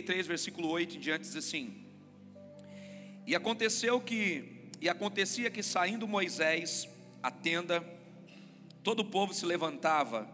Êxodo 0.00 0.06
33, 0.06 0.26
versículo 0.26 0.68
8 0.68 0.96
em 0.96 1.00
diante 1.00 1.22
diz 1.22 1.36
assim: 1.36 1.84
E 3.26 3.34
aconteceu 3.34 4.00
que, 4.00 4.68
e 4.80 4.88
acontecia 4.88 5.50
que 5.50 5.62
saindo 5.62 6.08
Moisés 6.08 6.88
a 7.22 7.30
tenda, 7.30 7.84
todo 8.82 9.00
o 9.00 9.04
povo 9.04 9.34
se 9.34 9.44
levantava 9.44 10.28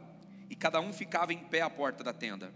e 0.49 0.54
cada 0.54 0.81
um 0.81 0.93
ficava 0.93 1.32
em 1.32 1.39
pé 1.39 1.63
à 1.63 1.71
porta 1.71 2.04
da 2.04 2.13
tenda. 2.13 2.53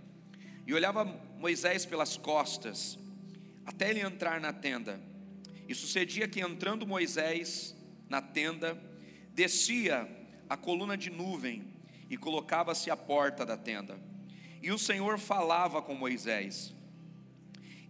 E 0.67 0.73
olhava 0.73 1.05
Moisés 1.05 1.85
pelas 1.85 2.17
costas, 2.17 2.99
até 3.67 3.91
ele 3.91 4.01
entrar 4.01 4.41
na 4.41 4.53
tenda. 4.53 5.01
E 5.69 5.75
sucedia 5.75 6.29
que 6.29 6.41
entrando 6.41 6.87
Moisés 6.87 7.75
na 8.09 8.23
tenda, 8.23 8.81
descia 9.35 10.09
a 10.49 10.57
coluna 10.57 10.97
de 10.97 11.11
nuvem 11.11 11.75
e 12.09 12.17
colocava-se 12.17 12.91
à 12.91 12.97
porta 12.97 13.45
da 13.45 13.57
tenda. 13.57 13.99
E 14.63 14.71
o 14.71 14.79
Senhor 14.79 15.19
falava 15.19 15.81
com 15.81 15.95
Moisés. 15.95 16.75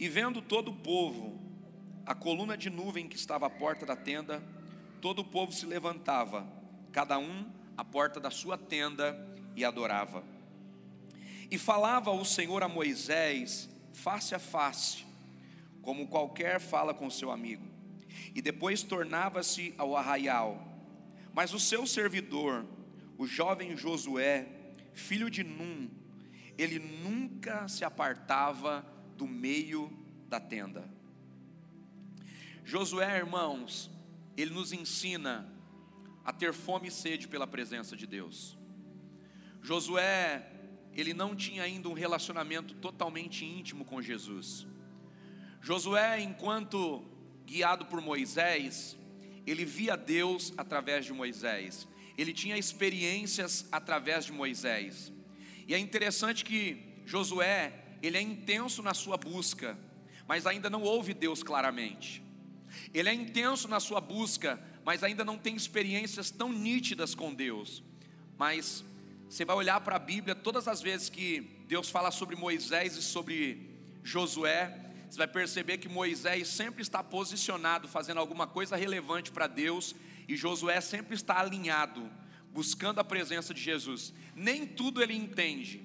E 0.01 0.09
vendo 0.09 0.41
todo 0.41 0.71
o 0.71 0.77
povo, 0.77 1.39
a 2.07 2.15
coluna 2.15 2.57
de 2.57 2.71
nuvem 2.71 3.07
que 3.07 3.17
estava 3.17 3.47
à 3.47 3.51
porta 3.51 3.85
da 3.85 3.95
tenda, 3.95 4.43
todo 4.99 5.19
o 5.19 5.25
povo 5.25 5.53
se 5.53 5.67
levantava, 5.67 6.51
cada 6.91 7.19
um 7.19 7.47
à 7.77 7.85
porta 7.85 8.19
da 8.19 8.31
sua 8.31 8.57
tenda, 8.57 9.15
e 9.55 9.63
adorava. 9.63 10.25
E 11.51 11.59
falava 11.59 12.11
o 12.11 12.25
Senhor 12.25 12.63
a 12.63 12.69
Moisés 12.69 13.69
face 13.93 14.35
a 14.35 14.39
face, 14.39 15.05
como 15.83 16.09
qualquer 16.09 16.61
fala 16.61 16.95
com 16.95 17.11
seu 17.11 17.31
amigo. 17.31 17.67
E 18.35 18.41
depois 18.41 18.83
tornava-se 18.83 19.75
ao 19.77 19.95
arraial. 19.95 20.67
Mas 21.35 21.53
o 21.53 21.61
seu 21.61 21.87
servidor, 21.87 22.65
o 23.19 23.27
jovem 23.27 23.77
Josué, 23.77 24.47
filho 24.95 25.29
de 25.29 25.45
Num, 25.45 25.91
ele 26.57 26.79
nunca 26.79 27.69
se 27.69 27.85
apartava 27.85 28.83
do 29.21 29.27
meio 29.27 30.00
da 30.31 30.39
tenda. 30.39 30.89
Josué, 32.65 33.19
irmãos, 33.19 33.91
ele 34.37 34.55
nos 34.55 34.73
ensina 34.73 35.53
a 36.25 36.33
ter 36.33 36.55
fome 36.55 36.87
e 36.87 36.91
sede 36.91 37.27
pela 37.27 37.49
presença 37.49 37.97
de 37.97 38.07
Deus. 38.07 38.57
Josué, 39.61 40.49
ele 40.95 41.13
não 41.13 41.35
tinha 41.35 41.65
ainda 41.65 41.89
um 41.89 41.93
relacionamento 41.93 42.75
totalmente 42.75 43.45
íntimo 43.45 43.85
com 43.85 44.01
Jesus. 44.01 44.69
Josué, 45.61 46.21
enquanto 46.21 47.05
guiado 47.45 47.87
por 47.87 48.01
Moisés, 48.01 48.97
ele 49.45 49.65
via 49.65 49.97
Deus 49.97 50.55
através 50.57 51.05
de 51.05 51.13
Moisés. 51.13 51.89
Ele 52.17 52.33
tinha 52.33 52.57
experiências 52.57 53.67
através 53.73 54.27
de 54.27 54.33
Moisés. 54.33 55.13
E 55.67 55.75
é 55.75 55.79
interessante 55.79 56.45
que 56.45 57.03
Josué, 57.05 57.73
ele 58.01 58.17
é 58.17 58.23
intenso 58.23 58.81
na 58.81 58.95
sua 58.95 59.17
busca, 59.17 59.77
mas 60.31 60.47
ainda 60.47 60.71
não 60.71 60.83
ouve 60.83 61.13
Deus 61.13 61.43
claramente. 61.43 62.23
Ele 62.95 63.09
é 63.09 63.13
intenso 63.13 63.67
na 63.67 63.81
sua 63.81 64.01
busca, 64.01 64.63
mas 64.85 65.03
ainda 65.03 65.25
não 65.25 65.37
tem 65.37 65.57
experiências 65.57 66.31
tão 66.31 66.53
nítidas 66.53 67.17
com 67.17 67.35
Deus. 67.35 67.83
Mas 68.39 68.85
você 69.29 69.45
vai 69.45 69.57
olhar 69.57 69.81
para 69.81 69.97
a 69.97 69.99
Bíblia, 69.99 70.37
todas 70.37 70.69
as 70.69 70.81
vezes 70.81 71.09
que 71.09 71.41
Deus 71.67 71.91
fala 71.91 72.13
sobre 72.13 72.37
Moisés 72.37 72.97
e 72.97 73.03
sobre 73.03 73.77
Josué, 74.05 74.93
você 75.11 75.19
vai 75.19 75.27
perceber 75.27 75.79
que 75.79 75.89
Moisés 75.89 76.47
sempre 76.47 76.81
está 76.81 77.03
posicionado, 77.03 77.89
fazendo 77.89 78.21
alguma 78.21 78.47
coisa 78.47 78.77
relevante 78.77 79.33
para 79.33 79.49
Deus, 79.49 79.97
e 80.29 80.37
Josué 80.37 80.81
sempre 80.81 81.17
está 81.17 81.41
alinhado, 81.41 82.09
buscando 82.53 83.01
a 83.01 83.05
presença 83.05 83.53
de 83.53 83.61
Jesus. 83.61 84.15
Nem 84.37 84.65
tudo 84.65 85.03
ele 85.03 85.17
entende, 85.17 85.83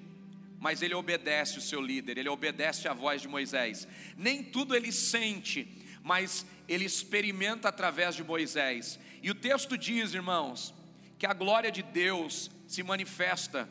mas 0.66 0.82
ele 0.82 0.94
obedece 0.94 1.58
o 1.58 1.60
seu 1.60 1.80
líder, 1.80 2.18
ele 2.18 2.28
obedece 2.28 2.88
a 2.88 2.92
voz 2.92 3.22
de 3.22 3.28
Moisés. 3.28 3.86
Nem 4.16 4.42
tudo 4.42 4.74
ele 4.74 4.90
sente, 4.90 5.80
mas 6.02 6.44
ele 6.66 6.84
experimenta 6.84 7.68
através 7.68 8.16
de 8.16 8.24
Moisés. 8.24 8.98
E 9.22 9.30
o 9.30 9.34
texto 9.36 9.78
diz, 9.78 10.12
irmãos, 10.12 10.74
que 11.20 11.24
a 11.24 11.32
glória 11.32 11.70
de 11.70 11.84
Deus 11.84 12.50
se 12.66 12.82
manifesta 12.82 13.68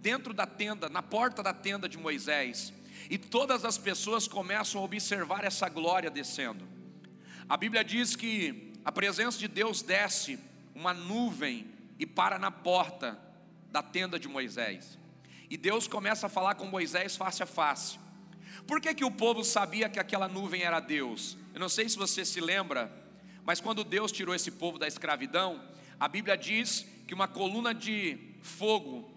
dentro 0.00 0.32
da 0.32 0.46
tenda, 0.46 0.88
na 0.88 1.02
porta 1.02 1.42
da 1.42 1.52
tenda 1.52 1.88
de 1.88 1.98
Moisés, 1.98 2.72
e 3.10 3.18
todas 3.18 3.64
as 3.64 3.76
pessoas 3.76 4.28
começam 4.28 4.80
a 4.80 4.84
observar 4.84 5.42
essa 5.44 5.68
glória 5.68 6.08
descendo. 6.08 6.68
A 7.48 7.56
Bíblia 7.56 7.82
diz 7.82 8.14
que 8.14 8.74
a 8.84 8.92
presença 8.92 9.40
de 9.40 9.48
Deus 9.48 9.82
desce 9.82 10.38
uma 10.72 10.94
nuvem 10.94 11.66
e 11.98 12.06
para 12.06 12.38
na 12.38 12.52
porta 12.52 13.18
da 13.72 13.82
tenda 13.82 14.20
de 14.20 14.28
Moisés. 14.28 14.96
E 15.50 15.56
Deus 15.56 15.88
começa 15.88 16.26
a 16.26 16.30
falar 16.30 16.54
com 16.54 16.66
Moisés 16.66 17.16
face 17.16 17.42
a 17.42 17.46
face. 17.46 17.98
Por 18.66 18.80
que, 18.80 18.94
que 18.94 19.04
o 19.04 19.10
povo 19.10 19.42
sabia 19.42 19.88
que 19.88 19.98
aquela 19.98 20.28
nuvem 20.28 20.62
era 20.62 20.80
Deus? 20.80 21.36
Eu 21.54 21.60
não 21.60 21.68
sei 21.68 21.88
se 21.88 21.96
você 21.96 22.24
se 22.24 22.40
lembra, 22.40 22.92
mas 23.44 23.60
quando 23.60 23.82
Deus 23.82 24.12
tirou 24.12 24.34
esse 24.34 24.50
povo 24.50 24.78
da 24.78 24.86
escravidão, 24.86 25.62
a 25.98 26.06
Bíblia 26.06 26.36
diz 26.36 26.86
que 27.06 27.14
uma 27.14 27.26
coluna 27.26 27.74
de 27.74 28.18
fogo 28.42 29.10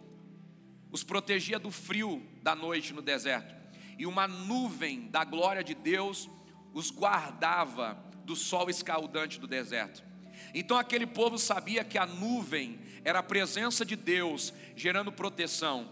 os 0.91 1.03
protegia 1.03 1.57
do 1.57 1.71
frio 1.71 2.25
da 2.41 2.53
noite 2.53 2.93
no 2.93 3.01
deserto, 3.01 3.55
e 3.97 4.05
uma 4.05 4.27
nuvem 4.27 5.07
da 5.09 5.23
glória 5.23 5.63
de 5.63 5.73
Deus 5.73 6.29
os 6.73 6.89
guardava 6.89 7.97
do 8.25 8.35
sol 8.35 8.69
escaldante 8.69 9.39
do 9.39 9.47
deserto. 9.47 10.03
Então 10.53 10.77
aquele 10.77 11.05
povo 11.05 11.37
sabia 11.37 11.83
que 11.83 11.97
a 11.97 12.05
nuvem 12.05 12.79
era 13.03 13.19
a 13.19 13.23
presença 13.23 13.85
de 13.85 13.95
Deus 13.95 14.53
gerando 14.75 15.11
proteção. 15.11 15.89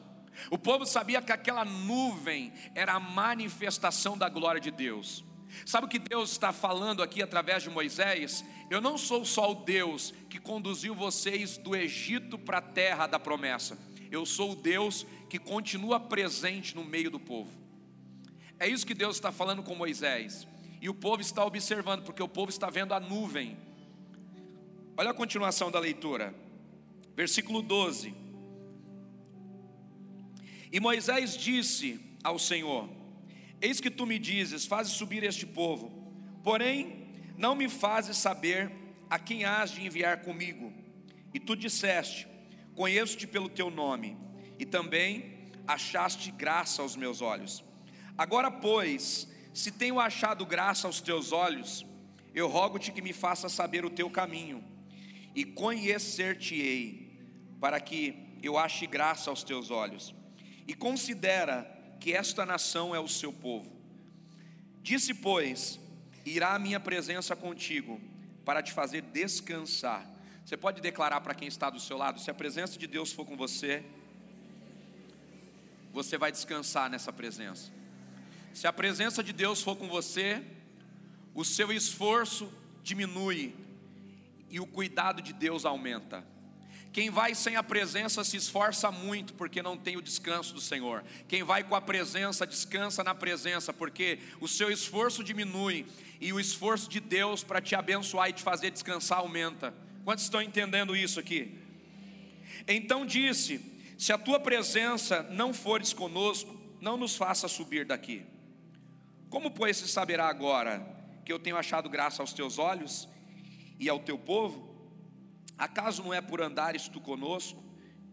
O 0.50 0.58
povo 0.58 0.86
sabia 0.86 1.22
que 1.22 1.32
aquela 1.32 1.66
nuvem 1.66 2.54
era 2.76 2.94
a 2.94 3.00
manifestação 3.00 4.18
da 4.18 4.30
glória 4.30 4.62
de 4.62 4.72
Deus. 4.72 5.24
Sabe 5.66 5.86
o 5.86 5.90
que 5.90 6.00
Deus 6.00 6.32
está 6.32 6.54
falando 6.54 7.02
aqui 7.02 7.22
através 7.22 7.64
de 7.64 7.70
Moisés? 7.70 8.46
Eu 8.70 8.80
não 8.80 8.98
sou 8.98 9.26
só 9.26 9.52
o 9.52 9.56
Deus 9.56 10.14
que 10.30 10.40
conduziu 10.40 10.94
vocês 10.94 11.58
do 11.58 11.76
Egito 11.76 12.38
para 12.38 12.60
a 12.60 12.62
terra 12.62 13.08
da 13.08 13.20
promessa. 13.20 13.78
Eu 14.12 14.26
sou 14.26 14.52
o 14.52 14.56
Deus 14.56 15.06
que 15.30 15.40
continua 15.40 16.00
presente 16.00 16.76
no 16.76 16.84
meio 16.84 17.10
do 17.10 17.20
povo. 17.20 17.52
É 18.60 18.68
isso 18.68 18.86
que 18.86 18.94
Deus 18.94 19.16
está 19.16 19.32
falando 19.32 19.64
com 19.64 19.76
Moisés. 19.76 20.48
E 20.82 20.90
o 20.90 20.94
povo 20.94 21.22
está 21.22 21.44
observando, 21.44 22.04
porque 22.04 22.24
o 22.24 22.28
povo 22.28 22.50
está 22.50 22.70
vendo 22.70 22.94
a 22.94 23.00
nuvem. 23.00 23.58
Olha 24.98 25.12
a 25.12 25.14
continuação 25.14 25.72
da 25.72 25.80
leitura. 25.80 26.34
Versículo 27.16 27.62
12. 27.62 28.14
E 30.72 30.80
Moisés 30.80 31.36
disse 31.36 32.00
ao 32.24 32.38
Senhor: 32.38 32.90
Eis 33.62 33.80
que 33.80 33.90
tu 33.90 34.06
me 34.06 34.20
dizes: 34.20 34.66
Fazes 34.66 34.94
subir 34.94 35.24
este 35.24 35.46
povo, 35.46 36.14
porém 36.44 37.08
não 37.38 37.56
me 37.56 37.68
fazes 37.70 38.18
saber 38.18 38.72
a 39.10 39.18
quem 39.18 39.46
has 39.46 39.72
de 39.72 39.86
enviar 39.86 40.22
comigo. 40.22 40.72
E 41.34 41.40
tu 41.40 41.56
disseste: 41.56 42.28
Conheço-te 42.76 43.26
pelo 43.26 43.50
teu 43.50 43.70
nome, 43.70 44.18
e 44.58 44.66
também 44.66 45.50
achaste 45.68 46.32
graça 46.32 46.82
aos 46.82 46.96
meus 46.96 47.22
olhos. 47.22 47.64
Agora, 48.18 48.52
pois, 48.52 49.28
se 49.54 49.72
tenho 49.72 50.00
achado 50.00 50.46
graça 50.46 50.88
aos 50.88 51.02
teus 51.02 51.32
olhos, 51.32 51.86
eu 52.34 52.48
rogo-te 52.48 52.92
que 52.92 53.02
me 53.02 53.14
faça 53.14 53.50
saber 53.50 53.86
o 53.86 53.90
teu 53.90 54.10
caminho, 54.10 54.64
e 55.34 55.44
conhecer-te-ei, 55.44 57.20
para 57.60 57.80
que 57.80 58.38
eu 58.42 58.58
ache 58.58 58.86
graça 58.88 59.30
aos 59.30 59.44
teus 59.44 59.72
olhos. 59.72 60.14
E 60.70 60.76
considera 60.76 61.68
que 62.00 62.14
esta 62.14 62.46
nação 62.46 62.94
é 62.94 63.00
o 63.00 63.08
seu 63.08 63.34
povo. 63.34 63.76
Disse, 64.84 65.16
pois, 65.16 65.80
irá 66.24 66.54
a 66.54 66.60
minha 66.60 66.80
presença 66.80 67.36
contigo, 67.36 68.00
para 68.46 68.62
te 68.62 68.72
fazer 68.72 69.02
descansar. 69.02 70.08
Você 70.46 70.56
pode 70.56 70.80
declarar 70.80 71.22
para 71.22 71.34
quem 71.34 71.48
está 71.48 71.72
do 71.72 71.80
seu 71.80 71.98
lado: 71.98 72.20
se 72.20 72.30
a 72.30 72.36
presença 72.36 72.78
de 72.78 72.86
Deus 72.86 73.12
for 73.12 73.26
com 73.26 73.36
você, 73.36 73.84
você 75.92 76.20
vai 76.20 76.32
descansar 76.32 76.88
nessa 76.88 77.12
presença. 77.12 77.72
Se 78.54 78.68
a 78.68 78.72
presença 78.72 79.24
de 79.24 79.34
Deus 79.34 79.64
for 79.64 79.76
com 79.76 79.88
você, 79.88 80.44
o 81.34 81.44
seu 81.44 81.72
esforço 81.72 82.48
diminui 82.84 83.56
e 84.52 84.60
o 84.60 84.68
cuidado 84.68 85.20
de 85.20 85.34
Deus 85.34 85.66
aumenta. 85.66 86.24
Quem 86.92 87.10
vai 87.10 87.36
sem 87.36 87.56
a 87.56 87.62
presença 87.62 88.24
se 88.24 88.36
esforça 88.36 88.92
muito 88.92 89.34
porque 89.36 89.62
não 89.62 89.78
tem 89.78 89.96
o 89.96 90.02
descanso 90.02 90.54
do 90.54 90.62
Senhor. 90.62 91.04
Quem 91.28 91.44
vai 91.44 91.64
com 91.64 91.76
a 91.76 91.82
presença 91.82 92.48
descansa 92.48 93.04
na 93.04 93.14
presença 93.14 93.72
porque 93.72 94.20
o 94.42 94.48
seu 94.48 94.72
esforço 94.72 95.24
diminui 95.24 95.86
e 96.20 96.34
o 96.34 96.40
esforço 96.40 96.90
de 96.90 97.00
Deus 97.00 97.44
para 97.44 97.62
te 97.62 97.76
abençoar 97.76 98.30
e 98.30 98.34
te 98.34 98.42
fazer 98.42 98.72
descansar 98.72 99.20
aumenta. 99.20 99.74
Quantos 100.04 100.24
estão 100.24 100.42
entendendo 100.42 100.96
isso 100.96 101.20
aqui? 101.20 101.60
Então 102.68 103.06
disse: 103.06 103.62
Se 103.98 104.12
a 104.12 104.18
tua 104.18 104.40
presença 104.40 105.22
não 105.30 105.54
fores 105.54 105.94
conosco, 105.94 106.60
não 106.82 106.98
nos 106.98 107.16
faça 107.16 107.48
subir 107.48 107.86
daqui. 107.86 108.26
Como, 109.30 109.52
pois, 109.52 109.78
se 109.78 109.88
saberá 109.88 110.28
agora 110.28 110.86
que 111.24 111.32
eu 111.32 111.38
tenho 111.38 111.56
achado 111.56 111.88
graça 111.88 112.24
aos 112.24 112.34
teus 112.34 112.58
olhos 112.58 113.08
e 113.80 113.88
ao 113.88 114.00
teu 114.00 114.18
povo? 114.18 114.69
Acaso 115.60 116.02
não 116.02 116.14
é 116.14 116.22
por 116.22 116.42
andares 116.42 116.88
tu 116.88 117.02
conosco, 117.02 117.62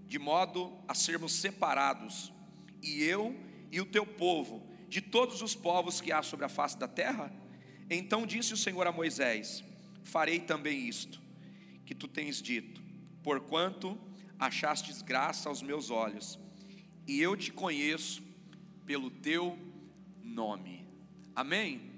de 0.09 0.19
modo 0.19 0.77
a 0.89 0.95
sermos 0.95 1.33
separados, 1.33 2.33
e 2.83 3.05
eu 3.05 3.39
e 3.71 3.81
o 3.81 3.87
teu 3.87 4.05
povo, 4.05 4.69
de 4.89 5.01
todos 5.01 5.43
os 5.43 5.55
povos 5.55 6.01
que 6.01 6.11
há 6.11 6.25
sobre 6.25 6.45
a 6.45 6.49
face 6.49 6.77
da 6.77 6.89
terra? 6.89 7.33
Então 7.89 8.27
disse 8.27 8.53
o 8.53 8.57
Senhor 8.57 8.85
a 8.85 8.91
Moisés: 8.91 9.63
Farei 10.03 10.41
também 10.41 10.89
isto 10.89 11.23
que 11.85 11.95
tu 11.95 12.09
tens 12.09 12.43
dito, 12.43 12.83
porquanto 13.23 13.97
achastes 14.41 15.01
graça 15.01 15.49
aos 15.49 15.63
meus 15.63 15.89
olhos, 15.89 16.41
e 17.07 17.21
eu 17.21 17.37
te 17.37 17.53
conheço 17.53 18.25
pelo 18.85 19.09
teu 19.09 19.57
nome. 20.21 20.85
Amém? 21.35 21.93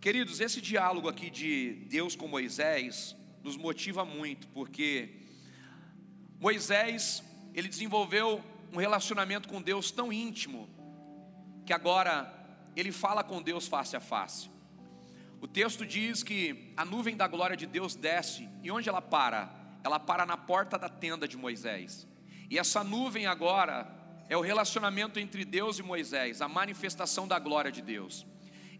Queridos, 0.00 0.40
esse 0.40 0.62
diálogo 0.62 1.10
aqui 1.10 1.28
de 1.28 1.74
Deus 1.90 2.16
com 2.16 2.26
Moisés 2.26 3.14
nos 3.44 3.58
motiva 3.58 4.06
muito, 4.06 4.48
porque 4.48 5.10
Moisés, 6.40 7.22
ele 7.52 7.68
desenvolveu 7.68 8.42
um 8.72 8.78
relacionamento 8.78 9.46
com 9.46 9.60
Deus 9.60 9.90
tão 9.90 10.10
íntimo, 10.10 10.66
que 11.66 11.72
agora 11.74 12.32
ele 12.74 12.90
fala 12.90 13.22
com 13.22 13.42
Deus 13.42 13.68
face 13.68 13.94
a 13.94 14.00
face. 14.00 14.50
O 15.42 15.46
texto 15.46 15.84
diz 15.84 16.22
que 16.22 16.72
a 16.74 16.86
nuvem 16.86 17.14
da 17.14 17.28
glória 17.28 17.54
de 17.54 17.66
Deus 17.66 17.94
desce, 17.94 18.48
e 18.62 18.70
onde 18.70 18.88
ela 18.88 19.02
para? 19.02 19.54
Ela 19.84 20.00
para 20.00 20.24
na 20.24 20.38
porta 20.38 20.78
da 20.78 20.88
tenda 20.88 21.28
de 21.28 21.36
Moisés. 21.36 22.08
E 22.50 22.58
essa 22.58 22.82
nuvem 22.82 23.26
agora 23.26 23.86
é 24.26 24.36
o 24.38 24.40
relacionamento 24.40 25.20
entre 25.20 25.44
Deus 25.44 25.78
e 25.78 25.82
Moisés, 25.82 26.40
a 26.40 26.48
manifestação 26.48 27.28
da 27.28 27.38
glória 27.38 27.70
de 27.70 27.82
Deus. 27.82 28.26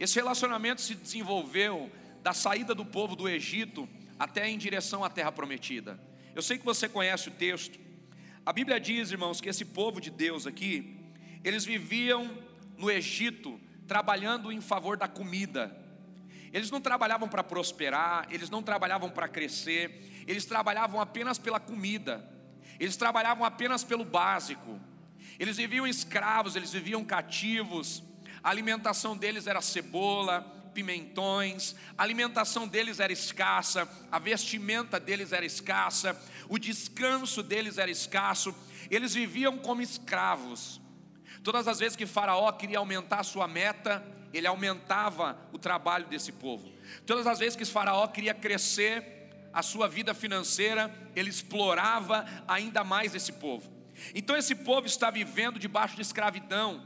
Esse 0.01 0.15
relacionamento 0.15 0.81
se 0.81 0.95
desenvolveu 0.95 1.93
da 2.23 2.33
saída 2.33 2.75
do 2.75 2.87
povo 2.87 3.15
do 3.15 3.29
Egito 3.29 3.87
até 4.25 4.49
em 4.49 4.57
direção 4.57 5.05
à 5.05 5.11
terra 5.11 5.31
prometida. 5.31 6.01
Eu 6.35 6.41
sei 6.41 6.57
que 6.57 6.65
você 6.65 6.89
conhece 6.89 7.29
o 7.29 7.33
texto. 7.33 7.79
A 8.45 8.55
Bíblia 8.55 8.81
diz, 8.81 9.11
irmãos, 9.11 9.39
que 9.39 9.51
esse 9.51 9.67
povo 9.67 10.01
de 10.01 10.11
Deus 10.11 10.47
aqui, 10.47 11.13
eles 11.45 11.67
viviam 11.67 12.39
no 12.79 12.91
Egito 12.91 13.61
trabalhando 13.87 14.51
em 14.51 14.63
favor 14.63 14.97
da 14.97 15.07
comida. 15.07 15.77
Eles 16.55 16.71
não 16.71 16.81
trabalhavam 16.81 17.29
para 17.29 17.45
prosperar, 17.45 18.27
eles 18.31 18.49
não 18.49 18.63
trabalhavam 18.63 19.11
para 19.11 19.29
crescer, 19.29 20.25
eles 20.27 20.47
trabalhavam 20.47 21.03
apenas 21.03 21.39
pela 21.39 21.61
comida. 21.61 22.27
Eles 22.81 22.97
trabalhavam 22.97 23.45
apenas 23.45 23.85
pelo 23.85 24.07
básico. 24.07 24.81
Eles 25.39 25.59
viviam 25.59 25.87
escravos, 25.87 26.57
eles 26.57 26.73
viviam 26.73 27.05
cativos. 27.05 28.03
A 28.43 28.49
alimentação 28.49 29.15
deles 29.15 29.47
era 29.47 29.61
cebola, 29.61 30.64
pimentões, 30.75 31.75
a 31.97 32.03
alimentação 32.03 32.67
deles 32.67 33.01
era 33.01 33.13
escassa, 33.13 33.89
a 34.11 34.19
vestimenta 34.19 34.99
deles 34.99 35.33
era 35.33 35.47
escassa, 35.47 36.21
o 36.49 36.59
descanso 36.59 37.43
deles 37.43 37.79
era 37.79 37.91
escasso. 37.91 38.55
Eles 38.91 39.15
viviam 39.15 39.57
como 39.57 39.81
escravos. 39.81 40.81
Todas 41.43 41.69
as 41.69 41.79
vezes 41.79 41.97
que 41.97 42.07
Faraó 42.07 42.51
queria 42.53 42.79
aumentar 42.79 43.21
a 43.21 43.25
sua 43.25 43.47
meta, 43.47 44.05
ele 44.33 44.47
aumentava 44.47 45.39
o 45.53 45.59
trabalho 45.59 46.07
desse 46.07 46.33
povo. 46.33 46.73
Todas 47.07 47.27
as 47.27 47.39
vezes 47.39 47.57
que 47.57 47.65
Faraó 47.65 48.07
queria 48.09 48.35
crescer 48.35 49.31
a 49.53 49.63
sua 49.63 49.89
vida 49.89 50.13
financeira, 50.13 50.93
ele 51.15 51.31
explorava 51.31 52.27
ainda 52.49 52.83
mais 52.83 53.15
esse 53.15 53.33
povo. 53.33 53.73
Então 54.15 54.37
esse 54.37 54.55
povo 54.55 54.87
está 54.87 55.11
vivendo 55.11 55.59
debaixo 55.59 55.95
de 55.95 56.03
escravidão. 56.03 56.83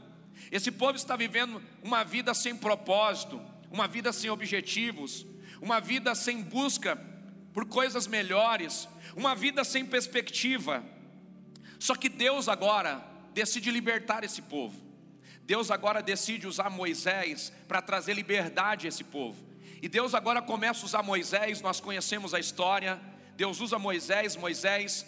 Esse 0.51 0.71
povo 0.71 0.95
está 0.95 1.15
vivendo 1.15 1.61
uma 1.83 2.03
vida 2.03 2.33
sem 2.33 2.55
propósito, 2.55 3.41
uma 3.71 3.87
vida 3.87 4.11
sem 4.11 4.29
objetivos, 4.29 5.25
uma 5.61 5.79
vida 5.79 6.15
sem 6.15 6.41
busca 6.41 6.95
por 7.53 7.65
coisas 7.65 8.07
melhores, 8.07 8.87
uma 9.15 9.35
vida 9.35 9.63
sem 9.63 9.85
perspectiva. 9.85 10.83
Só 11.79 11.95
que 11.95 12.09
Deus 12.09 12.47
agora 12.47 13.03
decide 13.33 13.71
libertar 13.71 14.23
esse 14.23 14.41
povo. 14.41 14.89
Deus 15.43 15.71
agora 15.71 16.01
decide 16.01 16.47
usar 16.47 16.69
Moisés 16.69 17.51
para 17.67 17.81
trazer 17.81 18.13
liberdade 18.13 18.85
a 18.85 18.89
esse 18.89 19.03
povo. 19.03 19.43
E 19.81 19.87
Deus 19.87 20.13
agora 20.13 20.41
começa 20.41 20.83
a 20.83 20.85
usar 20.85 21.03
Moisés, 21.03 21.61
nós 21.61 21.79
conhecemos 21.79 22.33
a 22.33 22.39
história. 22.39 22.99
Deus 23.35 23.59
usa 23.61 23.79
Moisés, 23.79 24.35
Moisés 24.35 25.05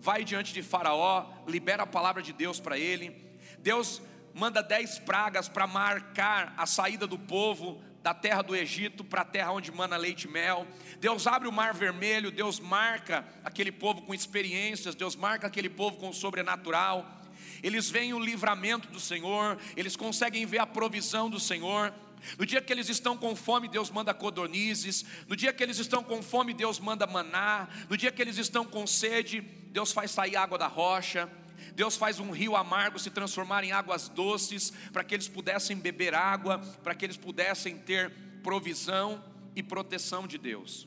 vai 0.00 0.24
diante 0.24 0.52
de 0.52 0.62
Faraó, 0.62 1.26
libera 1.46 1.84
a 1.84 1.86
palavra 1.86 2.22
de 2.22 2.32
Deus 2.32 2.58
para 2.58 2.78
ele. 2.78 3.14
Deus 3.58 4.02
manda 4.34 4.62
dez 4.62 4.98
pragas 4.98 5.48
para 5.48 5.66
marcar 5.66 6.54
a 6.56 6.66
saída 6.66 7.06
do 7.06 7.18
povo 7.18 7.82
da 8.04 8.12
terra 8.12 8.42
do 8.42 8.54
Egito 8.54 9.02
para 9.02 9.22
a 9.22 9.24
terra 9.24 9.50
onde 9.52 9.72
mana 9.72 9.96
leite 9.96 10.24
e 10.24 10.30
mel. 10.30 10.66
Deus 11.00 11.26
abre 11.26 11.48
o 11.48 11.52
mar 11.52 11.72
vermelho, 11.72 12.30
Deus 12.30 12.60
marca 12.60 13.24
aquele 13.42 13.72
povo 13.72 14.02
com 14.02 14.12
experiências, 14.12 14.94
Deus 14.94 15.16
marca 15.16 15.46
aquele 15.46 15.70
povo 15.70 15.96
com 15.96 16.10
o 16.10 16.12
sobrenatural. 16.12 17.22
Eles 17.62 17.88
veem 17.88 18.12
o 18.12 18.18
livramento 18.18 18.88
do 18.88 19.00
Senhor, 19.00 19.58
eles 19.74 19.96
conseguem 19.96 20.44
ver 20.44 20.58
a 20.58 20.66
provisão 20.66 21.30
do 21.30 21.40
Senhor. 21.40 21.94
No 22.38 22.44
dia 22.44 22.60
que 22.60 22.70
eles 22.70 22.90
estão 22.90 23.16
com 23.16 23.34
fome, 23.34 23.68
Deus 23.68 23.88
manda 23.88 24.12
codornizes. 24.12 25.06
No 25.26 25.34
dia 25.34 25.50
que 25.50 25.62
eles 25.62 25.78
estão 25.78 26.04
com 26.04 26.22
fome, 26.22 26.52
Deus 26.52 26.78
manda 26.78 27.06
maná. 27.06 27.70
No 27.88 27.96
dia 27.96 28.12
que 28.12 28.20
eles 28.20 28.36
estão 28.36 28.66
com 28.66 28.86
sede, 28.86 29.40
Deus 29.40 29.92
faz 29.92 30.10
sair 30.10 30.36
água 30.36 30.58
da 30.58 30.66
rocha. 30.66 31.26
Deus 31.74 31.96
faz 31.96 32.20
um 32.20 32.30
rio 32.30 32.54
amargo 32.54 32.98
se 32.98 33.10
transformar 33.10 33.64
em 33.64 33.72
águas 33.72 34.08
doces, 34.08 34.72
para 34.92 35.02
que 35.02 35.14
eles 35.14 35.28
pudessem 35.28 35.76
beber 35.76 36.14
água, 36.14 36.58
para 36.82 36.94
que 36.94 37.04
eles 37.04 37.16
pudessem 37.16 37.76
ter 37.76 38.12
provisão 38.42 39.22
e 39.56 39.62
proteção 39.62 40.26
de 40.26 40.38
Deus. 40.38 40.86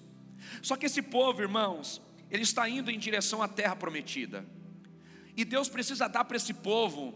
Só 0.62 0.76
que 0.76 0.86
esse 0.86 1.02
povo, 1.02 1.42
irmãos, 1.42 2.02
ele 2.32 2.44
está 2.44 2.68
indo 2.70 2.90
em 2.90 2.98
direção 2.98 3.42
à 3.42 3.48
terra 3.48 3.76
prometida. 3.76 4.46
E 5.36 5.44
Deus 5.44 5.70
precisa 5.70 6.08
dar 6.08 6.24
para 6.26 6.38
esse 6.38 6.54
povo 6.54 7.14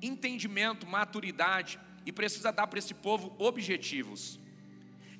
entendimento, 0.00 0.86
maturidade, 0.86 1.78
e 2.04 2.10
precisa 2.10 2.50
dar 2.50 2.66
para 2.66 2.78
esse 2.78 2.94
povo 2.94 3.34
objetivos. 3.38 4.38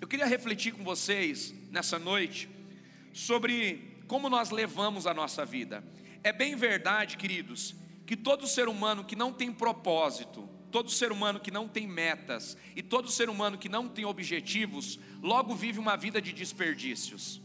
Eu 0.00 0.08
queria 0.08 0.26
refletir 0.26 0.72
com 0.72 0.82
vocês 0.82 1.54
nessa 1.70 1.98
noite 1.98 2.48
sobre 3.12 4.02
como 4.08 4.28
nós 4.28 4.50
levamos 4.50 5.06
a 5.06 5.14
nossa 5.14 5.44
vida. 5.44 5.84
É 6.24 6.32
bem 6.32 6.56
verdade, 6.56 7.16
queridos, 7.16 7.74
que 8.12 8.16
todo 8.16 8.46
ser 8.46 8.68
humano 8.68 9.04
que 9.04 9.16
não 9.16 9.32
tem 9.32 9.50
propósito, 9.50 10.46
todo 10.70 10.90
ser 10.90 11.10
humano 11.10 11.40
que 11.40 11.50
não 11.50 11.66
tem 11.66 11.86
metas 11.86 12.58
e 12.76 12.82
todo 12.82 13.10
ser 13.10 13.30
humano 13.30 13.56
que 13.56 13.70
não 13.70 13.88
tem 13.88 14.04
objetivos, 14.04 15.00
logo 15.22 15.54
vive 15.54 15.78
uma 15.78 15.96
vida 15.96 16.20
de 16.20 16.30
desperdícios. 16.30 17.40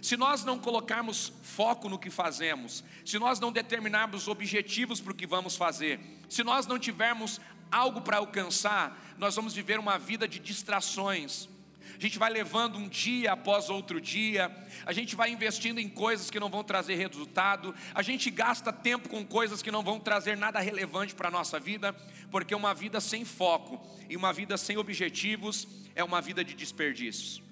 Se 0.00 0.16
nós 0.16 0.46
não 0.46 0.58
colocarmos 0.58 1.30
foco 1.42 1.90
no 1.90 1.98
que 1.98 2.08
fazemos, 2.08 2.82
se 3.04 3.18
nós 3.18 3.38
não 3.38 3.52
determinarmos 3.52 4.28
objetivos 4.28 4.98
para 4.98 5.12
o 5.12 5.14
que 5.14 5.26
vamos 5.26 5.56
fazer, 5.56 6.00
se 6.26 6.42
nós 6.42 6.66
não 6.66 6.78
tivermos 6.78 7.38
algo 7.70 8.00
para 8.00 8.16
alcançar, 8.16 9.14
nós 9.18 9.36
vamos 9.36 9.52
viver 9.52 9.78
uma 9.78 9.98
vida 9.98 10.26
de 10.26 10.38
distrações, 10.38 11.50
a 11.98 12.00
gente 12.00 12.18
vai 12.18 12.30
levando 12.30 12.78
um 12.78 12.88
dia 12.88 13.32
após 13.32 13.68
outro 13.68 14.00
dia, 14.00 14.54
a 14.86 14.92
gente 14.92 15.16
vai 15.16 15.30
investindo 15.30 15.80
em 15.80 15.88
coisas 15.88 16.30
que 16.30 16.38
não 16.38 16.48
vão 16.48 16.62
trazer 16.62 16.94
resultado, 16.94 17.74
a 17.92 18.02
gente 18.02 18.30
gasta 18.30 18.72
tempo 18.72 19.08
com 19.08 19.26
coisas 19.26 19.60
que 19.62 19.70
não 19.70 19.82
vão 19.82 19.98
trazer 19.98 20.36
nada 20.36 20.60
relevante 20.60 21.14
para 21.14 21.26
a 21.26 21.30
nossa 21.30 21.58
vida, 21.58 21.92
porque 22.30 22.54
uma 22.54 22.72
vida 22.72 23.00
sem 23.00 23.24
foco 23.24 23.84
e 24.08 24.16
uma 24.16 24.32
vida 24.32 24.56
sem 24.56 24.76
objetivos 24.76 25.66
é 25.96 26.04
uma 26.04 26.20
vida 26.20 26.44
de 26.44 26.54
desperdícios. 26.54 27.42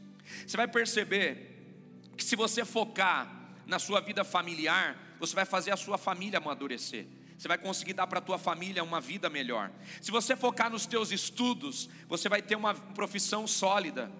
Você 0.47 0.57
vai 0.57 0.69
perceber 0.69 2.13
que 2.17 2.23
se 2.23 2.37
você 2.37 2.65
focar 2.65 3.29
na 3.67 3.81
sua 3.81 4.01
vida 4.01 4.23
familiar, 4.23 4.97
você 5.19 5.35
vai 5.35 5.45
fazer 5.45 5.73
a 5.73 5.77
sua 5.77 5.99
família 5.99 6.39
amadurecer. 6.39 7.07
Você 7.37 7.49
vai 7.49 7.59
conseguir 7.59 7.93
dar 7.93 8.07
para 8.07 8.19
a 8.19 8.23
tua 8.23 8.39
família 8.39 8.83
uma 8.83 9.01
vida 9.01 9.29
melhor. 9.29 9.71
Se 10.01 10.11
você 10.11 10.35
focar 10.35 10.71
nos 10.71 10.87
teus 10.87 11.11
estudos, 11.11 11.89
você 12.09 12.29
vai 12.29 12.41
ter 12.41 12.57
uma 12.57 12.75
profissão 12.75 13.47
sólida. 13.47 14.11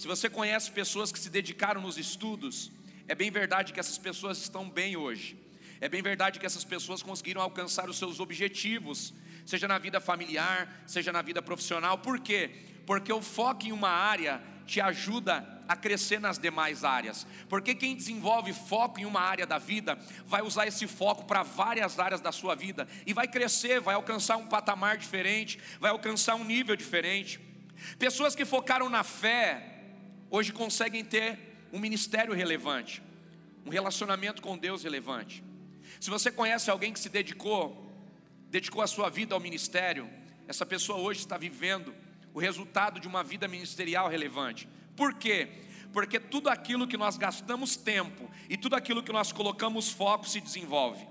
Se 0.00 0.08
você 0.08 0.30
conhece 0.30 0.70
pessoas 0.70 1.12
que 1.12 1.18
se 1.18 1.28
dedicaram 1.28 1.78
nos 1.78 1.98
estudos, 1.98 2.72
é 3.06 3.14
bem 3.14 3.30
verdade 3.30 3.70
que 3.70 3.78
essas 3.78 3.98
pessoas 3.98 4.38
estão 4.38 4.66
bem 4.66 4.96
hoje. 4.96 5.36
É 5.78 5.90
bem 5.90 6.00
verdade 6.00 6.40
que 6.40 6.46
essas 6.46 6.64
pessoas 6.64 7.02
conseguiram 7.02 7.42
alcançar 7.42 7.86
os 7.86 7.98
seus 7.98 8.18
objetivos, 8.18 9.12
seja 9.44 9.68
na 9.68 9.76
vida 9.76 10.00
familiar, 10.00 10.82
seja 10.86 11.12
na 11.12 11.20
vida 11.20 11.42
profissional. 11.42 11.98
Por 11.98 12.18
quê? 12.18 12.50
Porque 12.86 13.12
o 13.12 13.20
foco 13.20 13.66
em 13.66 13.72
uma 13.72 13.90
área 13.90 14.42
te 14.66 14.80
ajuda 14.80 15.46
a 15.68 15.76
crescer 15.76 16.18
nas 16.18 16.38
demais 16.38 16.82
áreas. 16.82 17.26
Porque 17.46 17.74
quem 17.74 17.94
desenvolve 17.94 18.54
foco 18.54 19.00
em 19.00 19.04
uma 19.04 19.20
área 19.20 19.46
da 19.46 19.58
vida, 19.58 19.98
vai 20.24 20.40
usar 20.40 20.66
esse 20.66 20.86
foco 20.86 21.26
para 21.26 21.42
várias 21.42 21.98
áreas 21.98 22.22
da 22.22 22.32
sua 22.32 22.54
vida 22.54 22.88
e 23.04 23.12
vai 23.12 23.28
crescer, 23.28 23.80
vai 23.80 23.96
alcançar 23.96 24.38
um 24.38 24.46
patamar 24.46 24.96
diferente, 24.96 25.60
vai 25.78 25.90
alcançar 25.90 26.36
um 26.36 26.44
nível 26.44 26.74
diferente. 26.74 27.38
Pessoas 27.98 28.34
que 28.34 28.46
focaram 28.46 28.88
na 28.88 29.04
fé, 29.04 29.79
hoje 30.30 30.52
conseguem 30.52 31.04
ter 31.04 31.38
um 31.72 31.78
ministério 31.78 32.32
relevante, 32.32 33.02
um 33.66 33.70
relacionamento 33.70 34.40
com 34.40 34.56
Deus 34.56 34.84
relevante. 34.84 35.42
Se 36.00 36.08
você 36.08 36.30
conhece 36.30 36.70
alguém 36.70 36.92
que 36.92 37.00
se 37.00 37.08
dedicou, 37.08 37.92
dedicou 38.48 38.82
a 38.82 38.86
sua 38.86 39.10
vida 39.10 39.34
ao 39.34 39.40
ministério, 39.40 40.08
essa 40.46 40.64
pessoa 40.64 40.98
hoje 40.98 41.20
está 41.20 41.36
vivendo 41.36 41.94
o 42.32 42.38
resultado 42.38 43.00
de 43.00 43.08
uma 43.08 43.22
vida 43.22 43.48
ministerial 43.48 44.08
relevante. 44.08 44.68
Por 44.96 45.14
quê? 45.14 45.48
Porque 45.92 46.20
tudo 46.20 46.48
aquilo 46.48 46.86
que 46.86 46.96
nós 46.96 47.16
gastamos 47.16 47.76
tempo 47.76 48.30
e 48.48 48.56
tudo 48.56 48.76
aquilo 48.76 49.02
que 49.02 49.12
nós 49.12 49.32
colocamos 49.32 49.90
foco 49.90 50.28
se 50.28 50.40
desenvolve. 50.40 51.06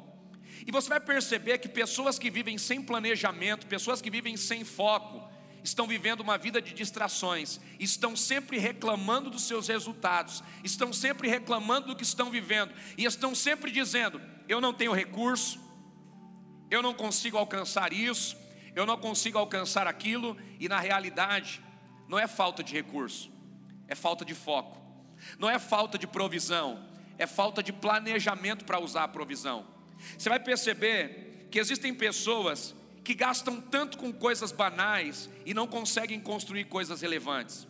E 0.65 0.71
você 0.71 0.89
vai 0.89 0.99
perceber 0.99 1.57
que 1.57 1.67
pessoas 1.67 2.19
que 2.19 2.29
vivem 2.29 2.57
sem 2.57 2.81
planejamento, 2.81 3.67
pessoas 3.67 4.01
que 4.01 4.09
vivem 4.09 4.35
sem 4.37 4.63
foco, 4.63 5.28
estão 5.63 5.87
vivendo 5.87 6.21
uma 6.21 6.37
vida 6.37 6.61
de 6.61 6.73
distrações, 6.73 7.59
estão 7.79 8.15
sempre 8.15 8.57
reclamando 8.57 9.29
dos 9.29 9.43
seus 9.43 9.67
resultados, 9.67 10.43
estão 10.63 10.93
sempre 10.93 11.27
reclamando 11.27 11.87
do 11.87 11.95
que 11.95 12.03
estão 12.03 12.29
vivendo 12.29 12.73
e 12.97 13.05
estão 13.05 13.33
sempre 13.35 13.71
dizendo: 13.71 14.21
eu 14.47 14.61
não 14.61 14.73
tenho 14.73 14.93
recurso, 14.93 15.59
eu 16.69 16.81
não 16.81 16.93
consigo 16.93 17.37
alcançar 17.37 17.93
isso, 17.93 18.37
eu 18.75 18.85
não 18.85 18.97
consigo 18.97 19.37
alcançar 19.37 19.87
aquilo, 19.87 20.37
e 20.59 20.67
na 20.67 20.79
realidade, 20.79 21.61
não 22.07 22.17
é 22.17 22.27
falta 22.27 22.63
de 22.63 22.73
recurso, 22.73 23.31
é 23.87 23.95
falta 23.95 24.23
de 24.23 24.33
foco, 24.33 24.77
não 25.37 25.49
é 25.49 25.59
falta 25.59 25.97
de 25.97 26.07
provisão, 26.07 26.87
é 27.17 27.27
falta 27.27 27.61
de 27.61 27.73
planejamento 27.73 28.65
para 28.65 28.79
usar 28.79 29.03
a 29.03 29.07
provisão. 29.07 29.67
Você 30.17 30.29
vai 30.29 30.39
perceber 30.39 31.47
que 31.51 31.59
existem 31.59 31.93
pessoas 31.93 32.75
que 33.09 33.15
gastam 33.15 33.59
tanto 33.59 33.97
com 33.97 34.13
coisas 34.13 34.51
banais 34.51 35.27
e 35.43 35.51
não 35.51 35.65
conseguem 35.65 36.19
construir 36.19 36.65
coisas 36.65 37.01
relevantes. 37.01 37.67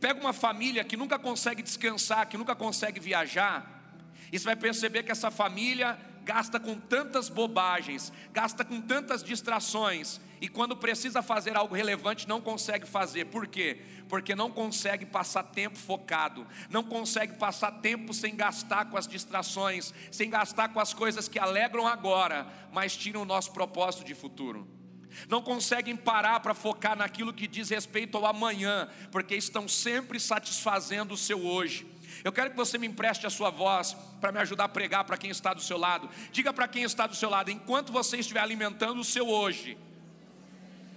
Pega 0.00 0.18
uma 0.18 0.32
família 0.32 0.82
que 0.82 0.96
nunca 0.96 1.16
consegue 1.16 1.62
descansar, 1.62 2.28
que 2.28 2.36
nunca 2.36 2.56
consegue 2.56 2.98
viajar, 2.98 4.02
e 4.32 4.36
você 4.36 4.46
vai 4.46 4.56
perceber 4.56 5.04
que 5.04 5.12
essa 5.12 5.30
família 5.30 5.96
gasta 6.24 6.58
com 6.58 6.74
tantas 6.74 7.28
bobagens, 7.28 8.12
gasta 8.32 8.64
com 8.64 8.80
tantas 8.80 9.22
distrações, 9.22 10.20
e 10.40 10.48
quando 10.48 10.76
precisa 10.76 11.22
fazer 11.22 11.56
algo 11.56 11.72
relevante, 11.72 12.26
não 12.26 12.40
consegue 12.40 12.84
fazer. 12.84 13.26
Por 13.26 13.46
quê? 13.46 13.80
Porque 14.08 14.34
não 14.34 14.50
consegue 14.50 15.06
passar 15.06 15.44
tempo 15.44 15.78
focado, 15.78 16.44
não 16.68 16.82
consegue 16.82 17.36
passar 17.36 17.70
tempo 17.70 18.12
sem 18.12 18.34
gastar 18.34 18.86
com 18.86 18.96
as 18.96 19.06
distrações, 19.06 19.94
sem 20.10 20.28
gastar 20.28 20.70
com 20.70 20.80
as 20.80 20.92
coisas 20.92 21.28
que 21.28 21.38
alegram 21.38 21.86
agora, 21.86 22.44
mas 22.72 22.96
tiram 22.96 23.22
o 23.22 23.24
nosso 23.24 23.52
propósito 23.52 24.04
de 24.04 24.16
futuro. 24.16 24.79
Não 25.28 25.42
conseguem 25.42 25.96
parar 25.96 26.40
para 26.40 26.54
focar 26.54 26.96
naquilo 26.96 27.32
que 27.32 27.46
diz 27.46 27.70
respeito 27.70 28.16
ao 28.16 28.26
amanhã, 28.26 28.88
porque 29.10 29.34
estão 29.34 29.68
sempre 29.68 30.18
satisfazendo 30.18 31.14
o 31.14 31.16
seu 31.16 31.44
hoje. 31.44 31.86
Eu 32.24 32.32
quero 32.32 32.50
que 32.50 32.56
você 32.56 32.76
me 32.76 32.86
empreste 32.86 33.26
a 33.26 33.30
sua 33.30 33.50
voz 33.50 33.96
para 34.20 34.32
me 34.32 34.38
ajudar 34.40 34.64
a 34.64 34.68
pregar 34.68 35.04
para 35.04 35.16
quem 35.16 35.30
está 35.30 35.54
do 35.54 35.62
seu 35.62 35.78
lado. 35.78 36.08
Diga 36.32 36.52
para 36.52 36.68
quem 36.68 36.82
está 36.82 37.06
do 37.06 37.14
seu 37.14 37.30
lado: 37.30 37.50
enquanto 37.50 37.92
você 37.92 38.18
estiver 38.18 38.40
alimentando 38.40 39.00
o 39.00 39.04
seu 39.04 39.28
hoje, 39.28 39.78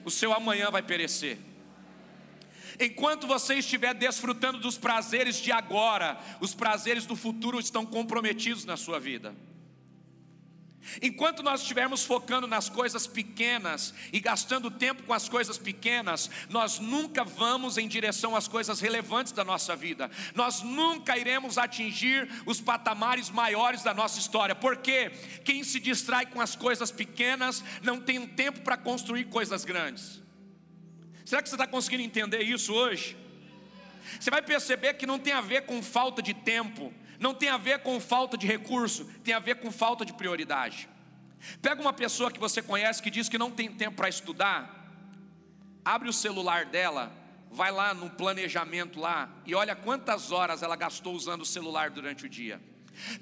o 0.03 0.11
seu 0.11 0.33
amanhã 0.33 0.69
vai 0.69 0.81
perecer. 0.81 1.37
Enquanto 2.79 3.27
você 3.27 3.55
estiver 3.55 3.93
desfrutando 3.93 4.59
dos 4.59 4.77
prazeres 4.77 5.37
de 5.37 5.51
agora, 5.51 6.19
os 6.41 6.55
prazeres 6.55 7.05
do 7.05 7.15
futuro 7.15 7.59
estão 7.59 7.85
comprometidos 7.85 8.65
na 8.65 8.75
sua 8.75 8.99
vida. 8.99 9.35
Enquanto 11.01 11.41
nós 11.41 11.61
estivermos 11.61 12.03
focando 12.03 12.47
nas 12.47 12.69
coisas 12.69 13.07
pequenas 13.07 13.93
e 14.11 14.19
gastando 14.19 14.69
tempo 14.69 15.03
com 15.03 15.13
as 15.13 15.29
coisas 15.29 15.57
pequenas, 15.57 16.29
nós 16.49 16.79
nunca 16.79 17.23
vamos 17.23 17.77
em 17.77 17.87
direção 17.87 18.35
às 18.35 18.47
coisas 18.47 18.79
relevantes 18.79 19.31
da 19.31 19.43
nossa 19.43 19.75
vida. 19.75 20.09
Nós 20.35 20.61
nunca 20.61 21.17
iremos 21.17 21.57
atingir 21.57 22.29
os 22.45 22.59
patamares 22.59 23.29
maiores 23.29 23.83
da 23.83 23.93
nossa 23.93 24.19
história. 24.19 24.55
Porque 24.55 25.09
quem 25.43 25.63
se 25.63 25.79
distrai 25.79 26.25
com 26.25 26.41
as 26.41 26.55
coisas 26.55 26.91
pequenas 26.91 27.63
não 27.81 27.99
tem 27.99 28.25
tempo 28.27 28.61
para 28.61 28.77
construir 28.77 29.25
coisas 29.25 29.65
grandes. 29.65 30.21
Será 31.25 31.41
que 31.41 31.49
você 31.49 31.55
está 31.55 31.65
conseguindo 31.65 32.03
entender 32.03 32.41
isso 32.41 32.73
hoje? 32.73 33.17
Você 34.19 34.29
vai 34.29 34.41
perceber 34.41 34.95
que 34.95 35.05
não 35.05 35.17
tem 35.17 35.33
a 35.33 35.41
ver 35.41 35.61
com 35.61 35.81
falta 35.81 36.21
de 36.21 36.33
tempo, 36.33 36.93
não 37.23 37.33
tem 37.33 37.47
a 37.47 37.57
ver 37.57 37.79
com 37.79 37.97
falta 38.01 38.37
de 38.37 38.45
recurso, 38.45 39.05
tem 39.23 39.33
a 39.33 39.39
ver 39.39 39.55
com 39.55 39.71
falta 39.71 40.03
de 40.05 40.11
prioridade. 40.11 40.89
Pega 41.61 41.81
uma 41.81 41.93
pessoa 41.93 42.29
que 42.29 42.39
você 42.39 42.61
conhece 42.61 43.01
que 43.01 43.09
diz 43.09 43.29
que 43.29 43.37
não 43.37 43.49
tem 43.49 43.71
tempo 43.71 43.95
para 43.95 44.09
estudar, 44.09 44.91
abre 45.85 46.09
o 46.09 46.13
celular 46.13 46.65
dela, 46.65 47.15
vai 47.49 47.71
lá 47.71 47.93
no 47.93 48.09
planejamento 48.09 48.99
lá 48.99 49.29
e 49.45 49.55
olha 49.55 49.73
quantas 49.73 50.33
horas 50.33 50.61
ela 50.61 50.75
gastou 50.75 51.15
usando 51.15 51.43
o 51.43 51.45
celular 51.45 51.89
durante 51.89 52.25
o 52.25 52.29
dia. 52.29 52.61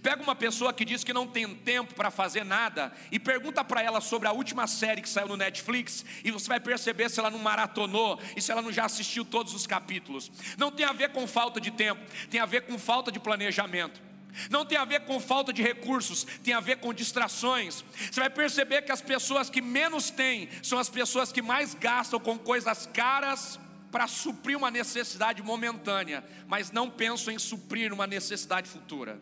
Pega 0.01 0.21
uma 0.21 0.35
pessoa 0.35 0.73
que 0.73 0.85
diz 0.85 1.03
que 1.03 1.13
não 1.13 1.27
tem 1.27 1.47
tempo 1.55 1.93
para 1.93 2.11
fazer 2.11 2.43
nada 2.43 2.91
e 3.11 3.19
pergunta 3.19 3.63
para 3.63 3.81
ela 3.81 4.01
sobre 4.01 4.27
a 4.27 4.31
última 4.31 4.67
série 4.67 5.01
que 5.01 5.09
saiu 5.09 5.27
no 5.27 5.37
Netflix 5.37 6.05
e 6.23 6.31
você 6.31 6.47
vai 6.47 6.59
perceber 6.59 7.09
se 7.09 7.19
ela 7.19 7.29
não 7.29 7.39
maratonou 7.39 8.19
e 8.35 8.41
se 8.41 8.51
ela 8.51 8.61
não 8.61 8.71
já 8.71 8.85
assistiu 8.85 9.23
todos 9.23 9.53
os 9.53 9.65
capítulos. 9.65 10.31
Não 10.57 10.71
tem 10.71 10.85
a 10.85 10.93
ver 10.93 11.09
com 11.09 11.27
falta 11.27 11.59
de 11.59 11.71
tempo, 11.71 12.01
tem 12.29 12.39
a 12.39 12.45
ver 12.45 12.61
com 12.61 12.77
falta 12.77 13.11
de 13.11 13.19
planejamento. 13.19 14.01
Não 14.49 14.65
tem 14.65 14.77
a 14.77 14.85
ver 14.85 15.01
com 15.01 15.19
falta 15.19 15.51
de 15.51 15.61
recursos, 15.61 16.25
tem 16.43 16.53
a 16.53 16.59
ver 16.59 16.77
com 16.77 16.93
distrações. 16.93 17.83
Você 18.09 18.19
vai 18.19 18.29
perceber 18.29 18.81
que 18.81 18.91
as 18.91 19.01
pessoas 19.01 19.49
que 19.49 19.61
menos 19.61 20.09
têm 20.09 20.49
são 20.63 20.79
as 20.79 20.89
pessoas 20.89 21.31
que 21.31 21.41
mais 21.41 21.73
gastam 21.73 22.19
com 22.19 22.37
coisas 22.37 22.85
caras 22.85 23.59
para 23.91 24.07
suprir 24.07 24.57
uma 24.57 24.71
necessidade 24.71 25.43
momentânea, 25.43 26.23
mas 26.47 26.71
não 26.71 26.89
pensam 26.89 27.33
em 27.33 27.37
suprir 27.37 27.91
uma 27.91 28.07
necessidade 28.07 28.69
futura. 28.69 29.19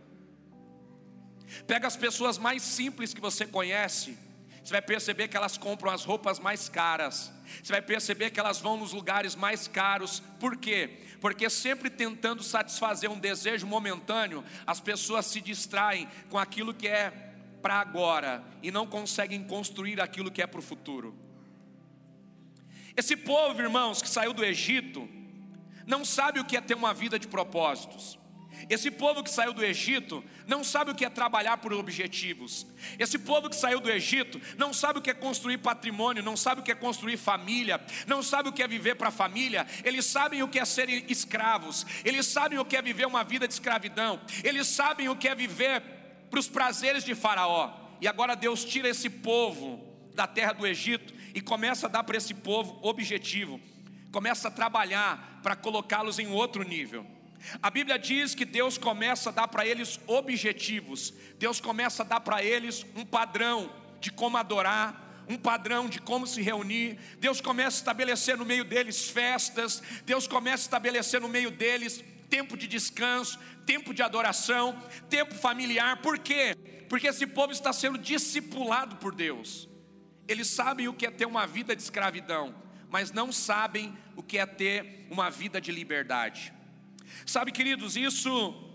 Pega 1.68 1.88
as 1.88 1.96
pessoas 1.96 2.38
mais 2.38 2.62
simples 2.62 3.14
que 3.14 3.22
você 3.22 3.46
conhece, 3.46 4.18
você 4.64 4.72
vai 4.72 4.82
perceber 4.82 5.28
que 5.28 5.38
elas 5.38 5.58
compram 5.58 5.92
as 5.92 6.04
roupas 6.04 6.40
mais 6.40 6.70
caras, 6.70 7.32
você 7.64 7.72
vai 7.72 7.82
perceber 7.82 8.30
que 8.30 8.40
elas 8.40 8.60
vão 8.60 8.78
nos 8.78 8.94
lugares 8.94 9.36
mais 9.36 9.68
caros, 9.68 10.22
por 10.40 10.58
quê? 10.58 11.00
Porque 11.20 11.50
sempre 11.50 11.90
tentando 11.90 12.44
satisfazer 12.44 13.10
um 13.10 13.20
desejo 13.20 13.66
momentâneo, 13.66 14.44
as 14.66 14.80
pessoas 14.80 15.26
se 15.26 15.42
distraem 15.42 16.08
com 16.30 16.38
aquilo 16.38 16.74
que 16.74 16.88
é 16.88 17.12
para 17.62 17.76
agora 17.76 18.44
e 18.62 18.72
não 18.72 18.86
conseguem 18.88 19.44
construir 19.44 20.00
aquilo 20.00 20.32
que 20.32 20.42
é 20.42 20.48
para 20.48 20.60
o 20.60 20.64
futuro. 20.64 21.18
Esse 22.96 23.16
povo, 23.16 23.62
irmãos, 23.62 24.02
que 24.02 24.10
saiu 24.10 24.34
do 24.34 24.44
Egito, 24.44 25.08
não 25.86 26.06
sabe 26.06 26.40
o 26.40 26.46
que 26.46 26.58
é 26.58 26.62
ter 26.62 26.76
uma 26.76 26.94
vida 26.94 27.18
de 27.18 27.28
propósitos. 27.28 28.20
Esse 28.68 28.90
povo 28.90 29.24
que 29.24 29.30
saiu 29.30 29.54
do 29.54 29.64
Egito 29.64 30.24
não 30.48 30.64
sabe 30.64 30.92
o 30.92 30.96
que 30.96 31.06
é 31.06 31.10
trabalhar 31.10 31.58
por 31.58 31.72
objetivos. 31.74 32.66
Esse 32.98 33.20
povo 33.20 33.50
que 33.50 33.56
saiu 33.56 33.80
do 33.80 33.90
Egito 33.90 34.42
não 34.58 34.74
sabe 34.74 35.00
o 35.00 35.02
que 35.02 35.12
é 35.12 35.14
construir 35.14 35.60
patrimônio, 35.60 36.24
não 36.24 36.36
sabe 36.36 36.62
o 36.62 36.64
que 36.64 36.72
é 36.72 36.76
construir 36.76 37.18
família, 37.18 37.80
não 38.08 38.24
sabe 38.24 38.50
o 38.50 38.54
que 38.54 38.64
é 38.64 38.68
viver 38.68 38.96
para 38.96 39.10
a 39.10 39.12
família. 39.12 39.66
Eles 39.84 40.06
sabem 40.06 40.42
o 40.42 40.48
que 40.48 40.60
é 40.60 40.66
serem 40.66 41.06
escravos, 41.08 41.86
eles 42.04 42.26
sabem 42.26 42.58
o 42.58 42.66
que 42.66 42.76
é 42.76 42.82
viver 42.82 43.06
uma 43.06 43.24
vida 43.24 43.48
de 43.48 43.54
escravidão, 43.54 44.20
eles 44.44 44.68
sabem 44.68 45.08
o 45.08 45.16
que 45.16 45.28
é 45.28 45.36
viver 45.36 45.82
para 46.30 46.40
os 46.40 46.48
prazeres 46.48 47.04
de 47.04 47.16
Faraó. 47.16 47.74
E 48.02 48.08
agora 48.08 48.36
Deus 48.36 48.64
tira 48.64 48.90
esse 48.90 49.10
povo 49.10 49.86
da 50.14 50.26
terra 50.26 50.54
do 50.54 50.66
Egito 50.66 51.14
e 51.34 51.42
começa 51.42 51.88
a 51.88 51.90
dar 51.90 52.04
para 52.04 52.18
esse 52.18 52.34
povo 52.34 52.80
objetivo, 52.82 53.60
começa 54.12 54.48
a 54.48 54.52
trabalhar 54.52 55.40
para 55.44 55.56
colocá-los 55.56 56.20
em 56.20 56.28
outro 56.28 56.64
nível. 56.64 57.06
A 57.62 57.70
Bíblia 57.70 57.98
diz 57.98 58.36
que 58.36 58.46
Deus 58.46 58.78
começa 58.78 59.30
a 59.30 59.34
dar 59.34 59.48
para 59.48 59.66
eles 59.66 60.00
objetivos, 60.08 61.14
Deus 61.38 61.60
começa 61.60 62.04
a 62.04 62.06
dar 62.06 62.20
para 62.20 62.44
eles 62.44 62.86
um 62.96 63.06
padrão 63.06 63.72
de 64.00 64.12
como 64.12 64.38
adorar, 64.38 65.26
um 65.28 65.38
padrão 65.38 65.88
de 65.88 66.00
como 66.00 66.26
se 66.26 66.42
reunir. 66.42 66.98
Deus 67.20 67.40
começa 67.40 67.78
a 67.78 67.82
estabelecer 67.82 68.38
no 68.38 68.46
meio 68.46 68.64
deles 68.64 69.10
festas, 69.10 69.82
Deus 70.06 70.28
começa 70.28 70.64
a 70.64 70.68
estabelecer 70.68 71.22
no 71.22 71.30
meio 71.30 71.52
deles 71.52 72.04
tempo 72.30 72.56
de 72.56 72.68
descanso, 72.68 73.40
tempo 73.66 73.94
de 73.94 74.04
adoração, 74.04 74.80
tempo 75.10 75.34
familiar. 75.34 76.02
Por 76.02 76.20
quê? 76.20 76.56
Porque 76.88 77.08
esse 77.08 77.26
povo 77.26 77.52
está 77.52 77.74
sendo 77.74 77.98
discipulado 77.98 78.98
por 78.98 79.14
Deus. 79.14 79.68
Eles 80.28 80.48
sabem 80.48 80.88
o 80.88 80.94
que 80.94 81.08
é 81.08 81.12
ter 81.12 81.26
uma 81.26 81.48
vida 81.48 81.76
de 81.76 81.82
escravidão, 81.82 82.56
mas 82.90 83.12
não 83.12 83.32
sabem 83.32 83.98
o 84.16 84.22
que 84.22 84.38
é 84.38 84.46
ter 84.46 85.08
uma 85.10 85.30
vida 85.30 85.60
de 85.60 85.72
liberdade. 85.72 86.54
Sabe, 87.26 87.52
queridos, 87.52 87.96
isso 87.96 88.70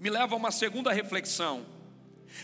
me 0.00 0.10
leva 0.10 0.34
a 0.34 0.38
uma 0.38 0.50
segunda 0.50 0.92
reflexão. 0.92 1.64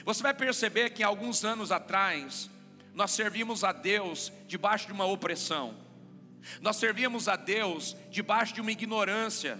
Você 0.05 0.23
vai 0.23 0.35
perceber 0.35 0.91
que 0.91 1.03
alguns 1.03 1.45
anos 1.45 1.73
atrás, 1.73 2.51
nós 2.95 3.11
servimos 3.13 3.65
a 3.65 3.73
Deus 3.73 4.33
debaixo 4.47 4.87
de 4.87 4.93
uma 4.93 5.05
opressão, 5.05 5.75
nós 6.61 6.77
servíamos 6.77 7.29
a 7.29 7.37
Deus 7.37 7.97
debaixo 8.11 8.55
de 8.55 8.61
uma 8.61 8.73
ignorância, 8.73 9.59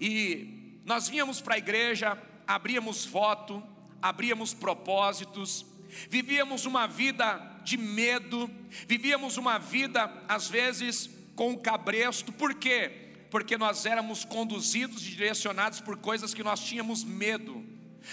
e 0.00 0.80
nós 0.84 1.08
vínhamos 1.08 1.40
para 1.40 1.54
a 1.54 1.58
igreja, 1.58 2.18
abríamos 2.46 3.04
voto, 3.04 3.62
abríamos 4.00 4.54
propósitos, 4.54 5.66
vivíamos 6.08 6.64
uma 6.64 6.86
vida 6.86 7.38
de 7.62 7.76
medo, 7.76 8.50
vivíamos 8.86 9.36
uma 9.36 9.58
vida, 9.58 10.10
às 10.28 10.48
vezes, 10.48 11.10
com 11.34 11.52
o 11.52 11.58
cabresto, 11.58 12.32
por 12.32 12.54
quê? 12.54 13.03
Porque 13.34 13.58
nós 13.58 13.84
éramos 13.84 14.24
conduzidos 14.24 15.04
e 15.04 15.10
direcionados 15.10 15.80
por 15.80 15.96
coisas 15.96 16.32
que 16.32 16.44
nós 16.44 16.60
tínhamos 16.60 17.02
medo. 17.02 17.66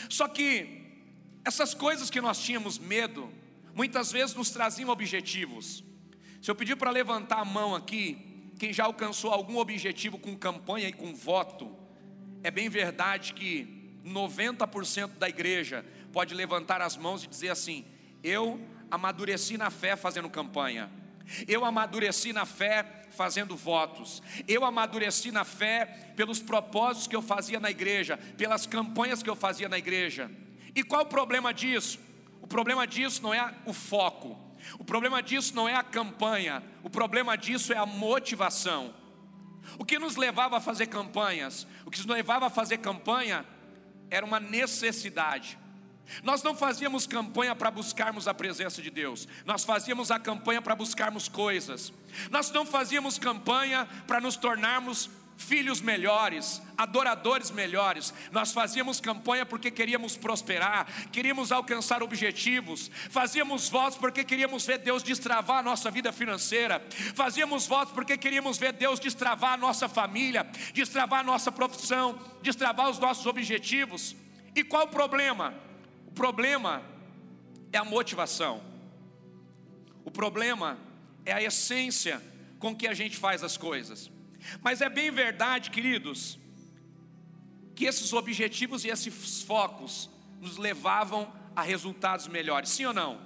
Só 0.09 0.27
que 0.27 0.97
essas 1.45 1.75
coisas 1.75 2.09
que 2.09 2.19
nós 2.19 2.43
tínhamos 2.43 2.79
medo, 2.79 3.31
muitas 3.75 4.11
vezes 4.11 4.33
nos 4.33 4.49
traziam 4.49 4.89
objetivos. 4.89 5.83
Se 6.41 6.49
eu 6.49 6.55
pedir 6.55 6.75
para 6.75 6.89
levantar 6.89 7.37
a 7.37 7.45
mão 7.45 7.75
aqui, 7.75 8.49
quem 8.57 8.73
já 8.73 8.85
alcançou 8.85 9.29
algum 9.29 9.59
objetivo 9.59 10.17
com 10.17 10.35
campanha 10.35 10.89
e 10.89 10.93
com 10.93 11.13
voto, 11.13 11.71
é 12.41 12.49
bem 12.49 12.67
verdade 12.67 13.35
que 13.35 13.99
90% 14.03 15.19
da 15.19 15.29
igreja 15.29 15.85
pode 16.11 16.33
levantar 16.33 16.81
as 16.81 16.97
mãos 16.97 17.23
e 17.23 17.27
dizer 17.27 17.49
assim: 17.49 17.85
Eu 18.23 18.59
amadureci 18.89 19.55
na 19.55 19.69
fé 19.69 19.95
fazendo 19.95 20.31
campanha. 20.31 20.89
Eu 21.47 21.63
amadureci 21.63 22.33
na 22.33 22.43
fé 22.43 23.00
fazendo 23.11 23.55
votos. 23.55 24.21
Eu 24.47 24.65
amadureci 24.65 25.31
na 25.31 25.43
fé 25.43 25.85
pelos 26.15 26.39
propósitos 26.39 27.07
que 27.07 27.15
eu 27.15 27.21
fazia 27.21 27.59
na 27.59 27.69
igreja, 27.69 28.17
pelas 28.37 28.65
campanhas 28.65 29.21
que 29.21 29.29
eu 29.29 29.35
fazia 29.35 29.69
na 29.69 29.77
igreja. 29.77 30.31
E 30.75 30.83
qual 30.83 31.03
o 31.03 31.07
problema 31.07 31.53
disso? 31.53 31.99
O 32.41 32.47
problema 32.47 32.87
disso 32.87 33.21
não 33.21 33.33
é 33.33 33.53
o 33.65 33.73
foco. 33.73 34.39
O 34.79 34.83
problema 34.83 35.21
disso 35.21 35.55
não 35.55 35.67
é 35.67 35.75
a 35.75 35.83
campanha. 35.83 36.63
O 36.83 36.89
problema 36.89 37.37
disso 37.37 37.73
é 37.73 37.77
a 37.77 37.85
motivação. 37.85 38.93
O 39.77 39.85
que 39.85 39.99
nos 39.99 40.15
levava 40.15 40.57
a 40.57 40.61
fazer 40.61 40.87
campanhas? 40.87 41.67
O 41.85 41.91
que 41.91 41.97
nos 41.97 42.07
levava 42.07 42.47
a 42.47 42.49
fazer 42.49 42.79
campanha 42.79 43.45
era 44.09 44.25
uma 44.25 44.39
necessidade. 44.39 45.57
Nós 46.23 46.43
não 46.43 46.55
fazíamos 46.55 47.07
campanha 47.07 47.55
para 47.55 47.71
buscarmos 47.71 48.27
a 48.27 48.33
presença 48.33 48.81
de 48.81 48.89
Deus, 48.89 49.27
nós 49.45 49.63
fazíamos 49.63 50.11
a 50.11 50.19
campanha 50.19 50.61
para 50.61 50.75
buscarmos 50.75 51.27
coisas, 51.27 51.93
nós 52.29 52.51
não 52.51 52.65
fazíamos 52.65 53.17
campanha 53.17 53.87
para 54.07 54.19
nos 54.19 54.35
tornarmos 54.35 55.09
filhos 55.41 55.81
melhores, 55.81 56.61
adoradores 56.77 57.51
melhores. 57.51 58.13
Nós 58.31 58.51
fazíamos 58.51 59.01
campanha 59.01 59.45
porque 59.45 59.71
queríamos 59.71 60.15
prosperar, 60.15 60.87
queríamos 61.11 61.51
alcançar 61.51 62.03
objetivos, 62.03 62.89
fazíamos 63.09 63.67
votos 63.67 63.97
porque 63.97 64.23
queríamos 64.23 64.65
ver 64.65 64.77
Deus 64.77 65.03
destravar 65.03 65.59
a 65.59 65.63
nossa 65.63 65.89
vida 65.89 66.11
financeira, 66.11 66.81
fazíamos 67.15 67.67
votos 67.67 67.93
porque 67.93 68.17
queríamos 68.17 68.57
ver 68.57 68.73
Deus 68.73 68.99
destravar 68.99 69.53
a 69.53 69.57
nossa 69.57 69.89
família, 69.89 70.43
destravar 70.73 71.21
a 71.21 71.23
nossa 71.23 71.51
profissão, 71.51 72.17
destravar 72.41 72.89
os 72.89 72.99
nossos 72.99 73.25
objetivos. 73.25 74.15
E 74.55 74.63
qual 74.63 74.85
o 74.85 74.89
problema? 74.89 75.53
O 76.11 76.13
problema 76.13 76.83
é 77.71 77.77
a 77.77 77.85
motivação. 77.85 78.61
O 80.03 80.11
problema 80.11 80.77
é 81.25 81.31
a 81.31 81.41
essência 81.41 82.21
com 82.59 82.75
que 82.75 82.85
a 82.85 82.93
gente 82.93 83.15
faz 83.15 83.43
as 83.43 83.55
coisas. 83.55 84.11
Mas 84.61 84.81
é 84.81 84.89
bem 84.89 85.09
verdade, 85.09 85.71
queridos, 85.71 86.37
que 87.75 87.85
esses 87.85 88.11
objetivos 88.11 88.83
e 88.83 88.89
esses 88.89 89.41
focos 89.41 90.09
nos 90.39 90.57
levavam 90.57 91.31
a 91.55 91.61
resultados 91.61 92.27
melhores, 92.27 92.69
sim 92.69 92.85
ou 92.85 92.93
não? 92.93 93.21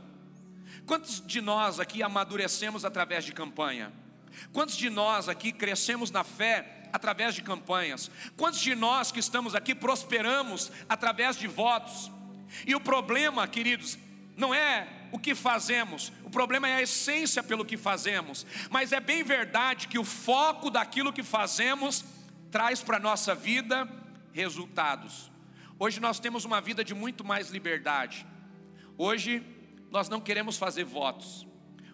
Quantos 0.86 1.26
de 1.26 1.42
nós 1.42 1.80
aqui 1.80 2.04
amadurecemos 2.04 2.86
através 2.86 3.26
de 3.26 3.32
campanha? 3.32 3.92
Quantos 4.54 4.78
de 4.78 4.90
nós 4.92 5.28
aqui 5.28 5.52
crescemos 5.52 6.12
na 6.12 6.24
fé 6.24 6.88
através 6.94 7.34
de 7.34 7.42
campanhas? 7.42 8.12
Quantos 8.38 8.60
de 8.60 8.76
nós 8.76 9.12
que 9.12 9.20
estamos 9.20 9.56
aqui 9.56 9.74
prosperamos 9.74 10.72
através 10.88 11.36
de 11.36 11.48
votos? 11.48 12.12
E 12.66 12.76
o 12.76 12.80
problema, 12.80 13.48
queridos, 13.48 13.98
não 14.36 14.54
é 14.54 14.88
o 15.12 15.20
que 15.20 15.34
fazemos, 15.34 16.12
o 16.24 16.30
problema 16.30 16.68
é 16.68 16.76
a 16.76 16.82
essência 16.82 17.42
pelo 17.42 17.64
que 17.64 17.78
fazemos. 17.78 18.46
Mas 18.70 18.92
é 18.92 19.00
bem 19.00 19.24
verdade 19.24 19.88
que 19.88 19.98
o 19.98 20.04
foco 20.04 20.70
daquilo 20.70 21.14
que 21.14 21.24
fazemos 21.24 22.04
traz 22.52 22.82
para 22.82 22.98
a 22.98 23.00
nossa 23.00 23.34
vida 23.34 23.88
resultados. 24.34 25.32
Hoje 25.80 26.00
nós 26.00 26.20
temos 26.20 26.46
uma 26.46 26.60
vida 26.62 26.84
de 26.84 26.94
muito 26.94 27.24
mais 27.24 27.50
liberdade. 27.50 28.26
Hoje 28.98 29.44
nós 29.92 30.10
não 30.10 30.20
queremos 30.22 30.58
fazer 30.58 30.84
votos. 30.84 31.48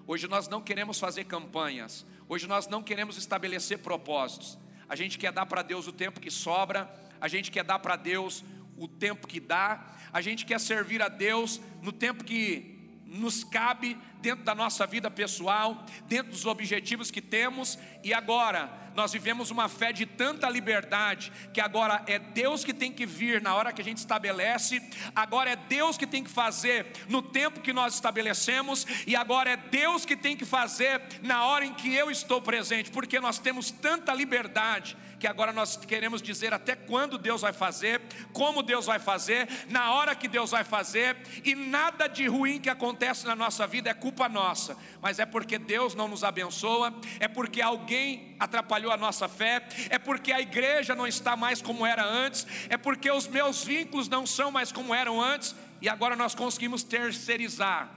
Hoje 0.07 0.27
nós 0.27 0.47
não 0.47 0.61
queremos 0.61 0.99
fazer 0.99 1.25
campanhas. 1.25 2.05
Hoje 2.27 2.47
nós 2.47 2.67
não 2.67 2.81
queremos 2.81 3.17
estabelecer 3.17 3.79
propósitos. 3.79 4.57
A 4.89 4.95
gente 4.95 5.17
quer 5.17 5.31
dar 5.31 5.45
para 5.45 5.61
Deus 5.61 5.87
o 5.87 5.91
tempo 5.91 6.19
que 6.19 6.31
sobra, 6.31 6.91
a 7.19 7.27
gente 7.27 7.51
quer 7.51 7.63
dar 7.63 7.79
para 7.79 7.95
Deus 7.95 8.43
o 8.81 8.87
tempo 8.87 9.27
que 9.27 9.39
dá, 9.39 9.95
a 10.11 10.21
gente 10.21 10.43
quer 10.43 10.59
servir 10.59 11.03
a 11.03 11.07
Deus 11.07 11.61
no 11.83 11.91
tempo 11.91 12.23
que 12.23 12.99
nos 13.05 13.43
cabe 13.43 13.95
dentro 14.21 14.43
da 14.43 14.55
nossa 14.55 14.85
vida 14.85 15.09
pessoal, 15.09 15.85
dentro 16.05 16.31
dos 16.31 16.45
objetivos 16.45 17.09
que 17.09 17.21
temos, 17.21 17.77
e 18.03 18.13
agora 18.13 18.81
nós 18.95 19.13
vivemos 19.13 19.51
uma 19.51 19.69
fé 19.69 19.91
de 19.91 20.05
tanta 20.05 20.49
liberdade, 20.49 21.31
que 21.53 21.61
agora 21.61 22.03
é 22.07 22.19
Deus 22.19 22.63
que 22.63 22.73
tem 22.73 22.91
que 22.91 23.05
vir 23.05 23.41
na 23.41 23.55
hora 23.55 23.71
que 23.71 23.81
a 23.81 23.85
gente 23.85 23.97
estabelece, 23.97 24.81
agora 25.15 25.51
é 25.51 25.55
Deus 25.55 25.97
que 25.97 26.05
tem 26.05 26.23
que 26.23 26.29
fazer 26.29 26.87
no 27.07 27.21
tempo 27.21 27.61
que 27.61 27.73
nós 27.73 27.93
estabelecemos, 27.95 28.85
e 29.07 29.15
agora 29.15 29.51
é 29.51 29.57
Deus 29.57 30.05
que 30.05 30.15
tem 30.15 30.35
que 30.35 30.45
fazer 30.45 31.01
na 31.21 31.45
hora 31.45 31.65
em 31.65 31.73
que 31.73 31.93
eu 31.93 32.11
estou 32.11 32.41
presente, 32.41 32.91
porque 32.91 33.19
nós 33.19 33.39
temos 33.39 33.71
tanta 33.71 34.13
liberdade 34.13 34.97
que 35.21 35.27
agora 35.27 35.53
nós 35.53 35.77
queremos 35.77 36.19
dizer 36.19 36.51
até 36.51 36.75
quando 36.75 37.15
Deus 37.15 37.41
vai 37.41 37.53
fazer, 37.53 38.01
como 38.33 38.63
Deus 38.63 38.87
vai 38.87 38.97
fazer, 38.97 39.47
na 39.69 39.93
hora 39.93 40.15
que 40.15 40.27
Deus 40.27 40.49
vai 40.49 40.63
fazer, 40.63 41.15
e 41.45 41.53
nada 41.53 42.07
de 42.07 42.25
ruim 42.25 42.59
que 42.59 42.71
acontece 42.71 43.27
na 43.27 43.35
nossa 43.35 43.67
vida 43.67 43.87
é 43.87 43.93
culpa 43.93 44.10
nossa, 44.29 44.77
mas 45.01 45.19
é 45.19 45.25
porque 45.25 45.57
Deus 45.57 45.95
não 45.95 46.07
nos 46.07 46.23
abençoa, 46.23 46.93
é 47.19 47.27
porque 47.27 47.61
alguém 47.61 48.35
atrapalhou 48.39 48.91
a 48.91 48.97
nossa 48.97 49.27
fé, 49.27 49.67
é 49.89 49.97
porque 49.97 50.31
a 50.31 50.39
igreja 50.39 50.95
não 50.95 51.07
está 51.07 51.35
mais 51.35 51.61
como 51.61 51.85
era 51.85 52.05
antes, 52.05 52.45
é 52.69 52.77
porque 52.77 53.09
os 53.11 53.27
meus 53.27 53.63
vínculos 53.63 54.07
não 54.07 54.25
são 54.25 54.51
mais 54.51 54.71
como 54.71 54.93
eram 54.93 55.21
antes, 55.21 55.55
e 55.81 55.89
agora 55.89 56.15
nós 56.15 56.35
conseguimos 56.35 56.83
terceirizar 56.83 57.89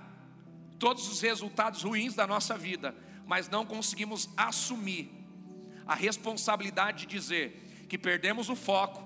todos 0.79 1.09
os 1.09 1.21
resultados 1.21 1.83
ruins 1.83 2.15
da 2.15 2.27
nossa 2.27 2.57
vida, 2.57 2.95
mas 3.27 3.49
não 3.49 3.65
conseguimos 3.65 4.29
assumir 4.37 5.11
a 5.87 5.95
responsabilidade 5.95 7.07
de 7.07 7.07
dizer 7.07 7.87
que 7.89 7.99
perdemos 7.99 8.49
o 8.49 8.57
foco, 8.57 9.03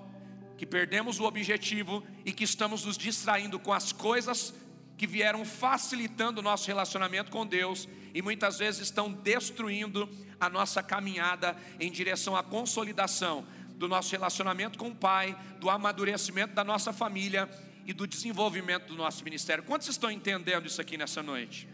que 0.57 0.65
perdemos 0.65 1.19
o 1.19 1.23
objetivo 1.23 2.03
e 2.25 2.33
que 2.33 2.43
estamos 2.43 2.85
nos 2.85 2.97
distraindo 2.97 3.59
com 3.59 3.71
as 3.71 3.91
coisas 3.91 4.53
que 4.99 5.07
vieram 5.07 5.45
facilitando 5.45 6.41
o 6.41 6.43
nosso 6.43 6.67
relacionamento 6.67 7.31
com 7.31 7.47
Deus 7.47 7.87
e 8.13 8.21
muitas 8.21 8.57
vezes 8.59 8.81
estão 8.81 9.09
destruindo 9.09 10.09
a 10.37 10.49
nossa 10.49 10.83
caminhada 10.83 11.55
em 11.79 11.89
direção 11.89 12.35
à 12.35 12.43
consolidação 12.43 13.47
do 13.77 13.87
nosso 13.87 14.11
relacionamento 14.11 14.77
com 14.77 14.89
o 14.89 14.95
Pai, 14.95 15.39
do 15.57 15.69
amadurecimento 15.69 16.53
da 16.53 16.65
nossa 16.65 16.91
família 16.91 17.49
e 17.85 17.93
do 17.93 18.05
desenvolvimento 18.05 18.87
do 18.87 18.95
nosso 18.97 19.23
ministério. 19.23 19.63
Quantos 19.63 19.87
estão 19.87 20.11
entendendo 20.11 20.65
isso 20.65 20.81
aqui 20.81 20.97
nessa 20.97 21.23
noite? 21.23 21.65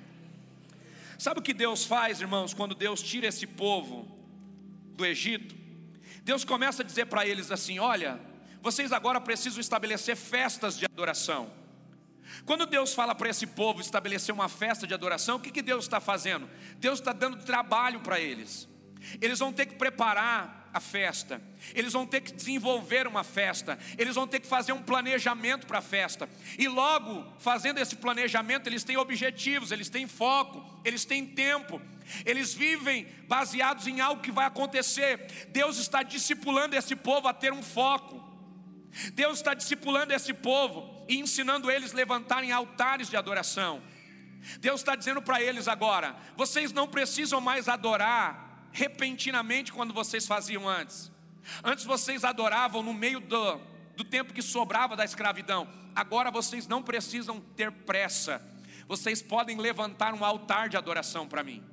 Sabe 1.18 1.40
o 1.40 1.44
que 1.44 1.54
Deus 1.54 1.84
faz, 1.84 2.22
irmãos, 2.22 2.54
quando 2.54 2.76
Deus 2.76 3.02
tira 3.02 3.26
esse 3.26 3.48
povo 3.48 4.08
do 4.96 5.04
Egito, 5.04 5.56
Deus 6.22 6.44
começa 6.44 6.84
a 6.84 6.86
dizer 6.86 7.08
para 7.08 7.26
eles 7.26 7.50
assim: 7.50 7.80
olha, 7.80 8.20
vocês 8.62 8.92
agora 8.92 9.20
precisam 9.20 9.60
estabelecer 9.60 10.16
festas 10.16 10.78
de 10.78 10.86
adoração. 10.86 11.65
Quando 12.46 12.66
Deus 12.66 12.94
fala 12.94 13.16
para 13.16 13.30
esse 13.30 13.48
povo 13.48 13.82
estabelecer 13.82 14.34
uma 14.34 14.48
festa 14.48 14.86
de 14.86 14.94
adoração, 14.94 15.38
o 15.38 15.40
que, 15.40 15.52
que 15.52 15.62
Deus 15.62 15.86
está 15.86 16.00
fazendo? 16.00 16.48
Deus 16.78 17.00
está 17.00 17.12
dando 17.12 17.44
trabalho 17.44 18.02
para 18.02 18.20
eles. 18.20 18.68
Eles 19.20 19.40
vão 19.40 19.52
ter 19.52 19.66
que 19.66 19.76
preparar 19.76 20.70
a 20.74 20.80
festa, 20.82 21.42
eles 21.74 21.94
vão 21.94 22.06
ter 22.06 22.20
que 22.20 22.34
desenvolver 22.34 23.08
uma 23.08 23.24
festa, 23.24 23.80
eles 23.98 24.16
vão 24.16 24.28
ter 24.28 24.42
que 24.42 24.48
fazer 24.48 24.74
um 24.74 24.82
planejamento 24.82 25.66
para 25.66 25.78
a 25.78 25.82
festa, 25.82 26.28
e 26.58 26.68
logo, 26.68 27.26
fazendo 27.40 27.78
esse 27.78 27.96
planejamento, 27.96 28.68
eles 28.68 28.84
têm 28.84 28.98
objetivos, 28.98 29.72
eles 29.72 29.88
têm 29.88 30.06
foco, 30.06 30.62
eles 30.84 31.06
têm 31.06 31.26
tempo, 31.26 31.82
eles 32.26 32.54
vivem 32.54 33.08
baseados 33.26 33.88
em 33.88 34.02
algo 34.02 34.22
que 34.22 34.34
vai 34.34 34.46
acontecer. 34.46 35.48
Deus 35.50 35.78
está 35.78 36.04
discipulando 36.04 36.76
esse 36.76 36.96
povo 36.96 37.28
a 37.28 37.34
ter 37.34 37.54
um 37.54 37.64
foco. 37.64 38.35
Deus 39.14 39.40
está 39.40 39.54
discipulando 39.54 40.14
esse 40.14 40.34
povo 40.34 41.06
e 41.08 41.20
ensinando 41.20 41.70
eles 41.70 41.94
a 41.94 41.96
levantarem 41.96 42.52
altares 42.52 43.10
de 43.10 43.18
adoração. 43.18 43.82
Deus 44.60 44.82
está 44.82 44.96
dizendo 44.96 45.22
para 45.22 45.42
eles 45.42 45.68
agora: 45.68 46.16
vocês 46.36 46.72
não 46.72 46.88
precisam 46.88 47.42
mais 47.42 47.68
adorar 47.68 48.70
repentinamente 48.72 49.72
quando 49.72 49.94
vocês 49.94 50.26
faziam 50.26 50.68
antes. 50.68 51.12
Antes 51.64 51.86
vocês 51.86 52.24
adoravam 52.24 52.82
no 52.82 52.94
meio 52.94 53.20
do, 53.20 53.60
do 53.96 54.04
tempo 54.04 54.34
que 54.34 54.42
sobrava 54.42 54.96
da 54.96 55.06
escravidão. 55.06 55.68
Agora 55.96 56.32
vocês 56.32 56.68
não 56.68 56.82
precisam 56.82 57.40
ter 57.40 57.72
pressa. 57.72 58.42
Vocês 58.88 59.22
podem 59.22 59.58
levantar 59.58 60.14
um 60.14 60.24
altar 60.24 60.70
de 60.70 60.78
adoração 60.78 61.28
para 61.28 61.44
mim. 61.44 61.64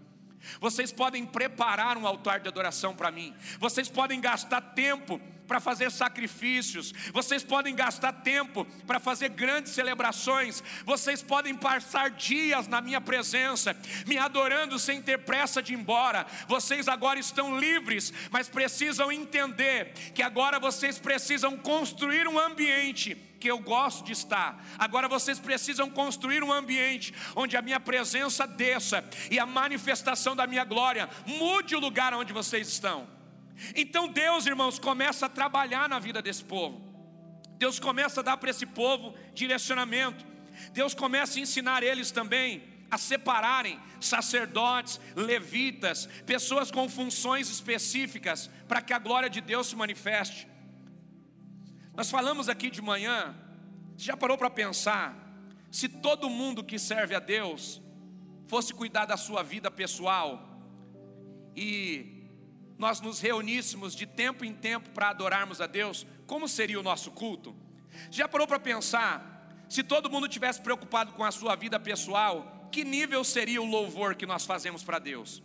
Vocês 0.60 0.92
podem 0.92 1.24
preparar 1.24 1.96
um 1.96 2.06
altar 2.06 2.40
de 2.40 2.48
adoração 2.48 2.94
para 2.94 3.10
mim. 3.10 3.34
Vocês 3.58 3.88
podem 3.88 4.20
gastar 4.20 4.60
tempo 4.60 5.20
para 5.46 5.60
fazer 5.60 5.90
sacrifícios, 5.90 6.92
vocês 7.12 7.42
podem 7.42 7.74
gastar 7.74 8.12
tempo 8.12 8.64
para 8.86 9.00
fazer 9.00 9.28
grandes 9.30 9.72
celebrações, 9.72 10.62
vocês 10.84 11.22
podem 11.22 11.54
passar 11.54 12.10
dias 12.10 12.66
na 12.66 12.80
minha 12.80 13.00
presença, 13.00 13.76
me 14.06 14.18
adorando 14.18 14.78
sem 14.78 15.02
ter 15.02 15.18
pressa 15.18 15.62
de 15.62 15.72
ir 15.72 15.78
embora. 15.78 16.26
Vocês 16.48 16.88
agora 16.88 17.18
estão 17.18 17.58
livres, 17.58 18.12
mas 18.30 18.48
precisam 18.48 19.10
entender 19.12 19.92
que 20.14 20.22
agora 20.22 20.58
vocês 20.58 20.98
precisam 20.98 21.56
construir 21.56 22.26
um 22.26 22.38
ambiente 22.38 23.14
que 23.42 23.50
eu 23.50 23.58
gosto 23.58 24.04
de 24.04 24.12
estar. 24.12 24.64
Agora 24.78 25.08
vocês 25.08 25.40
precisam 25.40 25.90
construir 25.90 26.44
um 26.44 26.52
ambiente 26.52 27.12
onde 27.34 27.56
a 27.56 27.62
minha 27.62 27.80
presença 27.80 28.46
desça 28.46 29.04
e 29.30 29.38
a 29.40 29.44
manifestação 29.44 30.36
da 30.36 30.46
minha 30.46 30.64
glória 30.64 31.10
mude 31.26 31.74
o 31.74 31.80
lugar 31.80 32.14
onde 32.14 32.32
vocês 32.32 32.68
estão. 32.68 33.21
Então 33.74 34.08
Deus, 34.08 34.46
irmãos, 34.46 34.78
começa 34.78 35.26
a 35.26 35.28
trabalhar 35.28 35.88
na 35.88 35.98
vida 35.98 36.20
desse 36.20 36.44
povo. 36.44 36.80
Deus 37.58 37.78
começa 37.78 38.20
a 38.20 38.22
dar 38.22 38.36
para 38.36 38.50
esse 38.50 38.66
povo 38.66 39.14
direcionamento. 39.32 40.24
Deus 40.72 40.94
começa 40.94 41.38
a 41.38 41.42
ensinar 41.42 41.82
eles 41.82 42.10
também 42.10 42.62
a 42.90 42.98
separarem 42.98 43.80
sacerdotes, 44.00 45.00
levitas, 45.16 46.06
pessoas 46.26 46.70
com 46.70 46.88
funções 46.88 47.48
específicas 47.48 48.50
para 48.68 48.82
que 48.82 48.92
a 48.92 48.98
glória 48.98 49.30
de 49.30 49.40
Deus 49.40 49.68
se 49.68 49.76
manifeste. 49.76 50.46
Nós 51.94 52.10
falamos 52.10 52.48
aqui 52.48 52.70
de 52.70 52.82
manhã, 52.82 53.34
você 53.96 54.06
já 54.06 54.16
parou 54.16 54.36
para 54.36 54.50
pensar, 54.50 55.16
se 55.70 55.88
todo 55.88 56.28
mundo 56.28 56.62
que 56.62 56.78
serve 56.78 57.14
a 57.14 57.18
Deus 57.18 57.80
fosse 58.46 58.74
cuidar 58.74 59.06
da 59.06 59.16
sua 59.16 59.42
vida 59.42 59.70
pessoal 59.70 60.60
e 61.56 62.11
nós 62.82 63.00
nos 63.00 63.20
reuníssemos 63.20 63.94
de 63.94 64.06
tempo 64.06 64.44
em 64.44 64.52
tempo 64.52 64.90
para 64.90 65.10
adorarmos 65.10 65.60
a 65.60 65.68
Deus, 65.68 66.04
como 66.26 66.48
seria 66.48 66.80
o 66.80 66.82
nosso 66.82 67.12
culto? 67.12 67.54
Já 68.10 68.26
parou 68.26 68.44
para 68.44 68.58
pensar, 68.58 69.64
se 69.68 69.84
todo 69.84 70.10
mundo 70.10 70.26
tivesse 70.26 70.60
preocupado 70.60 71.12
com 71.12 71.22
a 71.22 71.30
sua 71.30 71.54
vida 71.54 71.78
pessoal, 71.78 72.68
que 72.72 72.82
nível 72.82 73.22
seria 73.22 73.62
o 73.62 73.64
louvor 73.64 74.16
que 74.16 74.26
nós 74.26 74.44
fazemos 74.44 74.82
para 74.82 74.98
Deus? 74.98 75.40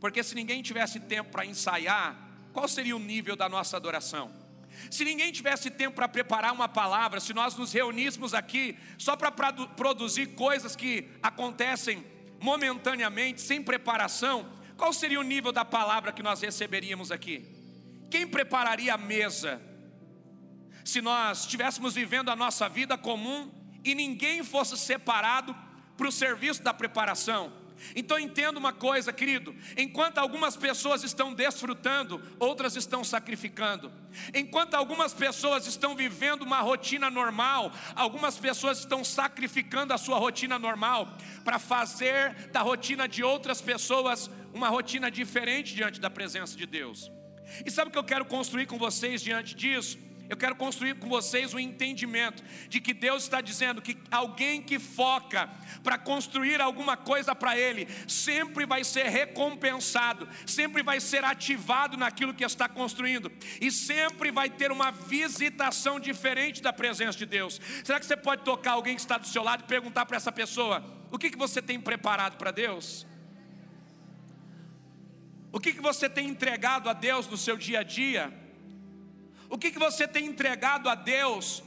Porque 0.00 0.20
se 0.24 0.34
ninguém 0.34 0.62
tivesse 0.62 0.98
tempo 0.98 1.30
para 1.30 1.46
ensaiar, 1.46 2.28
qual 2.52 2.66
seria 2.66 2.96
o 2.96 2.98
nível 2.98 3.36
da 3.36 3.48
nossa 3.48 3.76
adoração? 3.76 4.32
Se 4.90 5.04
ninguém 5.04 5.30
tivesse 5.30 5.70
tempo 5.70 5.94
para 5.94 6.08
preparar 6.08 6.52
uma 6.52 6.68
palavra, 6.68 7.20
se 7.20 7.32
nós 7.32 7.54
nos 7.54 7.72
reuníssemos 7.72 8.34
aqui 8.34 8.76
só 8.98 9.14
para 9.14 9.30
produzir 9.30 10.34
coisas 10.34 10.74
que 10.74 11.08
acontecem 11.22 12.04
momentaneamente, 12.40 13.40
sem 13.40 13.62
preparação, 13.62 14.58
qual 14.80 14.94
seria 14.94 15.20
o 15.20 15.22
nível 15.22 15.52
da 15.52 15.62
palavra 15.62 16.10
que 16.10 16.22
nós 16.22 16.40
receberíamos 16.40 17.12
aqui? 17.12 17.46
Quem 18.10 18.26
prepararia 18.26 18.94
a 18.94 18.96
mesa? 18.96 19.60
Se 20.82 21.02
nós 21.02 21.40
estivéssemos 21.40 21.94
vivendo 21.94 22.30
a 22.30 22.34
nossa 22.34 22.66
vida 22.66 22.96
comum 22.96 23.52
e 23.84 23.94
ninguém 23.94 24.42
fosse 24.42 24.78
separado 24.78 25.54
para 25.98 26.08
o 26.08 26.12
serviço 26.12 26.62
da 26.62 26.72
preparação. 26.72 27.52
Então 27.94 28.18
entenda 28.18 28.58
uma 28.58 28.72
coisa, 28.72 29.12
querido: 29.12 29.54
enquanto 29.76 30.16
algumas 30.16 30.56
pessoas 30.56 31.02
estão 31.02 31.34
desfrutando, 31.34 32.20
outras 32.38 32.74
estão 32.74 33.04
sacrificando. 33.04 33.92
Enquanto 34.34 34.74
algumas 34.74 35.12
pessoas 35.12 35.66
estão 35.66 35.94
vivendo 35.94 36.42
uma 36.42 36.60
rotina 36.60 37.10
normal, 37.10 37.70
algumas 37.94 38.38
pessoas 38.38 38.78
estão 38.78 39.04
sacrificando 39.04 39.92
a 39.92 39.98
sua 39.98 40.18
rotina 40.18 40.58
normal 40.58 41.16
para 41.44 41.58
fazer 41.58 42.48
da 42.50 42.60
rotina 42.60 43.06
de 43.06 43.22
outras 43.22 43.60
pessoas 43.60 44.30
uma 44.52 44.68
rotina 44.68 45.10
diferente 45.10 45.74
diante 45.74 46.00
da 46.00 46.10
presença 46.10 46.56
de 46.56 46.66
Deus. 46.66 47.10
E 47.64 47.70
sabe 47.70 47.88
o 47.88 47.92
que 47.92 47.98
eu 47.98 48.04
quero 48.04 48.24
construir 48.24 48.66
com 48.66 48.78
vocês 48.78 49.20
diante 49.22 49.54
disso? 49.54 49.98
Eu 50.30 50.36
quero 50.36 50.54
construir 50.54 50.94
com 50.94 51.08
vocês 51.08 51.52
o 51.52 51.56
um 51.56 51.58
entendimento 51.58 52.40
de 52.68 52.80
que 52.80 52.94
Deus 52.94 53.24
está 53.24 53.40
dizendo 53.40 53.82
que 53.82 53.98
alguém 54.12 54.62
que 54.62 54.78
foca 54.78 55.50
para 55.82 55.98
construir 55.98 56.60
alguma 56.60 56.96
coisa 56.96 57.34
para 57.34 57.58
Ele, 57.58 57.88
sempre 58.06 58.64
vai 58.64 58.84
ser 58.84 59.08
recompensado, 59.08 60.28
sempre 60.46 60.84
vai 60.84 61.00
ser 61.00 61.24
ativado 61.24 61.96
naquilo 61.96 62.32
que 62.32 62.44
está 62.44 62.68
construindo, 62.68 63.28
e 63.60 63.72
sempre 63.72 64.30
vai 64.30 64.48
ter 64.48 64.70
uma 64.70 64.92
visitação 64.92 65.98
diferente 65.98 66.62
da 66.62 66.72
presença 66.72 67.18
de 67.18 67.26
Deus. 67.26 67.60
Será 67.82 67.98
que 67.98 68.06
você 68.06 68.16
pode 68.16 68.44
tocar 68.44 68.72
alguém 68.72 68.94
que 68.94 69.00
está 69.00 69.18
do 69.18 69.26
seu 69.26 69.42
lado 69.42 69.64
e 69.64 69.66
perguntar 69.66 70.06
para 70.06 70.16
essa 70.16 70.30
pessoa: 70.30 70.84
o 71.10 71.18
que, 71.18 71.30
que 71.30 71.38
você 71.38 71.60
tem 71.60 71.80
preparado 71.80 72.36
para 72.36 72.52
Deus? 72.52 73.04
O 75.52 75.58
que, 75.58 75.72
que 75.72 75.80
você 75.80 76.08
tem 76.08 76.28
entregado 76.28 76.88
a 76.88 76.92
Deus 76.92 77.26
no 77.26 77.36
seu 77.36 77.56
dia 77.56 77.80
a 77.80 77.82
dia? 77.82 78.32
O 79.48 79.58
que, 79.58 79.70
que 79.70 79.78
você 79.78 80.06
tem 80.06 80.26
entregado 80.26 80.88
a 80.88 80.94
Deus 80.94 81.62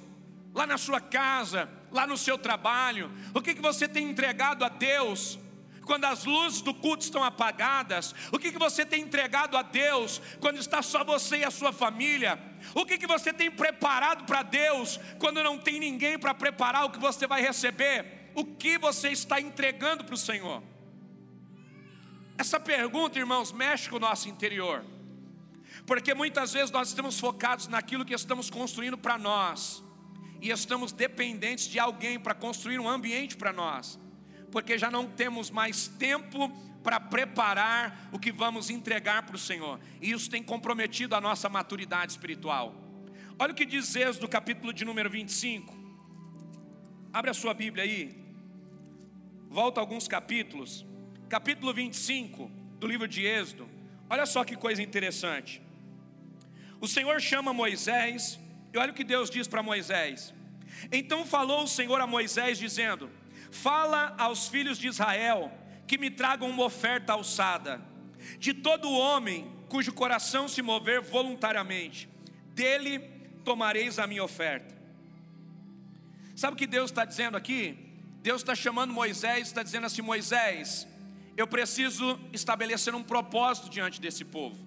lá 0.54 0.66
na 0.66 0.78
sua 0.78 1.02
casa, 1.02 1.70
lá 1.92 2.08
no 2.08 2.18
seu 2.18 2.38
trabalho? 2.38 3.12
O 3.34 3.42
que, 3.42 3.54
que 3.54 3.62
você 3.62 3.88
tem 3.88 4.10
entregado 4.10 4.64
a 4.64 4.70
Deus 4.70 5.38
quando 5.86 6.06
as 6.06 6.24
luzes 6.24 6.62
do 6.62 6.74
culto 6.74 7.04
estão 7.04 7.22
apagadas? 7.22 8.16
O 8.32 8.40
que, 8.40 8.54
que 8.54 8.58
você 8.58 8.86
tem 8.86 9.02
entregado 9.02 9.58
a 9.58 9.62
Deus 9.62 10.22
quando 10.40 10.58
está 10.58 10.82
só 10.82 11.04
você 11.04 11.40
e 11.40 11.44
a 11.44 11.52
sua 11.52 11.74
família? 11.74 12.40
O 12.74 12.86
que, 12.86 12.98
que 12.98 13.06
você 13.06 13.34
tem 13.34 13.52
preparado 13.52 14.24
para 14.26 14.44
Deus 14.44 14.98
quando 15.20 15.44
não 15.44 15.58
tem 15.58 15.78
ninguém 15.78 16.18
para 16.18 16.34
preparar 16.34 16.86
o 16.86 16.90
que 16.90 17.00
você 17.00 17.28
vai 17.28 17.42
receber? 17.42 18.32
O 18.34 18.46
que 18.46 18.78
você 18.78 19.10
está 19.10 19.42
entregando 19.42 20.06
para 20.06 20.16
o 20.16 20.18
Senhor? 20.18 20.64
Essa 22.38 22.60
pergunta, 22.60 23.20
irmãos, 23.20 23.52
mexe 23.52 23.90
com 23.90 23.98
o 23.98 24.00
nosso 24.00 24.28
interior. 24.30 24.84
Porque 25.86 26.14
muitas 26.14 26.54
vezes 26.54 26.72
nós 26.72 26.90
estamos 26.90 27.20
focados 27.20 27.68
naquilo 27.68 28.06
que 28.06 28.14
estamos 28.14 28.50
construindo 28.50 28.98
para 28.98 29.18
nós, 29.18 29.84
e 30.42 30.50
estamos 30.50 30.92
dependentes 30.92 31.68
de 31.68 31.80
alguém 31.80 32.20
para 32.20 32.34
construir 32.34 32.80
um 32.80 32.88
ambiente 32.88 33.36
para 33.36 33.54
nós, 33.54 34.00
porque 34.52 34.78
já 34.78 34.92
não 34.92 35.08
temos 35.08 35.50
mais 35.50 35.88
tempo 35.88 36.50
para 36.84 37.00
preparar 37.00 38.10
o 38.12 38.20
que 38.20 38.32
vamos 38.32 38.70
entregar 38.70 39.24
para 39.24 39.36
o 39.36 39.40
Senhor, 39.40 39.80
e 40.02 40.12
isso 40.12 40.30
tem 40.30 40.44
comprometido 40.44 41.16
a 41.16 41.22
nossa 41.22 41.48
maturidade 41.50 42.12
espiritual. 42.12 42.76
Olha 43.40 43.52
o 43.52 43.56
que 43.56 43.66
diz 43.66 43.96
Êxodo, 43.96 44.28
capítulo 44.28 44.74
de 44.74 44.86
número 44.86 45.10
25. 45.10 45.74
Abre 47.12 47.32
a 47.32 47.34
sua 47.34 47.54
Bíblia 47.54 47.84
aí. 47.84 48.16
Volta 49.50 49.80
alguns 49.80 50.08
capítulos. 50.08 50.86
Capítulo 51.34 51.74
25 51.74 52.48
do 52.78 52.86
livro 52.86 53.08
de 53.08 53.26
Êxodo. 53.26 53.68
Olha 54.08 54.24
só 54.24 54.44
que 54.44 54.56
coisa 54.56 54.84
interessante. 54.84 55.60
O 56.80 56.88
Senhor 56.88 57.20
chama 57.20 57.52
Moisés, 57.52 58.40
e 58.72 58.78
olha 58.78 58.92
o 58.92 58.94
que 58.94 59.04
Deus 59.04 59.32
diz 59.32 59.48
para 59.48 59.64
Moisés. 59.64 60.32
Então 60.92 61.26
falou 61.26 61.64
o 61.64 61.68
Senhor 61.68 62.00
a 62.00 62.06
Moisés, 62.06 62.60
dizendo: 62.60 63.10
Fala 63.50 64.14
aos 64.16 64.48
filhos 64.48 64.78
de 64.78 64.88
Israel 64.88 65.52
que 65.88 65.98
me 65.98 66.12
tragam 66.12 66.48
uma 66.48 66.66
oferta 66.66 67.14
alçada, 67.14 67.82
de 68.38 68.54
todo 68.54 68.92
homem 68.92 69.52
cujo 69.68 69.92
coração 69.92 70.48
se 70.48 70.62
mover 70.62 71.02
voluntariamente, 71.02 72.08
dele 72.50 73.00
tomareis 73.44 73.98
a 73.98 74.06
minha 74.06 74.24
oferta. 74.24 74.78
Sabe 76.36 76.54
o 76.54 76.58
que 76.58 76.68
Deus 76.68 76.92
está 76.92 77.04
dizendo 77.06 77.36
aqui? 77.36 77.76
Deus 78.22 78.42
está 78.42 78.54
chamando 78.54 78.94
Moisés, 78.94 79.48
está 79.48 79.64
dizendo 79.64 79.88
assim: 79.88 80.04
Moisés, 80.04 80.88
eu 81.36 81.48
preciso 81.48 82.20
estabelecer 82.32 82.94
um 82.94 83.04
propósito 83.04 83.70
diante 83.70 84.00
desse 84.00 84.24
povo. 84.24 84.58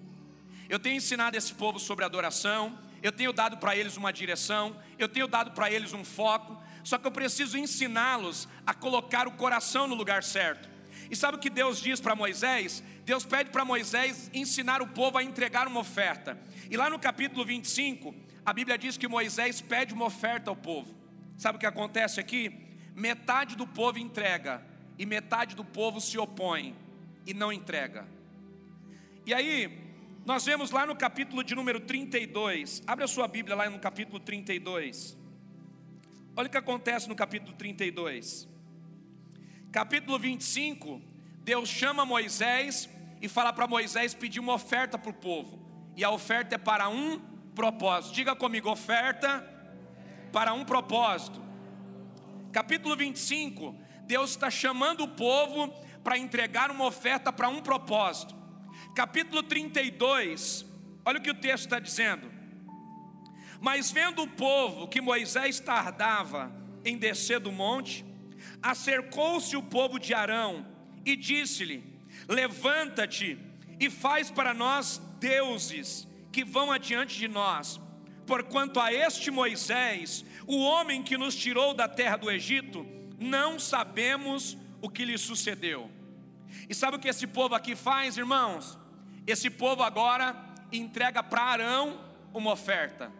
Eu 0.69 0.79
tenho 0.79 0.97
ensinado 0.97 1.37
esse 1.37 1.53
povo 1.53 1.79
sobre 1.79 2.03
adoração, 2.03 2.77
eu 3.01 3.11
tenho 3.11 3.31
dado 3.31 3.57
para 3.57 3.75
eles 3.75 3.95
uma 3.95 4.11
direção, 4.11 4.75
eu 4.99 5.07
tenho 5.07 5.27
dado 5.27 5.51
para 5.51 5.71
eles 5.71 5.93
um 5.93 6.03
foco, 6.03 6.61
só 6.83 6.97
que 6.97 7.07
eu 7.07 7.11
preciso 7.11 7.57
ensiná-los 7.57 8.47
a 8.65 8.73
colocar 8.73 9.27
o 9.27 9.31
coração 9.31 9.87
no 9.87 9.95
lugar 9.95 10.23
certo. 10.23 10.69
E 11.09 11.15
sabe 11.15 11.37
o 11.37 11.39
que 11.39 11.49
Deus 11.49 11.79
diz 11.79 12.01
para 12.01 12.15
Moisés? 12.15 12.83
Deus 13.05 13.25
pede 13.25 13.49
para 13.49 13.63
Moisés 13.63 14.29
ensinar 14.33 14.81
o 14.81 14.87
povo 14.87 15.17
a 15.17 15.23
entregar 15.23 15.67
uma 15.67 15.79
oferta. 15.79 16.37
E 16.69 16.75
lá 16.75 16.89
no 16.89 16.99
capítulo 16.99 17.45
25, 17.45 18.13
a 18.45 18.51
Bíblia 18.51 18.77
diz 18.77 18.97
que 18.97 19.07
Moisés 19.07 19.61
pede 19.61 19.93
uma 19.93 20.05
oferta 20.05 20.49
ao 20.49 20.55
povo. 20.55 20.93
Sabe 21.37 21.55
o 21.55 21.59
que 21.59 21.65
acontece 21.65 22.19
aqui? 22.19 22.51
Metade 22.93 23.55
do 23.55 23.65
povo 23.65 23.99
entrega 23.99 24.61
e 24.97 25.05
metade 25.05 25.55
do 25.55 25.63
povo 25.63 26.01
se 26.01 26.17
opõe 26.17 26.75
e 27.25 27.33
não 27.33 27.51
entrega. 27.51 28.07
E 29.25 29.33
aí, 29.33 29.87
nós 30.25 30.45
vemos 30.45 30.71
lá 30.71 30.85
no 30.85 30.95
capítulo 30.95 31.43
de 31.43 31.55
número 31.55 31.79
32, 31.79 32.83
abre 32.85 33.05
a 33.05 33.07
sua 33.07 33.27
Bíblia 33.27 33.55
lá 33.55 33.69
no 33.69 33.79
capítulo 33.79 34.19
32. 34.19 35.17
Olha 36.35 36.47
o 36.47 36.49
que 36.49 36.57
acontece 36.57 37.09
no 37.09 37.15
capítulo 37.15 37.55
32. 37.55 38.47
Capítulo 39.71 40.17
25, 40.17 41.01
Deus 41.43 41.69
chama 41.69 42.05
Moisés 42.05 42.89
e 43.21 43.27
fala 43.27 43.51
para 43.51 43.67
Moisés 43.67 44.13
pedir 44.13 44.39
uma 44.39 44.53
oferta 44.53 44.97
para 44.97 45.09
o 45.09 45.13
povo. 45.13 45.59
E 45.95 46.03
a 46.03 46.11
oferta 46.11 46.55
é 46.55 46.57
para 46.57 46.89
um 46.89 47.19
propósito. 47.55 48.13
Diga 48.13 48.35
comigo, 48.35 48.69
oferta 48.69 49.45
para 50.31 50.53
um 50.53 50.63
propósito. 50.63 51.41
Capítulo 52.51 52.95
25, 52.95 53.75
Deus 54.07 54.31
está 54.31 54.49
chamando 54.49 55.03
o 55.03 55.07
povo 55.09 55.71
para 56.03 56.17
entregar 56.17 56.71
uma 56.71 56.85
oferta 56.85 57.31
para 57.31 57.47
um 57.47 57.61
propósito 57.61 58.37
capítulo 58.97 59.43
32, 59.43 60.65
olha 61.05 61.19
o 61.19 61.21
que 61.21 61.29
o 61.29 61.35
texto 61.35 61.65
está 61.65 61.77
dizendo. 61.77 62.31
Mas 63.61 63.91
vendo 63.91 64.23
o 64.23 64.27
povo 64.27 64.87
que 64.87 64.99
Moisés 64.99 65.59
tardava 65.59 66.51
em 66.83 66.97
descer 66.97 67.39
do 67.39 67.51
monte, 67.51 68.03
acercou-se 68.59 69.55
o 69.55 69.61
povo 69.61 69.99
de 69.99 70.15
Arão 70.15 70.65
e 71.05 71.15
disse-lhe: 71.15 71.83
Levanta-te 72.27 73.37
e 73.79 73.87
faz 73.87 74.31
para 74.31 74.51
nós 74.51 74.99
deuses 75.19 76.07
que 76.31 76.43
vão 76.43 76.71
adiante 76.71 77.19
de 77.19 77.27
nós, 77.27 77.79
porquanto 78.25 78.79
a 78.79 78.91
este 78.91 79.29
Moisés, 79.29 80.25
o 80.47 80.57
homem 80.57 81.03
que 81.03 81.19
nos 81.19 81.35
tirou 81.35 81.75
da 81.75 81.87
terra 81.87 82.17
do 82.17 82.31
Egito, 82.31 82.83
não 83.17 83.59
sabemos 83.59 84.57
o 84.81 84.89
que 84.89 85.03
lhe 85.03 85.17
sucedeu. 85.17 85.89
E 86.69 86.73
sabe 86.73 86.97
o 86.97 86.99
que 86.99 87.07
esse 87.07 87.25
povo 87.27 87.55
aqui 87.55 87.75
faz, 87.75 88.17
irmãos? 88.17 88.77
Esse 89.25 89.49
povo 89.49 89.83
agora 89.83 90.35
entrega 90.71 91.23
para 91.23 91.41
Arão 91.41 91.99
uma 92.33 92.51
oferta, 92.51 93.11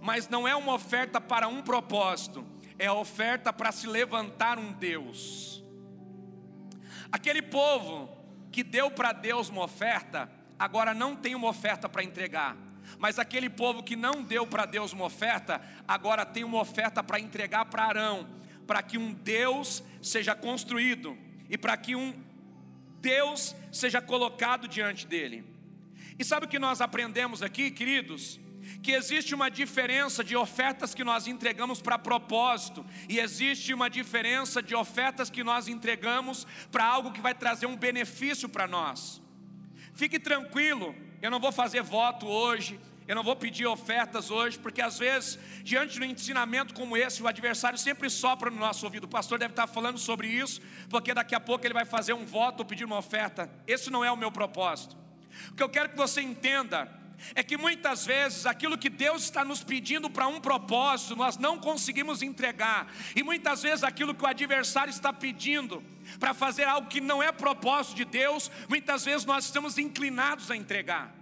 mas 0.00 0.28
não 0.28 0.46
é 0.46 0.54
uma 0.54 0.74
oferta 0.74 1.20
para 1.20 1.48
um 1.48 1.62
propósito, 1.62 2.44
é 2.78 2.86
a 2.86 2.94
oferta 2.94 3.52
para 3.52 3.72
se 3.72 3.86
levantar 3.86 4.58
um 4.58 4.72
Deus. 4.72 5.62
Aquele 7.10 7.40
povo 7.40 8.10
que 8.50 8.62
deu 8.62 8.90
para 8.90 9.12
Deus 9.12 9.48
uma 9.48 9.64
oferta, 9.64 10.30
agora 10.58 10.92
não 10.92 11.14
tem 11.14 11.34
uma 11.34 11.48
oferta 11.48 11.88
para 11.88 12.02
entregar. 12.02 12.56
Mas 12.98 13.18
aquele 13.18 13.50
povo 13.50 13.82
que 13.82 13.96
não 13.96 14.22
deu 14.22 14.46
para 14.46 14.64
Deus 14.64 14.92
uma 14.92 15.04
oferta, 15.04 15.60
agora 15.86 16.24
tem 16.24 16.44
uma 16.44 16.60
oferta 16.60 17.02
para 17.02 17.20
entregar 17.20 17.64
para 17.66 17.84
Arão, 17.84 18.26
para 18.66 18.82
que 18.82 18.98
um 18.98 19.12
Deus 19.12 19.82
seja 20.02 20.34
construído 20.34 21.16
e 21.48 21.56
para 21.56 21.76
que 21.76 21.94
um 21.94 22.14
Deus 23.00 23.54
seja 23.70 24.00
colocado 24.00 24.66
diante 24.66 25.06
dele. 25.06 25.44
E 26.18 26.24
sabe 26.24 26.46
o 26.46 26.48
que 26.48 26.58
nós 26.58 26.80
aprendemos 26.80 27.42
aqui, 27.42 27.70
queridos? 27.70 28.40
Que 28.82 28.92
existe 28.92 29.34
uma 29.34 29.48
diferença 29.48 30.24
de 30.24 30.34
ofertas 30.34 30.94
que 30.94 31.04
nós 31.04 31.28
entregamos 31.28 31.80
para 31.80 31.98
propósito, 31.98 32.84
e 33.08 33.20
existe 33.20 33.72
uma 33.72 33.88
diferença 33.88 34.62
de 34.62 34.74
ofertas 34.74 35.30
que 35.30 35.44
nós 35.44 35.68
entregamos 35.68 36.46
para 36.72 36.84
algo 36.84 37.12
que 37.12 37.20
vai 37.20 37.34
trazer 37.34 37.66
um 37.66 37.76
benefício 37.76 38.48
para 38.48 38.66
nós. 38.66 39.22
Fique 39.94 40.18
tranquilo, 40.18 40.94
eu 41.22 41.30
não 41.30 41.38
vou 41.38 41.52
fazer 41.52 41.82
voto 41.82 42.26
hoje, 42.26 42.80
eu 43.08 43.14
não 43.14 43.22
vou 43.22 43.36
pedir 43.36 43.66
ofertas 43.66 44.30
hoje, 44.30 44.58
porque 44.58 44.82
às 44.82 44.98
vezes, 44.98 45.38
diante 45.62 45.94
de 45.94 46.00
um 46.00 46.04
ensinamento 46.04 46.74
como 46.74 46.96
esse, 46.96 47.22
o 47.22 47.28
adversário 47.28 47.78
sempre 47.78 48.10
sopra 48.10 48.50
no 48.50 48.56
nosso 48.56 48.84
ouvido. 48.84 49.04
O 49.04 49.08
pastor 49.08 49.38
deve 49.38 49.52
estar 49.52 49.66
falando 49.66 49.98
sobre 49.98 50.26
isso, 50.28 50.60
porque 50.88 51.14
daqui 51.14 51.34
a 51.34 51.40
pouco 51.40 51.64
ele 51.66 51.74
vai 51.74 51.84
fazer 51.84 52.12
um 52.14 52.26
voto 52.26 52.60
ou 52.60 52.66
pedir 52.66 52.84
uma 52.84 52.98
oferta. 52.98 53.50
Esse 53.66 53.90
não 53.90 54.04
é 54.04 54.10
o 54.10 54.16
meu 54.16 54.32
propósito. 54.32 54.96
O 55.50 55.54
que 55.54 55.62
eu 55.62 55.68
quero 55.68 55.90
que 55.90 55.96
você 55.96 56.20
entenda 56.20 56.90
é 57.34 57.42
que 57.42 57.56
muitas 57.56 58.04
vezes 58.04 58.44
aquilo 58.44 58.76
que 58.76 58.90
Deus 58.90 59.22
está 59.22 59.44
nos 59.44 59.62
pedindo 59.62 60.10
para 60.10 60.26
um 60.26 60.40
propósito, 60.40 61.16
nós 61.16 61.38
não 61.38 61.58
conseguimos 61.58 62.22
entregar, 62.22 62.92
e 63.14 63.22
muitas 63.22 63.62
vezes 63.62 63.84
aquilo 63.84 64.14
que 64.14 64.24
o 64.24 64.28
adversário 64.28 64.90
está 64.90 65.12
pedindo 65.12 65.82
para 66.18 66.34
fazer 66.34 66.64
algo 66.64 66.88
que 66.88 67.00
não 67.00 67.22
é 67.22 67.32
propósito 67.32 67.96
de 67.96 68.04
Deus, 68.04 68.50
muitas 68.68 69.04
vezes 69.04 69.24
nós 69.24 69.46
estamos 69.46 69.78
inclinados 69.78 70.50
a 70.50 70.56
entregar. 70.56 71.15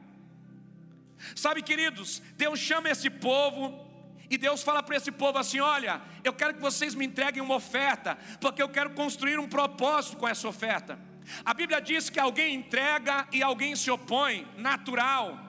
Sabe, 1.35 1.63
queridos, 1.63 2.23
Deus 2.37 2.59
chama 2.59 2.91
esse 2.91 3.09
povo 3.09 3.85
e 4.31 4.39
Deus 4.39 4.63
fala 4.63 4.83
para 4.83 4.97
esse 4.97 5.13
povo 5.13 5.39
assim: 5.39 5.61
Olha, 5.61 6.01
eu 6.23 6.33
quero 6.33 6.55
que 6.55 6.61
vocês 6.61 6.95
me 6.95 7.07
entreguem 7.07 7.43
uma 7.43 7.57
oferta, 7.57 8.19
porque 8.41 8.63
eu 8.63 8.69
quero 8.69 8.91
construir 8.91 9.39
um 9.39 9.49
propósito 9.49 10.17
com 10.17 10.27
essa 10.27 10.49
oferta. 10.49 10.99
A 11.45 11.55
Bíblia 11.55 11.81
diz 11.81 12.11
que 12.11 12.21
alguém 12.21 12.55
entrega 12.55 13.27
e 13.33 13.43
alguém 13.43 13.75
se 13.77 13.91
opõe, 13.91 14.47
natural. 14.57 15.41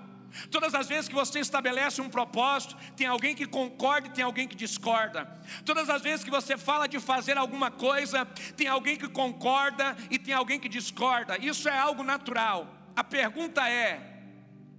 Todas 0.52 0.76
as 0.76 0.88
vezes 0.88 1.08
que 1.08 1.16
você 1.16 1.40
estabelece 1.40 2.02
um 2.02 2.10
propósito, 2.10 2.76
tem 2.96 3.08
alguém 3.08 3.34
que 3.34 3.46
concorda 3.46 4.08
e 4.08 4.12
tem 4.12 4.24
alguém 4.24 4.48
que 4.48 4.56
discorda. 4.56 5.26
Todas 5.64 5.90
as 5.90 6.02
vezes 6.02 6.26
que 6.26 6.32
você 6.32 6.58
fala 6.58 6.88
de 6.88 7.00
fazer 7.00 7.38
alguma 7.38 7.72
coisa, 7.72 8.26
tem 8.58 8.68
alguém 8.68 8.98
que 8.98 9.08
concorda 9.08 9.96
e 10.10 10.20
tem 10.20 10.34
alguém 10.34 10.60
que 10.60 10.68
discorda. 10.68 11.38
Isso 11.38 11.70
é 11.70 11.78
algo 11.78 12.04
natural. 12.04 12.68
A 12.96 13.04
pergunta 13.04 13.68
é: 13.70 14.15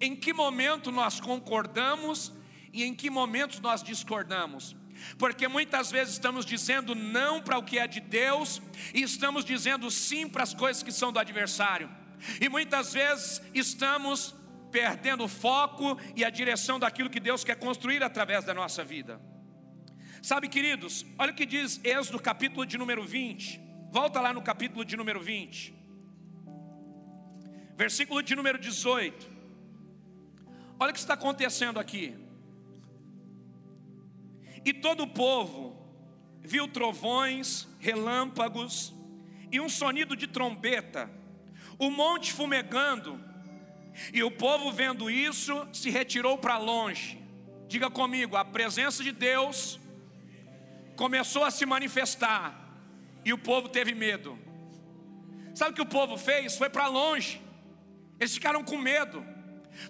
em 0.00 0.14
que 0.14 0.32
momento 0.32 0.90
nós 0.90 1.20
concordamos 1.20 2.32
e 2.72 2.84
em 2.84 2.94
que 2.94 3.08
momentos 3.08 3.60
nós 3.60 3.82
discordamos. 3.82 4.76
Porque 5.18 5.46
muitas 5.48 5.90
vezes 5.90 6.14
estamos 6.14 6.44
dizendo 6.44 6.94
não 6.94 7.40
para 7.42 7.58
o 7.58 7.62
que 7.62 7.78
é 7.78 7.86
de 7.86 8.00
Deus 8.00 8.62
e 8.94 9.02
estamos 9.02 9.44
dizendo 9.44 9.90
sim 9.90 10.28
para 10.28 10.42
as 10.42 10.54
coisas 10.54 10.82
que 10.82 10.92
são 10.92 11.12
do 11.12 11.18
adversário. 11.18 11.90
E 12.40 12.48
muitas 12.48 12.92
vezes 12.92 13.42
estamos 13.54 14.34
perdendo 14.70 15.24
o 15.24 15.28
foco 15.28 15.98
e 16.14 16.24
a 16.24 16.30
direção 16.30 16.78
daquilo 16.78 17.10
que 17.10 17.20
Deus 17.20 17.44
quer 17.44 17.56
construir 17.56 18.02
através 18.02 18.44
da 18.44 18.54
nossa 18.54 18.84
vida. 18.84 19.20
Sabe, 20.22 20.48
queridos, 20.48 21.06
olha 21.18 21.32
o 21.32 21.34
que 21.34 21.46
diz 21.46 21.80
Êxodo 21.84 22.18
capítulo 22.18 22.66
de 22.66 22.76
número 22.76 23.04
20. 23.04 23.60
Volta 23.92 24.20
lá 24.20 24.32
no 24.32 24.42
capítulo 24.42 24.84
de 24.84 24.96
número 24.96 25.20
20. 25.20 25.74
Versículo 27.76 28.22
de 28.22 28.34
número 28.34 28.58
18. 28.58 29.35
Olha 30.78 30.90
o 30.90 30.92
que 30.92 30.98
está 30.98 31.14
acontecendo 31.14 31.80
aqui. 31.80 32.14
E 34.64 34.72
todo 34.74 35.04
o 35.04 35.08
povo 35.08 35.76
viu 36.42 36.68
trovões, 36.68 37.66
relâmpagos 37.78 38.92
e 39.50 39.60
um 39.60 39.68
sonido 39.68 40.16
de 40.16 40.26
trombeta, 40.26 41.10
o 41.78 41.90
monte 41.90 42.32
fumegando, 42.32 43.20
e 44.12 44.22
o 44.22 44.30
povo 44.30 44.70
vendo 44.70 45.10
isso 45.10 45.66
se 45.72 45.88
retirou 45.88 46.36
para 46.36 46.58
longe. 46.58 47.18
Diga 47.68 47.90
comigo, 47.90 48.36
a 48.36 48.44
presença 48.44 49.02
de 49.02 49.12
Deus 49.12 49.80
começou 50.94 51.44
a 51.44 51.50
se 51.50 51.64
manifestar 51.64 52.54
e 53.24 53.32
o 53.32 53.38
povo 53.38 53.68
teve 53.68 53.94
medo. 53.94 54.38
Sabe 55.54 55.70
o 55.70 55.74
que 55.74 55.82
o 55.82 55.86
povo 55.86 56.18
fez? 56.18 56.56
Foi 56.56 56.68
para 56.68 56.86
longe. 56.86 57.40
Eles 58.20 58.34
ficaram 58.34 58.62
com 58.62 58.76
medo 58.76 59.35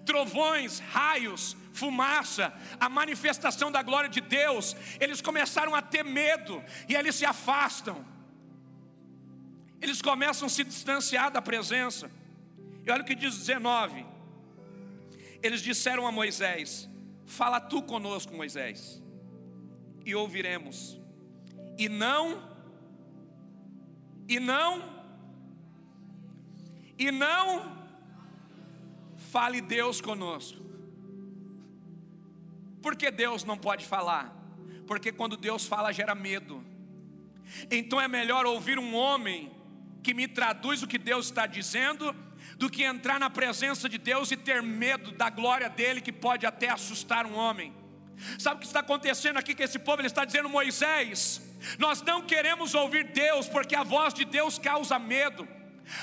trovões, 0.05 0.79
raios, 0.79 1.55
fumaça, 1.73 2.53
a 2.79 2.89
manifestação 2.89 3.71
da 3.71 3.81
glória 3.81 4.09
de 4.09 4.21
Deus, 4.21 4.75
eles 4.99 5.21
começaram 5.21 5.75
a 5.75 5.81
ter 5.81 6.03
medo 6.03 6.63
e 6.89 6.95
eles 6.95 7.15
se 7.15 7.25
afastam. 7.25 8.05
Eles 9.81 10.01
começam 10.01 10.47
a 10.47 10.49
se 10.49 10.63
distanciar 10.63 11.31
da 11.31 11.41
presença. 11.41 12.09
E 12.83 12.89
olha 12.89 13.03
o 13.03 13.05
que 13.05 13.13
diz 13.13 13.37
19. 13.37 14.05
Eles 15.43 15.61
disseram 15.61 16.07
a 16.07 16.11
Moisés: 16.11 16.89
Fala 17.25 17.59
tu 17.59 17.83
conosco, 17.83 18.33
Moisés, 18.35 19.01
e 20.03 20.15
ouviremos. 20.15 20.99
E 21.77 21.87
não, 21.87 22.41
e 24.27 24.39
não, 24.39 24.83
e 26.97 27.11
não 27.11 27.76
Fale 29.31 29.61
Deus 29.61 29.99
conosco. 30.01 30.61
Por 32.81 32.95
que 32.95 33.11
Deus 33.11 33.43
não 33.43 33.57
pode 33.57 33.85
falar? 33.85 34.33
Porque 34.85 35.11
quando 35.11 35.35
Deus 35.35 35.65
fala 35.65 35.91
gera 35.91 36.15
medo. 36.15 36.63
Então 37.69 37.99
é 37.99 38.07
melhor 38.07 38.45
ouvir 38.45 38.79
um 38.79 38.95
homem 38.95 39.51
que 40.03 40.13
me 40.13 40.27
traduz 40.27 40.81
o 40.81 40.87
que 40.87 40.97
Deus 40.97 41.25
está 41.25 41.45
dizendo, 41.45 42.15
do 42.57 42.69
que 42.69 42.83
entrar 42.83 43.19
na 43.19 43.29
presença 43.29 43.89
de 43.89 43.97
Deus 43.97 44.31
e 44.31 44.37
ter 44.37 44.61
medo 44.63 45.11
da 45.11 45.29
glória 45.29 45.69
dele, 45.69 45.99
que 45.99 46.13
pode 46.13 46.45
até 46.45 46.69
assustar 46.69 47.25
um 47.25 47.35
homem. 47.35 47.73
Sabe 48.39 48.57
o 48.57 48.59
que 48.59 48.65
está 48.65 48.79
acontecendo 48.79 49.37
aqui? 49.37 49.53
Que 49.53 49.63
esse 49.63 49.77
povo 49.77 50.01
ele 50.01 50.07
está 50.07 50.23
dizendo, 50.23 50.49
Moisés, 50.49 51.41
nós 51.77 52.01
não 52.01 52.21
queremos 52.21 52.73
ouvir 52.73 53.11
Deus, 53.11 53.47
porque 53.47 53.75
a 53.75 53.83
voz 53.83 54.13
de 54.13 54.23
Deus 54.23 54.57
causa 54.57 54.97
medo. 54.97 55.47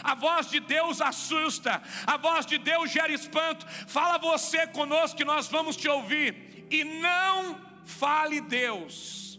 A 0.02 0.14
voz 0.14 0.48
de 0.48 0.60
Deus 0.60 1.00
assusta, 1.00 1.82
a 2.06 2.16
voz 2.16 2.46
de 2.46 2.58
Deus 2.58 2.90
gera 2.90 3.12
espanto. 3.12 3.66
Fala 3.86 4.18
você 4.18 4.66
conosco 4.66 5.16
que 5.16 5.24
nós 5.24 5.48
vamos 5.48 5.76
te 5.76 5.88
ouvir. 5.88 6.66
E 6.70 6.84
não 6.84 7.60
fale 7.84 8.40
Deus. 8.40 9.38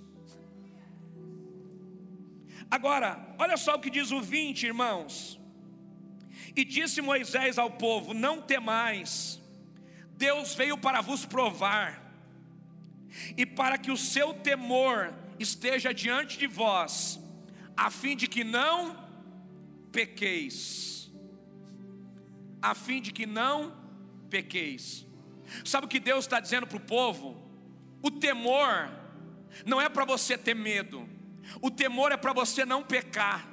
Agora, 2.69 3.35
olha 3.37 3.57
só 3.57 3.75
o 3.75 3.79
que 3.79 3.89
diz 3.89 4.11
o 4.11 4.21
20, 4.21 4.63
irmãos. 4.63 5.39
E 6.55 6.63
disse 6.63 7.01
Moisés 7.01 7.57
ao 7.57 7.71
povo: 7.71 8.13
Não 8.13 8.41
temais, 8.41 9.41
Deus 10.11 10.55
veio 10.55 10.77
para 10.77 11.01
vos 11.01 11.25
provar, 11.25 12.01
e 13.37 13.45
para 13.45 13.77
que 13.77 13.91
o 13.91 13.97
seu 13.97 14.33
temor 14.33 15.13
esteja 15.37 15.93
diante 15.93 16.37
de 16.37 16.47
vós, 16.47 17.19
a 17.75 17.89
fim 17.91 18.15
de 18.15 18.27
que 18.27 18.43
não 18.43 19.04
pequeis, 19.95 21.09
a 22.61 22.75
fim 22.75 23.01
de 23.01 23.13
que 23.13 23.25
não 23.25 23.73
pequeis. 24.29 25.07
Sabe 25.63 25.85
o 25.85 25.89
que 25.89 26.01
Deus 26.01 26.25
está 26.25 26.41
dizendo 26.41 26.67
para 26.67 26.75
o 26.75 26.81
povo? 26.81 27.41
O 28.01 28.11
temor 28.11 28.91
não 29.65 29.79
é 29.79 29.87
para 29.87 30.03
você 30.03 30.37
ter 30.37 30.53
medo, 30.53 31.07
o 31.61 31.71
temor 31.71 32.11
é 32.11 32.17
para 32.17 32.33
você 32.33 32.65
não 32.65 32.83
pecar, 32.83 33.47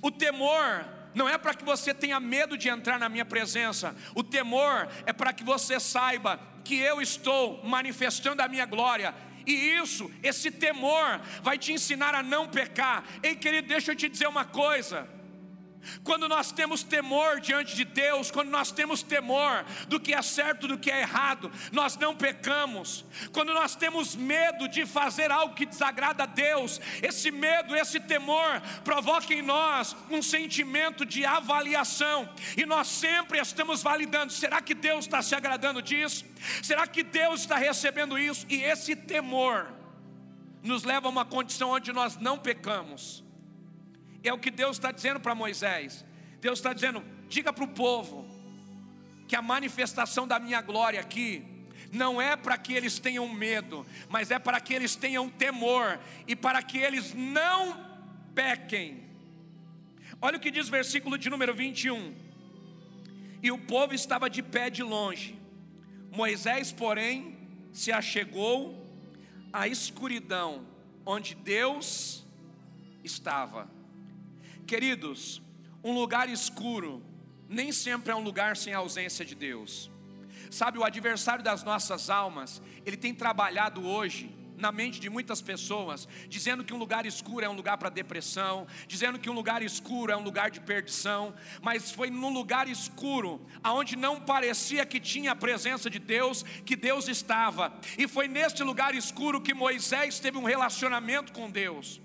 o 0.00 0.08
temor 0.08 0.86
não 1.16 1.28
é 1.28 1.36
para 1.36 1.52
que 1.52 1.64
você 1.64 1.92
tenha 1.92 2.20
medo 2.20 2.56
de 2.56 2.68
entrar 2.68 2.96
na 3.00 3.08
minha 3.08 3.24
presença, 3.24 3.96
o 4.14 4.22
temor 4.22 4.88
é 5.04 5.12
para 5.12 5.32
que 5.32 5.42
você 5.42 5.80
saiba 5.80 6.38
que 6.62 6.76
eu 6.76 7.02
estou 7.02 7.60
manifestando 7.64 8.40
a 8.40 8.46
minha 8.46 8.66
glória 8.66 9.12
e 9.46 9.52
isso, 9.52 10.10
esse 10.22 10.50
temor, 10.50 11.20
vai 11.42 11.58
te 11.58 11.72
ensinar 11.72 12.14
a 12.14 12.22
não 12.22 12.48
pecar. 12.48 13.04
Ei, 13.22 13.34
querido, 13.34 13.68
deixa 13.68 13.92
eu 13.92 13.96
te 13.96 14.08
dizer 14.08 14.26
uma 14.26 14.44
coisa. 14.44 15.06
Quando 16.02 16.28
nós 16.28 16.52
temos 16.52 16.82
temor 16.82 17.40
diante 17.40 17.74
de 17.74 17.84
Deus, 17.84 18.30
quando 18.30 18.50
nós 18.50 18.70
temos 18.70 19.02
temor 19.02 19.64
do 19.88 19.98
que 20.00 20.14
é 20.14 20.22
certo, 20.22 20.68
do 20.68 20.78
que 20.78 20.90
é 20.90 21.00
errado, 21.00 21.50
nós 21.72 21.96
não 21.96 22.14
pecamos. 22.14 23.04
Quando 23.32 23.52
nós 23.52 23.74
temos 23.74 24.14
medo 24.14 24.68
de 24.68 24.86
fazer 24.86 25.30
algo 25.30 25.54
que 25.54 25.66
desagrada 25.66 26.24
a 26.24 26.26
Deus, 26.26 26.80
esse 27.02 27.30
medo, 27.30 27.74
esse 27.74 28.00
temor 28.00 28.60
provoca 28.84 29.32
em 29.32 29.42
nós 29.42 29.96
um 30.10 30.22
sentimento 30.22 31.04
de 31.04 31.24
avaliação, 31.24 32.28
e 32.56 32.64
nós 32.66 32.88
sempre 32.88 33.38
estamos 33.38 33.82
validando: 33.82 34.32
será 34.32 34.60
que 34.60 34.74
Deus 34.74 35.04
está 35.06 35.22
se 35.22 35.34
agradando 35.34 35.82
disso? 35.82 36.24
Será 36.62 36.86
que 36.86 37.02
Deus 37.02 37.40
está 37.40 37.56
recebendo 37.56 38.18
isso? 38.18 38.46
E 38.48 38.62
esse 38.62 38.94
temor 38.94 39.72
nos 40.62 40.84
leva 40.84 41.08
a 41.08 41.10
uma 41.10 41.24
condição 41.24 41.70
onde 41.70 41.92
nós 41.92 42.16
não 42.16 42.38
pecamos 42.38 43.23
É 44.24 44.32
o 44.32 44.38
que 44.38 44.50
Deus 44.50 44.76
está 44.76 44.90
dizendo 44.90 45.20
para 45.20 45.34
Moisés. 45.34 46.04
Deus 46.40 46.58
está 46.58 46.72
dizendo: 46.72 47.04
diga 47.28 47.52
para 47.52 47.64
o 47.64 47.68
povo 47.68 48.26
que 49.28 49.36
a 49.36 49.42
manifestação 49.42 50.26
da 50.26 50.38
minha 50.38 50.60
glória 50.60 50.98
aqui 50.98 51.44
não 51.92 52.20
é 52.20 52.34
para 52.34 52.58
que 52.58 52.72
eles 52.72 52.98
tenham 52.98 53.28
medo, 53.28 53.86
mas 54.08 54.30
é 54.30 54.38
para 54.38 54.60
que 54.60 54.74
eles 54.74 54.96
tenham 54.96 55.28
temor 55.28 56.00
e 56.26 56.34
para 56.34 56.62
que 56.62 56.78
eles 56.78 57.14
não 57.14 57.78
pequem. 58.34 59.04
Olha 60.20 60.38
o 60.38 60.40
que 60.40 60.50
diz 60.50 60.68
o 60.68 60.70
versículo 60.70 61.16
de 61.18 61.30
número 61.30 61.54
21. 61.54 62.14
E 63.42 63.52
o 63.52 63.58
povo 63.58 63.94
estava 63.94 64.30
de 64.30 64.42
pé 64.42 64.70
de 64.70 64.82
longe. 64.82 65.38
Moisés, 66.10 66.72
porém, 66.72 67.36
se 67.72 67.92
achegou 67.92 68.82
à 69.52 69.68
escuridão 69.68 70.66
onde 71.04 71.34
Deus 71.34 72.24
estava. 73.02 73.73
Queridos, 74.66 75.42
um 75.82 75.92
lugar 75.92 76.28
escuro 76.28 77.02
nem 77.48 77.70
sempre 77.70 78.10
é 78.10 78.16
um 78.16 78.22
lugar 78.22 78.56
sem 78.56 78.72
a 78.72 78.78
ausência 78.78 79.24
de 79.24 79.34
Deus. 79.34 79.90
Sabe, 80.50 80.78
o 80.78 80.84
adversário 80.84 81.44
das 81.44 81.62
nossas 81.62 82.08
almas, 82.08 82.62
ele 82.86 82.96
tem 82.96 83.14
trabalhado 83.14 83.86
hoje 83.86 84.34
na 84.56 84.70
mente 84.70 85.00
de 85.00 85.10
muitas 85.10 85.42
pessoas, 85.42 86.08
dizendo 86.28 86.64
que 86.64 86.72
um 86.72 86.78
lugar 86.78 87.04
escuro 87.04 87.44
é 87.44 87.48
um 87.48 87.54
lugar 87.54 87.76
para 87.76 87.90
depressão, 87.90 88.66
dizendo 88.86 89.18
que 89.18 89.28
um 89.28 89.32
lugar 89.32 89.62
escuro 89.62 90.12
é 90.12 90.16
um 90.16 90.22
lugar 90.22 90.50
de 90.50 90.60
perdição, 90.60 91.34
mas 91.60 91.90
foi 91.90 92.08
num 92.08 92.32
lugar 92.32 92.68
escuro, 92.68 93.44
aonde 93.62 93.96
não 93.96 94.20
parecia 94.20 94.86
que 94.86 95.00
tinha 95.00 95.32
a 95.32 95.36
presença 95.36 95.90
de 95.90 95.98
Deus, 95.98 96.44
que 96.64 96.76
Deus 96.76 97.08
estava, 97.08 97.72
e 97.98 98.06
foi 98.06 98.28
neste 98.28 98.62
lugar 98.62 98.94
escuro 98.94 99.40
que 99.40 99.52
Moisés 99.52 100.20
teve 100.20 100.38
um 100.38 100.44
relacionamento 100.44 101.32
com 101.32 101.50
Deus. 101.50 102.03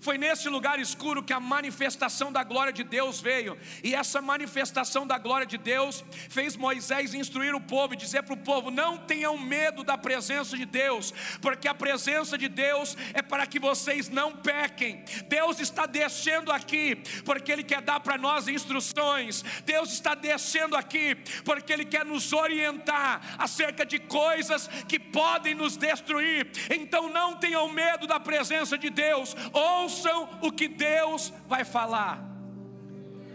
Foi 0.00 0.18
nesse 0.18 0.48
lugar 0.48 0.78
escuro 0.78 1.22
que 1.22 1.32
a 1.32 1.40
manifestação 1.40 2.32
da 2.32 2.42
glória 2.42 2.72
de 2.72 2.84
Deus 2.84 3.20
veio, 3.20 3.58
e 3.82 3.94
essa 3.94 4.20
manifestação 4.20 5.06
da 5.06 5.18
glória 5.18 5.46
de 5.46 5.58
Deus 5.58 6.04
fez 6.28 6.56
Moisés 6.56 7.14
instruir 7.14 7.54
o 7.54 7.60
povo 7.60 7.94
e 7.94 7.96
dizer 7.96 8.22
para 8.22 8.34
o 8.34 8.38
povo: 8.38 8.70
não 8.70 8.98
tenham 8.98 9.36
medo 9.38 9.82
da 9.82 9.96
presença 9.96 10.56
de 10.56 10.64
Deus, 10.64 11.12
porque 11.40 11.68
a 11.68 11.74
presença 11.74 12.36
de 12.36 12.48
Deus 12.48 12.96
é 13.14 13.22
para 13.22 13.46
que 13.46 13.58
vocês 13.58 14.08
não 14.08 14.32
pequem. 14.32 15.04
Deus 15.28 15.60
está 15.60 15.86
descendo 15.86 16.50
aqui, 16.50 16.96
porque 17.24 17.52
Ele 17.52 17.64
quer 17.64 17.80
dar 17.80 18.00
para 18.00 18.18
nós 18.18 18.48
instruções, 18.48 19.44
Deus 19.64 19.92
está 19.92 20.14
descendo 20.14 20.76
aqui, 20.76 21.14
porque 21.44 21.72
Ele 21.72 21.84
quer 21.84 22.04
nos 22.04 22.32
orientar 22.32 23.36
acerca 23.38 23.84
de 23.84 23.98
coisas 23.98 24.68
que 24.88 24.98
podem 24.98 25.54
nos 25.54 25.76
destruir. 25.76 26.50
Então 26.70 27.08
não 27.08 27.36
tenham 27.36 27.68
medo 27.68 28.06
da 28.06 28.18
presença 28.18 28.76
de 28.78 28.90
Deus, 28.90 29.36
ou 29.52 29.75
ouçam 29.76 30.18
o 30.42 30.50
que 30.52 30.68
Deus 30.68 31.32
vai 31.46 31.64
falar. 31.64 32.16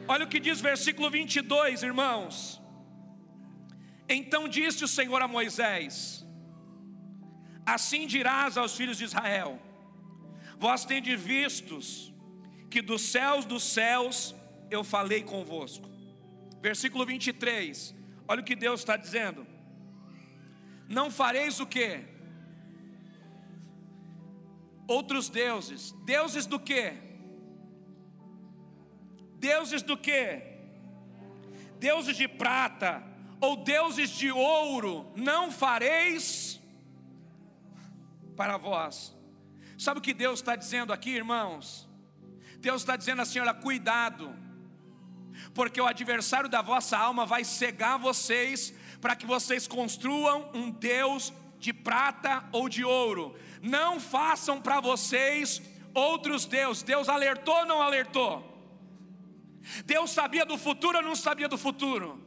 Olha 0.07 0.25
o 0.25 0.27
que 0.27 0.39
diz 0.39 0.59
versículo 0.59 1.09
22, 1.09 1.83
irmãos. 1.83 2.61
Então 4.09 4.47
disse 4.47 4.83
o 4.83 4.87
Senhor 4.97 5.21
a 5.21 5.27
Moisés: 5.27 6.25
Assim 7.65 8.05
dirás 8.05 8.57
aos 8.57 8.75
filhos 8.75 8.97
de 8.97 9.05
Israel: 9.05 9.59
Vós 10.57 10.85
tendes 10.85 11.19
vistos 11.19 12.13
que 12.69 12.81
dos 12.81 13.01
céus 13.01 13.45
dos 13.45 13.63
céus 13.63 14.35
eu 14.69 14.83
falei 14.83 15.21
convosco. 15.23 15.89
Versículo 16.61 17.05
23, 17.05 17.95
olha 18.27 18.41
o 18.41 18.45
que 18.45 18.55
Deus 18.55 18.81
está 18.81 18.95
dizendo: 18.97 19.45
Não 20.87 21.09
fareis 21.09 21.59
o 21.59 21.65
que? 21.65 22.10
Outros 24.91 25.29
deuses. 25.29 25.91
Deuses 26.05 26.45
do 26.45 26.59
que? 26.59 26.93
Deuses 29.37 29.81
do 29.81 29.97
que? 29.97 30.41
Deuses 31.79 32.15
de 32.15 32.27
prata 32.27 33.03
ou 33.39 33.57
deuses 33.57 34.09
de 34.09 34.31
ouro 34.31 35.11
não 35.15 35.51
fareis 35.51 36.61
para 38.35 38.57
vós. 38.57 39.15
Sabe 39.77 39.99
o 39.99 40.03
que 40.03 40.13
Deus 40.13 40.39
está 40.39 40.55
dizendo 40.55 40.93
aqui, 40.93 41.09
irmãos? 41.09 41.89
Deus 42.59 42.83
está 42.83 42.95
dizendo 42.95 43.23
assim: 43.23 43.39
olha, 43.39 43.53
cuidado, 43.53 44.35
porque 45.55 45.81
o 45.81 45.87
adversário 45.87 46.47
da 46.47 46.61
vossa 46.61 46.97
alma 46.97 47.25
vai 47.25 47.43
cegar 47.43 47.97
vocês 47.97 48.73
para 49.01 49.15
que 49.15 49.25
vocês 49.25 49.67
construam 49.67 50.51
um 50.53 50.69
Deus 50.69 51.33
de 51.57 51.73
prata 51.73 52.43
ou 52.51 52.69
de 52.69 52.83
ouro. 52.83 53.35
Não 53.61 53.99
façam 53.99 54.61
para 54.61 54.79
vocês 54.79 55.61
outros 55.93 56.45
deuses. 56.45 56.83
Deus 56.83 57.07
alertou 57.07 57.55
ou 57.55 57.65
não 57.65 57.81
alertou? 57.81 58.47
Deus 59.85 60.11
sabia 60.11 60.45
do 60.45 60.57
futuro 60.57 60.97
ou 60.97 61.03
não 61.03 61.15
sabia 61.15 61.47
do 61.47 61.57
futuro? 61.57 62.19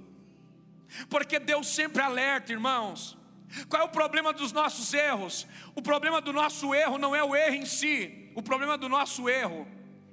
Porque 1.09 1.39
Deus 1.39 1.67
sempre 1.69 2.01
alerta, 2.01 2.53
irmãos. 2.53 3.19
Qual 3.69 3.83
é 3.83 3.85
o 3.85 3.89
problema 3.89 4.33
dos 4.33 4.53
nossos 4.53 4.93
erros? 4.95 5.47
O 5.75 5.83
problema 5.83 6.21
do 6.21 6.33
nosso 6.33 6.75
erro 6.75 6.99
não 6.99 7.15
é 7.15 7.23
o 7.23 7.35
erro 7.35 7.55
em 7.55 7.67
si, 7.67 8.31
o 8.35 8.43
problema 8.43 8.77
do 8.77 8.89
nosso 8.89 9.29
erro 9.29 9.67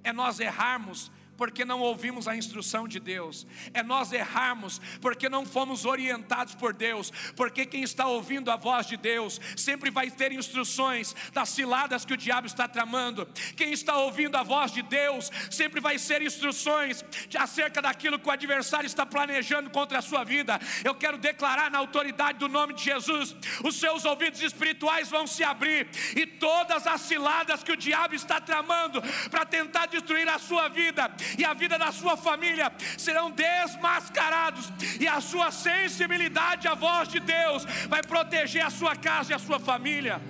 é 0.04 0.12
nós 0.12 0.40
errarmos 0.40 1.12
porque 1.42 1.66
não 1.66 1.80
ouvimos 1.80 2.28
a 2.28 2.36
instrução 2.36 2.88
de 2.88 3.00
Deus, 3.00 3.48
é 3.74 3.82
nós 3.82 4.14
errarmos 4.14 4.80
porque 5.02 5.28
não 5.28 5.44
fomos 5.44 5.86
orientados 5.86 6.54
por 6.54 6.72
Deus, 6.72 7.12
porque 7.36 7.66
quem 7.66 7.82
está 7.82 8.06
ouvindo 8.06 8.52
a 8.52 8.56
voz 8.56 8.86
de 8.86 8.96
Deus 8.96 9.42
sempre 9.58 9.90
vai 9.90 10.12
ter 10.12 10.32
instruções 10.32 11.16
das 11.34 11.50
ciladas 11.50 12.06
que 12.06 12.14
o 12.14 12.18
diabo 12.18 12.46
está 12.46 12.68
tramando, 12.68 13.28
quem 13.56 13.74
está 13.74 13.98
ouvindo 13.98 14.36
a 14.36 14.44
voz 14.44 14.72
de 14.72 14.84
Deus 14.84 15.32
sempre 15.50 15.82
vai 15.82 15.98
ser 15.98 16.22
instruções 16.22 17.04
acerca 17.36 17.82
daquilo 17.82 18.20
que 18.20 18.30
o 18.30 18.32
adversário 18.32 18.86
está 18.86 19.04
planejando 19.04 19.72
contra 19.72 19.98
a 19.98 20.02
sua 20.04 20.24
vida. 20.24 20.60
Eu 20.84 20.94
quero 20.94 21.18
declarar 21.18 21.72
na 21.72 21.80
autoridade 21.80 22.38
do 22.38 22.48
nome 22.48 22.76
de 22.76 22.84
Jesus: 22.84 23.36
os 23.64 23.80
seus 23.80 24.06
ouvidos 24.06 24.44
espirituais 24.44 25.10
vão 25.10 25.26
se 25.26 25.44
abrir 25.44 25.90
e 26.16 26.28
todas 26.28 26.86
as 26.86 27.02
ciladas 27.02 27.64
que 27.64 27.72
o 27.72 27.78
diabo 27.78 28.14
está 28.14 28.40
tramando 28.40 29.02
para 29.32 29.44
tentar 29.44 29.88
destruir 29.88 30.30
a 30.30 30.38
sua 30.38 30.70
vida 30.70 31.10
e 31.38 31.46
a 31.46 31.54
vida 31.54 31.78
da 31.78 31.92
sua 31.92 32.16
família 32.18 32.72
serão 32.98 33.32
desmascarados, 33.32 34.72
e 35.00 35.08
a 35.08 35.22
sua 35.22 35.52
sensibilidade 35.52 36.68
à 36.68 36.74
voz 36.74 37.08
de 37.08 37.20
Deus 37.20 37.66
vai 37.88 38.04
proteger 38.04 38.66
a 38.66 38.70
sua 38.70 38.96
casa 38.96 39.32
e 39.32 39.36
a 39.36 39.40
sua 39.40 39.60
família. 39.60 40.22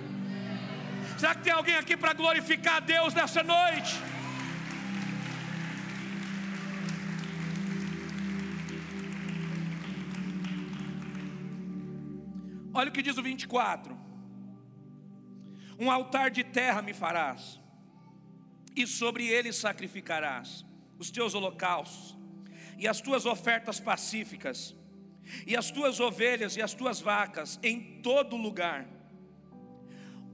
Será 1.18 1.34
que 1.34 1.42
tem 1.42 1.52
alguém 1.52 1.76
aqui 1.76 1.96
para 1.96 2.12
glorificar 2.12 2.76
a 2.76 2.80
Deus 2.80 3.14
nessa 3.14 3.42
noite? 3.42 3.94
Olha 12.74 12.88
o 12.88 12.92
que 12.92 13.02
diz 13.02 13.18
o 13.18 13.22
24: 13.22 13.96
Um 15.78 15.90
altar 15.90 16.30
de 16.30 16.42
terra 16.42 16.80
me 16.80 16.94
farás, 16.94 17.60
e 18.74 18.86
sobre 18.86 19.26
ele 19.26 19.52
sacrificarás 19.52 20.64
os 21.02 21.10
teus 21.10 21.34
holocaustos, 21.34 22.16
e 22.78 22.86
as 22.86 23.00
tuas 23.00 23.26
ofertas 23.26 23.80
pacíficas, 23.80 24.74
e 25.46 25.56
as 25.56 25.70
tuas 25.70 25.98
ovelhas 25.98 26.56
e 26.56 26.62
as 26.62 26.74
tuas 26.74 27.00
vacas 27.00 27.58
em 27.62 28.00
todo 28.02 28.36
lugar, 28.36 28.86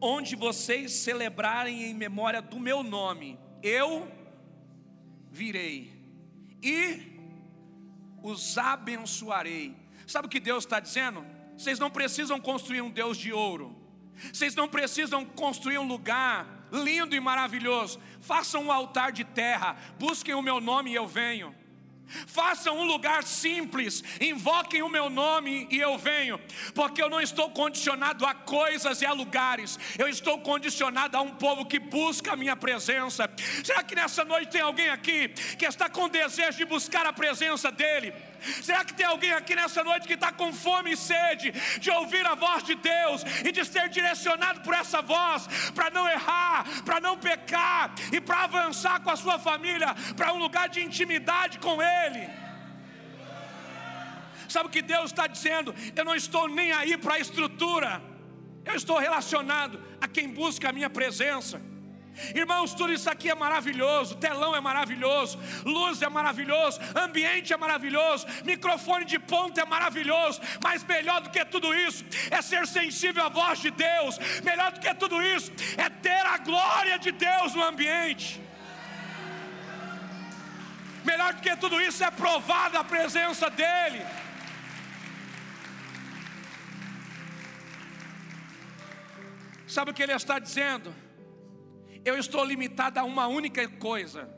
onde 0.01 0.37
vocês 0.37 0.93
celebrarem 0.93 1.85
em 1.85 1.95
memória 1.95 2.43
do 2.43 2.61
meu 2.61 2.83
nome, 2.83 3.39
eu 3.63 4.11
virei 5.31 5.91
e 6.63 7.03
os 8.23 8.59
abençoarei. 8.59 9.75
Sabe 10.07 10.27
o 10.27 10.31
que 10.31 10.41
Deus 10.41 10.65
está 10.65 10.81
dizendo? 10.81 11.25
Vocês 11.57 11.79
não 11.79 11.91
precisam 11.91 12.39
construir 12.39 12.83
um 12.83 12.91
Deus 12.91 13.17
de 13.17 13.33
ouro, 13.33 13.75
vocês 14.33 14.55
não 14.55 14.69
precisam 14.69 15.25
construir 15.25 15.79
um 15.79 15.89
lugar 15.89 16.58
lindo 16.73 17.15
e 17.15 17.21
maravilhoso. 17.21 18.01
Façam 18.21 18.65
um 18.65 18.73
altar 18.73 19.13
de 19.13 19.25
terra, 19.25 19.77
busquem 19.99 20.35
o 20.35 20.43
meu 20.43 20.61
nome 20.61 20.91
e 20.91 20.95
eu 20.95 21.07
venho. 21.07 21.55
Façam 22.27 22.79
um 22.79 22.85
lugar 22.85 23.23
simples, 23.23 24.03
invoquem 24.21 24.83
o 24.83 24.89
meu 24.89 25.11
nome 25.11 25.69
e 25.71 25.79
eu 25.79 25.99
venho, 25.99 26.41
porque 26.75 27.03
eu 27.03 27.11
não 27.11 27.21
estou 27.21 27.51
condicionado 27.51 28.25
a 28.25 28.35
coisas 28.35 29.03
e 29.03 29.07
a 29.07 29.13
lugares, 29.13 29.79
eu 29.99 30.09
estou 30.09 30.39
condicionado 30.39 31.17
a 31.17 31.21
um 31.21 31.35
povo 31.35 31.67
que 31.67 31.79
busca 31.79 32.33
a 32.33 32.37
minha 32.37 32.57
presença. 32.57 33.31
Será 33.63 33.83
que 33.83 33.95
nessa 33.95 34.25
noite 34.25 34.51
tem 34.51 34.63
alguém 34.63 34.89
aqui 34.89 35.29
que 35.59 35.67
está 35.67 35.89
com 35.91 36.09
desejo 36.09 36.57
de 36.57 36.65
buscar 36.65 37.05
a 37.05 37.13
presença 37.13 37.71
dEle? 37.71 38.15
Será 38.63 38.85
que 38.85 38.95
tem 38.95 39.07
alguém 39.07 39.33
aqui 39.33 39.55
nessa 39.55 39.83
noite 39.83 40.07
que 40.07 40.15
está 40.15 40.33
com 40.33 40.53
fome 40.53 40.93
e 40.93 40.97
sede 40.97 41.53
de 41.79 41.91
ouvir 41.91 42.27
a 42.27 42.35
voz 42.35 42.63
de 42.63 42.75
Deus 42.75 43.23
e 43.45 43.53
de 43.53 43.65
ser 43.65 43.89
direcionado 43.89 44.61
por 44.61 44.75
essa 44.75 45.03
voz 45.03 45.47
para 45.75 45.91
não 45.91 46.09
errar, 46.09 46.65
para 46.85 47.01
não 47.01 47.17
pecar 47.19 47.93
e 48.13 48.21
para 48.21 48.45
avançar 48.45 49.01
com 49.01 49.11
a 49.11 49.17
sua 49.17 49.39
família 49.39 49.95
para 50.17 50.33
um 50.33 50.39
lugar 50.39 50.69
de 50.69 50.81
intimidade 50.81 51.59
com 51.59 51.83
Ele? 51.83 52.29
Sabe 54.49 54.69
o 54.69 54.71
que 54.71 54.81
Deus 54.81 55.11
está 55.11 55.27
dizendo? 55.27 55.75
Eu 55.95 56.05
não 56.05 56.15
estou 56.15 56.49
nem 56.49 56.73
aí 56.73 56.97
para 56.97 57.15
a 57.15 57.19
estrutura, 57.19 58.01
eu 58.65 58.75
estou 58.75 58.99
relacionado 58.99 59.79
a 60.01 60.09
quem 60.09 60.29
busca 60.29 60.71
a 60.71 60.73
minha 60.73 60.89
presença. 60.89 61.61
Irmãos, 62.35 62.75
tudo 62.75 62.93
isso 62.93 63.09
aqui 63.11 63.31
é 63.31 63.35
maravilhoso. 63.35 64.17
Telão 64.17 64.55
é 64.55 64.61
maravilhoso, 64.61 65.39
luz 65.65 66.03
é 66.03 66.09
maravilhoso, 66.09 66.81
ambiente 66.95 67.53
é 67.53 67.57
maravilhoso, 67.57 68.27
microfone 68.45 69.05
de 69.05 69.19
ponta 69.19 69.61
é 69.61 69.65
maravilhoso. 69.65 70.41
Mas 70.63 70.85
melhor 70.85 71.21
do 71.21 71.31
que 71.31 71.45
tudo 71.45 71.75
isso 71.75 72.05
é 72.31 72.41
ser 72.43 72.67
sensível 72.67 73.25
à 73.25 73.29
voz 73.29 73.61
de 73.61 73.71
Deus. 73.71 74.19
Melhor 74.43 74.73
do 74.73 74.81
que 74.81 74.95
tudo 74.95 75.23
isso 75.23 75.53
é 75.77 75.89
ter 75.89 76.27
a 76.27 76.39
glória 76.39 76.99
de 76.99 77.13
Deus 77.13 77.55
no 77.55 77.63
ambiente. 77.63 78.41
Melhor 81.05 81.33
do 81.33 81.41
que 81.41 81.57
tudo 81.57 81.81
isso 81.81 82.05
é 82.05 82.11
provar 82.11 82.75
a 82.75 82.85
presença 82.85 83.49
dEle. 83.49 84.05
Sabe 89.67 89.91
o 89.91 89.95
que 89.95 90.03
ele 90.03 90.13
está 90.13 90.39
dizendo? 90.39 90.95
Eu 92.05 92.19
estou 92.19 92.45
limitado 92.45 92.99
a 92.99 93.05
uma 93.05 93.27
única 93.27 93.67
coisa: 93.69 94.29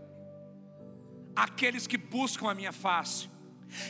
aqueles 1.35 1.87
que 1.87 1.97
buscam 1.97 2.51
a 2.51 2.55
minha 2.55 2.73
face. 2.73 3.29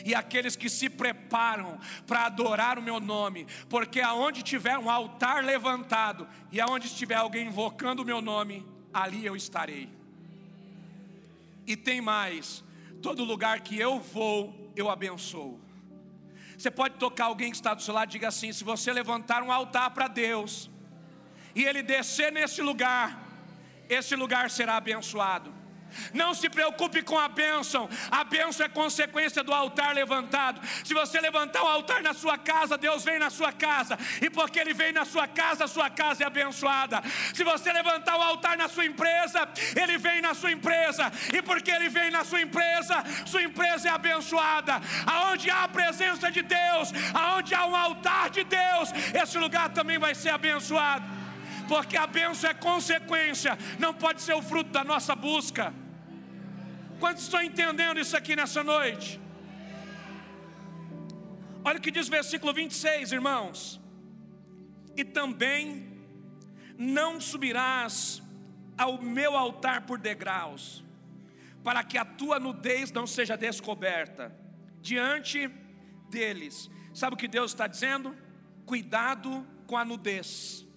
E 0.05 0.13
aqueles 0.13 0.55
que 0.55 0.69
se 0.69 0.87
preparam 0.87 1.79
para 2.05 2.27
adorar 2.27 2.77
o 2.77 2.83
meu 2.83 2.99
nome, 2.99 3.47
porque 3.67 3.99
aonde 3.99 4.43
tiver 4.43 4.77
um 4.77 4.87
altar 4.87 5.43
levantado 5.43 6.27
e 6.51 6.61
aonde 6.61 6.85
estiver 6.85 7.15
alguém 7.15 7.47
invocando 7.47 8.03
o 8.03 8.05
meu 8.05 8.21
nome, 8.21 8.63
ali 8.93 9.25
eu 9.25 9.35
estarei. 9.35 9.89
E 11.65 11.75
tem 11.75 11.99
mais: 11.99 12.63
todo 13.01 13.23
lugar 13.23 13.61
que 13.61 13.77
eu 13.77 13.99
vou, 13.99 14.71
eu 14.75 14.89
abençoo. 14.89 15.59
Você 16.57 16.69
pode 16.69 16.97
tocar 16.97 17.25
alguém 17.25 17.49
que 17.49 17.57
está 17.57 17.73
do 17.73 17.81
seu 17.81 17.93
lado 17.93 18.09
e 18.09 18.11
diga 18.11 18.27
assim: 18.27 18.53
se 18.53 18.63
você 18.63 18.93
levantar 18.93 19.41
um 19.41 19.51
altar 19.51 19.89
para 19.91 20.07
Deus, 20.07 20.69
e 21.55 21.63
ele 21.63 21.81
descer 21.81 22.31
nesse 22.31 22.61
lugar, 22.61 23.20
esse 23.93 24.15
lugar 24.15 24.49
será 24.49 24.77
abençoado. 24.77 25.61
Não 26.13 26.33
se 26.33 26.49
preocupe 26.49 27.01
com 27.01 27.17
a 27.17 27.27
bênção, 27.27 27.89
a 28.09 28.23
bênção 28.23 28.65
é 28.65 28.69
consequência 28.69 29.43
do 29.43 29.53
altar 29.53 29.93
levantado. 29.93 30.61
Se 30.83 30.93
você 30.93 31.19
levantar 31.19 31.63
o 31.63 31.67
altar 31.67 32.01
na 32.01 32.13
sua 32.13 32.37
casa, 32.37 32.77
Deus 32.77 33.03
vem 33.03 33.19
na 33.19 33.29
sua 33.29 33.51
casa, 33.51 33.97
e 34.21 34.29
porque 34.29 34.59
Ele 34.59 34.73
vem 34.73 34.91
na 34.91 35.05
sua 35.05 35.27
casa, 35.27 35.65
a 35.65 35.67
sua 35.67 35.89
casa 35.89 36.23
é 36.23 36.27
abençoada. 36.27 37.01
Se 37.33 37.43
você 37.43 37.71
levantar 37.71 38.17
o 38.17 38.21
altar 38.21 38.57
na 38.57 38.67
sua 38.67 38.85
empresa, 38.85 39.47
Ele 39.75 39.97
vem 39.97 40.21
na 40.21 40.33
sua 40.33 40.51
empresa, 40.51 41.11
e 41.33 41.41
porque 41.41 41.71
Ele 41.71 41.89
vem 41.89 42.09
na 42.11 42.23
sua 42.23 42.41
empresa, 42.41 43.03
sua 43.25 43.43
empresa 43.43 43.89
é 43.89 43.91
abençoada. 43.91 44.81
Aonde 45.05 45.49
há 45.49 45.63
a 45.63 45.67
presença 45.67 46.31
de 46.31 46.41
Deus, 46.41 46.91
aonde 47.13 47.53
há 47.53 47.65
um 47.65 47.75
altar 47.75 48.29
de 48.29 48.43
Deus, 48.43 48.89
esse 49.21 49.37
lugar 49.37 49.69
também 49.69 49.97
vai 49.99 50.15
ser 50.15 50.29
abençoado 50.29 51.20
porque 51.71 51.95
a 51.95 52.05
bênção 52.05 52.49
é 52.49 52.53
consequência, 52.53 53.51
não 53.79 53.93
pode 53.93 54.21
ser 54.21 54.33
o 54.33 54.41
fruto 54.41 54.71
da 54.71 54.83
nossa 54.83 55.15
busca. 55.15 55.73
Quantos 56.99 57.23
estão 57.23 57.41
entendendo 57.41 57.97
isso 57.97 58.15
aqui 58.17 58.35
nessa 58.35 58.61
noite? 58.61 59.09
Olha 61.63 61.77
o 61.77 61.81
que 61.81 61.93
diz 61.97 62.09
o 62.09 62.11
versículo 62.11 62.53
26, 62.53 63.13
irmãos. 63.13 63.79
E 64.97 65.05
também 65.05 65.61
não 66.77 67.21
subirás 67.21 68.21
ao 68.77 69.01
meu 69.01 69.37
altar 69.37 69.85
por 69.85 69.97
degraus, 69.97 70.83
para 71.63 71.85
que 71.85 71.97
a 71.97 72.03
tua 72.03 72.37
nudez 72.37 72.91
não 72.91 73.07
seja 73.07 73.37
descoberta 73.37 74.35
diante 74.81 75.47
deles. 76.09 76.69
Sabe 76.93 77.13
o 77.13 77.17
que 77.17 77.29
Deus 77.29 77.51
está 77.51 77.65
dizendo? 77.65 78.13
Cuidado 78.65 79.47
com 79.65 79.77
a 79.77 79.85
nudez. 79.85 80.69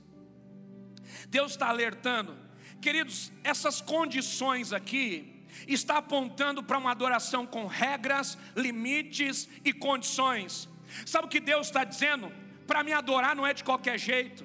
Deus 1.28 1.52
está 1.52 1.68
alertando, 1.68 2.36
queridos, 2.80 3.32
essas 3.42 3.80
condições 3.80 4.72
aqui 4.72 5.42
está 5.66 5.98
apontando 5.98 6.62
para 6.62 6.78
uma 6.78 6.90
adoração 6.90 7.46
com 7.46 7.66
regras, 7.66 8.36
limites 8.56 9.48
e 9.64 9.72
condições. 9.72 10.68
Sabe 11.06 11.26
o 11.26 11.30
que 11.30 11.40
Deus 11.40 11.68
está 11.68 11.84
dizendo? 11.84 12.32
Para 12.66 12.82
me 12.82 12.92
adorar 12.92 13.34
não 13.34 13.46
é 13.46 13.54
de 13.54 13.64
qualquer 13.64 13.98
jeito. 13.98 14.44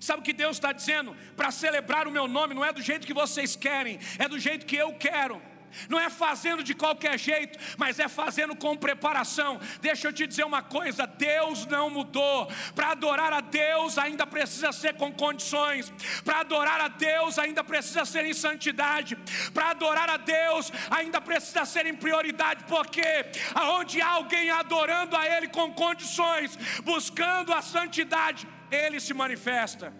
Sabe 0.00 0.20
o 0.20 0.22
que 0.22 0.32
Deus 0.32 0.56
está 0.56 0.72
dizendo? 0.72 1.16
Para 1.36 1.50
celebrar 1.50 2.06
o 2.06 2.10
meu 2.10 2.28
nome 2.28 2.54
não 2.54 2.64
é 2.64 2.72
do 2.72 2.80
jeito 2.80 3.06
que 3.06 3.14
vocês 3.14 3.56
querem, 3.56 3.98
é 4.18 4.28
do 4.28 4.38
jeito 4.38 4.64
que 4.64 4.76
eu 4.76 4.94
quero 4.94 5.42
não 5.88 5.98
é 5.98 6.10
fazendo 6.10 6.62
de 6.62 6.74
qualquer 6.74 7.18
jeito, 7.18 7.58
mas 7.76 7.98
é 7.98 8.08
fazendo 8.08 8.54
com 8.56 8.76
preparação. 8.76 9.60
Deixa 9.80 10.08
eu 10.08 10.12
te 10.12 10.26
dizer 10.26 10.44
uma 10.44 10.62
coisa: 10.62 11.06
Deus 11.06 11.66
não 11.66 11.90
mudou. 11.90 12.50
Para 12.74 12.90
adorar 12.90 13.32
a 13.32 13.40
Deus 13.40 13.98
ainda 13.98 14.26
precisa 14.26 14.72
ser 14.72 14.94
com 14.94 15.12
condições, 15.12 15.92
para 16.24 16.40
adorar 16.40 16.80
a 16.80 16.88
Deus 16.88 17.38
ainda 17.38 17.62
precisa 17.64 18.04
ser 18.04 18.24
em 18.24 18.34
santidade, 18.34 19.16
para 19.52 19.70
adorar 19.70 20.08
a 20.10 20.16
Deus 20.16 20.72
ainda 20.90 21.20
precisa 21.20 21.64
ser 21.64 21.86
em 21.86 21.94
prioridade, 21.94 22.64
porque 22.64 23.26
aonde 23.54 24.00
há 24.00 24.10
alguém 24.10 24.50
adorando 24.50 25.16
a 25.16 25.26
Ele 25.26 25.48
com 25.48 25.72
condições, 25.72 26.56
buscando 26.82 27.52
a 27.52 27.62
santidade, 27.62 28.46
Ele 28.70 29.00
se 29.00 29.14
manifesta. 29.14 29.92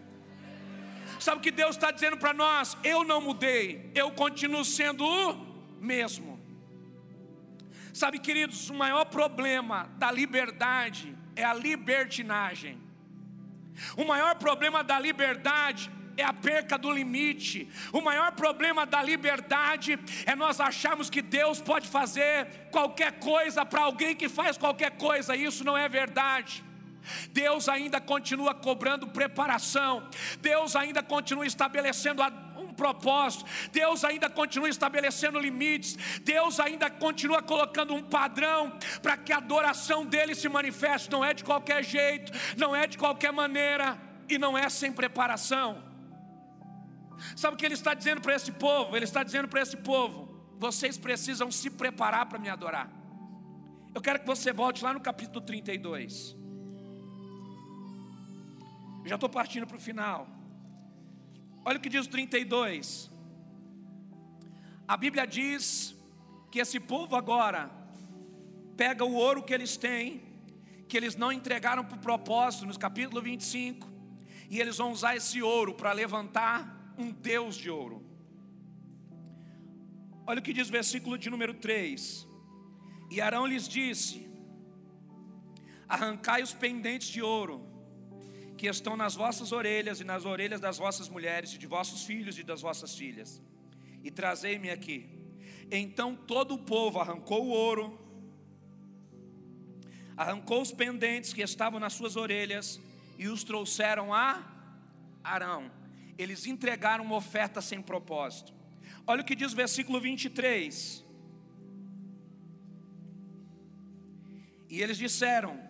Sabe 1.19 1.39
o 1.39 1.41
que 1.41 1.53
Deus 1.53 1.77
está 1.77 1.93
dizendo 1.93 2.17
para 2.17 2.33
nós? 2.33 2.77
Eu 2.83 3.05
não 3.05 3.21
mudei, 3.21 3.91
eu 3.95 4.11
continuo 4.11 4.65
sendo 4.65 5.05
o 5.05 5.52
mesmo. 5.83 6.41
Sabe, 7.93 8.19
queridos, 8.19 8.71
o 8.71 8.75
maior 8.75 9.05
problema 9.07 9.91
da 9.99 10.11
liberdade 10.11 11.15
é 11.37 11.45
a 11.45 11.53
libertinagem. 11.53 12.81
O 13.97 14.05
maior 14.05 14.35
problema 14.37 14.83
da 14.85 14.99
liberdade 14.99 15.91
é 16.17 16.25
a 16.25 16.33
perca 16.33 16.79
do 16.79 16.91
limite. 16.91 17.69
O 17.93 18.01
maior 18.01 18.33
problema 18.33 18.87
da 18.87 19.03
liberdade 19.03 19.99
é 20.25 20.35
nós 20.37 20.61
acharmos 20.61 21.11
que 21.11 21.23
Deus 21.23 21.61
pode 21.61 21.89
fazer 21.89 22.47
qualquer 22.71 23.19
coisa 23.19 23.65
para 23.65 23.83
alguém 23.83 24.15
que 24.15 24.29
faz 24.29 24.57
qualquer 24.57 24.93
coisa. 24.93 25.35
Isso 25.35 25.65
não 25.65 25.77
é 25.77 25.89
verdade. 25.89 26.65
Deus 27.31 27.69
ainda 27.69 28.01
continua 28.01 28.55
cobrando 28.55 29.09
preparação. 29.09 30.09
Deus 30.41 30.77
ainda 30.77 31.03
continua 31.03 31.47
estabelecendo 31.47 32.23
a 32.23 32.31
propósito, 32.73 33.45
Deus 33.71 34.05
ainda 34.05 34.29
continua 34.29 34.69
estabelecendo 34.69 35.39
limites, 35.39 35.97
Deus 36.21 36.59
ainda 36.59 36.91
continua 36.91 37.43
colocando 37.43 37.95
um 37.95 38.03
padrão 38.03 38.79
para 39.01 39.17
que 39.17 39.33
a 39.33 39.39
adoração 39.39 40.05
dele 40.05 40.35
se 40.35 40.49
manifeste, 40.49 41.11
não 41.11 41.25
é 41.25 41.33
de 41.35 41.45
qualquer 41.45 41.85
jeito, 41.85 42.33
não 42.57 42.75
é 42.75 42.87
de 42.87 42.99
qualquer 42.99 43.33
maneira 43.33 43.99
e 44.29 44.39
não 44.39 44.57
é 44.57 44.69
sem 44.69 44.93
preparação. 44.93 45.83
Sabe 47.37 47.55
o 47.55 47.57
que 47.57 47.65
ele 47.65 47.75
está 47.75 47.95
dizendo 47.95 48.21
para 48.21 48.35
esse 48.35 48.51
povo? 48.53 48.97
Ele 48.97 49.05
está 49.05 49.23
dizendo 49.23 49.49
para 49.49 49.63
esse 49.63 49.77
povo: 49.77 50.57
vocês 50.59 50.99
precisam 50.99 51.51
se 51.51 51.71
preparar 51.71 52.27
para 52.27 52.39
me 52.39 52.49
adorar. 52.49 52.91
Eu 53.95 54.01
quero 54.01 54.21
que 54.21 54.27
você 54.27 54.53
volte 54.53 54.83
lá 54.83 54.93
no 54.93 55.01
capítulo 55.01 55.41
32. 55.41 56.37
já 59.05 59.17
estou 59.17 59.29
partindo 59.29 59.67
para 59.67 59.77
o 59.77 59.81
final. 59.81 60.42
Olha 61.65 61.79
o 61.79 61.81
que 61.81 61.89
diz 61.89 62.07
o 62.07 62.11
32. 62.11 63.11
A 64.87 64.97
Bíblia 64.97 65.27
diz 65.27 65.95
que 66.51 66.59
esse 66.59 66.81
povo 66.81 67.15
agora 67.15 67.71
pega 68.77 69.05
o 69.05 69.15
ouro 69.15 69.43
que 69.43 69.55
eles 69.55 69.77
têm, 69.77 70.23
que 70.89 70.97
eles 70.97 71.15
não 71.15 71.31
entregaram 71.33 71.85
para 71.85 71.97
o 71.97 72.01
propósito, 72.01 72.67
no 72.67 72.79
capítulo 72.79 73.23
25, 73.23 73.89
e 74.51 74.61
eles 74.61 74.77
vão 74.77 74.93
usar 74.93 75.17
esse 75.17 75.41
ouro 75.41 75.73
para 75.75 75.93
levantar 75.93 76.95
um 76.99 77.11
Deus 77.11 77.57
de 77.57 77.71
ouro. 77.71 78.05
Olha 80.27 80.41
o 80.41 80.43
que 80.43 80.53
diz 80.53 80.69
o 80.69 80.73
versículo 80.73 81.17
de 81.17 81.31
número 81.31 81.55
3. 81.55 82.29
E 83.11 83.21
Arão 83.21 83.47
lhes 83.47 83.69
disse: 83.69 84.29
Arrancai 85.89 86.43
os 86.43 86.53
pendentes 86.53 87.09
de 87.09 87.23
ouro 87.23 87.72
que 88.63 88.69
estão 88.69 88.97
nas 88.97 89.17
vossas 89.17 89.51
orelhas 89.51 90.01
e 90.01 90.05
nas 90.05 90.25
orelhas 90.25 90.61
das 90.61 90.79
vossas 90.79 91.09
mulheres 91.09 91.53
e 91.53 91.59
de 91.59 91.67
vossos 91.67 92.05
filhos 92.05 92.39
e 92.39 92.45
das 92.45 92.61
vossas 92.61 92.95
filhas, 92.95 93.43
e 94.05 94.09
trazei-me 94.09 94.71
aqui. 94.71 95.11
Então 95.69 96.15
todo 96.15 96.55
o 96.55 96.59
povo 96.59 97.01
arrancou 97.01 97.45
o 97.45 97.49
ouro, 97.49 97.99
arrancou 100.17 100.63
os 100.63 100.71
pendentes 100.71 101.33
que 101.33 101.43
estavam 101.43 101.81
nas 101.81 101.95
suas 101.95 102.15
orelhas 102.15 102.81
e 103.19 103.27
os 103.27 103.43
trouxeram 103.43 104.15
a 104.15 104.29
Arão. 105.25 105.69
Eles 106.17 106.47
entregaram 106.47 107.03
uma 107.03 107.17
oferta 107.17 107.61
sem 107.61 107.83
propósito. 107.83 108.55
Olha 109.05 109.23
o 109.23 109.25
que 109.25 109.35
diz 109.35 109.53
o 109.53 109.57
versículo 109.57 110.01
23. 110.01 111.05
E 114.71 114.81
eles 114.81 114.97
disseram: 114.97 115.61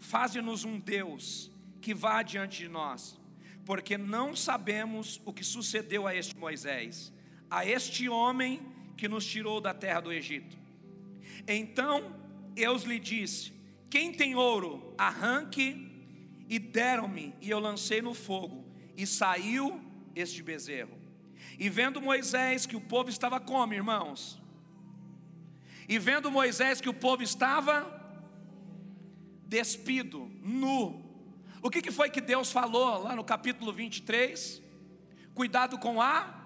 Faze-nos 0.00 0.64
um 0.64 0.78
Deus 0.80 1.51
que 1.82 1.92
vá 1.92 2.22
diante 2.22 2.62
de 2.62 2.68
nós, 2.68 3.20
porque 3.66 3.98
não 3.98 4.34
sabemos 4.34 5.20
o 5.24 5.32
que 5.32 5.44
sucedeu 5.44 6.06
a 6.06 6.14
este 6.14 6.36
Moisés, 6.36 7.12
a 7.50 7.66
este 7.66 8.08
homem 8.08 8.62
que 8.96 9.08
nos 9.08 9.26
tirou 9.26 9.60
da 9.60 9.74
terra 9.74 10.00
do 10.00 10.12
Egito. 10.12 10.56
Então 11.46 12.16
Deus 12.54 12.84
lhe 12.84 12.98
disse: 12.98 13.52
Quem 13.90 14.12
tem 14.12 14.34
ouro, 14.34 14.94
arranque, 14.96 15.90
e 16.48 16.58
deram-me, 16.58 17.34
e 17.40 17.50
eu 17.50 17.58
lancei 17.58 18.00
no 18.00 18.14
fogo, 18.14 18.64
e 18.96 19.06
saiu 19.06 19.80
este 20.14 20.42
bezerro. 20.42 20.96
E 21.58 21.68
vendo 21.68 22.00
Moisés 22.00 22.64
que 22.64 22.76
o 22.76 22.80
povo 22.80 23.10
estava 23.10 23.40
como, 23.40 23.74
irmãos? 23.74 24.40
E 25.88 25.98
vendo 25.98 26.30
Moisés 26.30 26.80
que 26.80 26.88
o 26.88 26.94
povo 26.94 27.22
estava 27.22 28.00
despido, 29.46 30.30
nu. 30.40 31.11
O 31.62 31.70
que, 31.70 31.80
que 31.80 31.92
foi 31.92 32.10
que 32.10 32.20
Deus 32.20 32.50
falou 32.50 33.04
lá 33.04 33.14
no 33.14 33.22
capítulo 33.22 33.72
23? 33.72 34.60
Cuidado 35.32 35.78
com 35.78 36.02
a. 36.02 36.42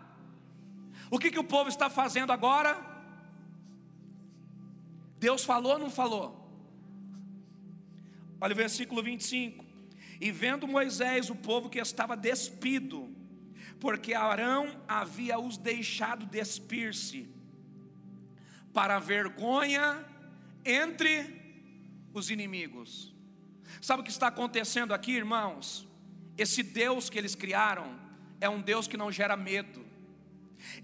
O 1.11 1.19
que, 1.19 1.31
que 1.31 1.39
o 1.39 1.45
povo 1.45 1.71
está 1.71 1.89
fazendo 1.89 2.33
agora? 2.33 2.79
Deus 5.19 5.43
falou 5.43 5.73
ou 5.73 5.79
não 5.79 5.91
falou? 5.91 6.47
Olha 8.39 8.53
o 8.53 8.57
versículo 8.57 9.03
25. 9.03 9.64
E 10.21 10.31
vendo 10.31 10.69
Moisés 10.69 11.31
o 11.31 11.35
povo 11.35 11.71
que 11.71 11.79
estava 11.79 12.14
despido, 12.14 13.11
porque 13.81 14.12
Arão 14.12 14.83
havia 14.87 15.39
os 15.39 15.57
deixado 15.57 16.27
despir-se, 16.27 17.27
para 18.75 18.99
vergonha 18.99 20.05
entre 20.62 21.71
os 22.12 22.31
inimigos. 22.31 23.16
Sabe 23.87 24.01
o 24.01 24.05
que 24.05 24.11
está 24.11 24.26
acontecendo 24.26 24.93
aqui, 24.93 25.12
irmãos? 25.12 25.87
Esse 26.37 26.61
Deus 26.61 27.09
que 27.09 27.16
eles 27.16 27.37
criaram 27.37 27.97
é 28.41 28.49
um 28.49 28.61
Deus 28.61 28.89
que 28.89 28.97
não 28.97 29.12
gera 29.12 29.37
medo. 29.37 29.87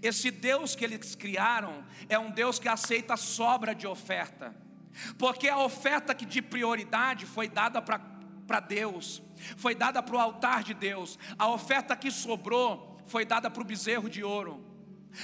Esse 0.01 0.31
Deus 0.31 0.73
que 0.73 0.85
eles 0.85 1.13
criaram 1.13 1.83
é 2.07 2.17
um 2.17 2.31
Deus 2.31 2.59
que 2.59 2.69
aceita 2.69 3.17
sobra 3.17 3.75
de 3.75 3.85
oferta. 3.85 4.55
Porque 5.19 5.49
a 5.49 5.57
oferta 5.57 6.15
que 6.15 6.25
de 6.25 6.41
prioridade 6.41 7.25
foi 7.25 7.49
dada 7.49 7.81
para 7.81 8.59
Deus, 8.61 9.21
foi 9.57 9.75
dada 9.75 10.01
para 10.01 10.15
o 10.15 10.19
altar 10.19 10.63
de 10.63 10.73
Deus. 10.73 11.19
A 11.37 11.49
oferta 11.49 11.97
que 11.97 12.09
sobrou 12.09 12.97
foi 13.05 13.25
dada 13.25 13.51
para 13.51 13.63
o 13.63 13.65
bezerro 13.65 14.09
de 14.09 14.23
ouro. 14.23 14.65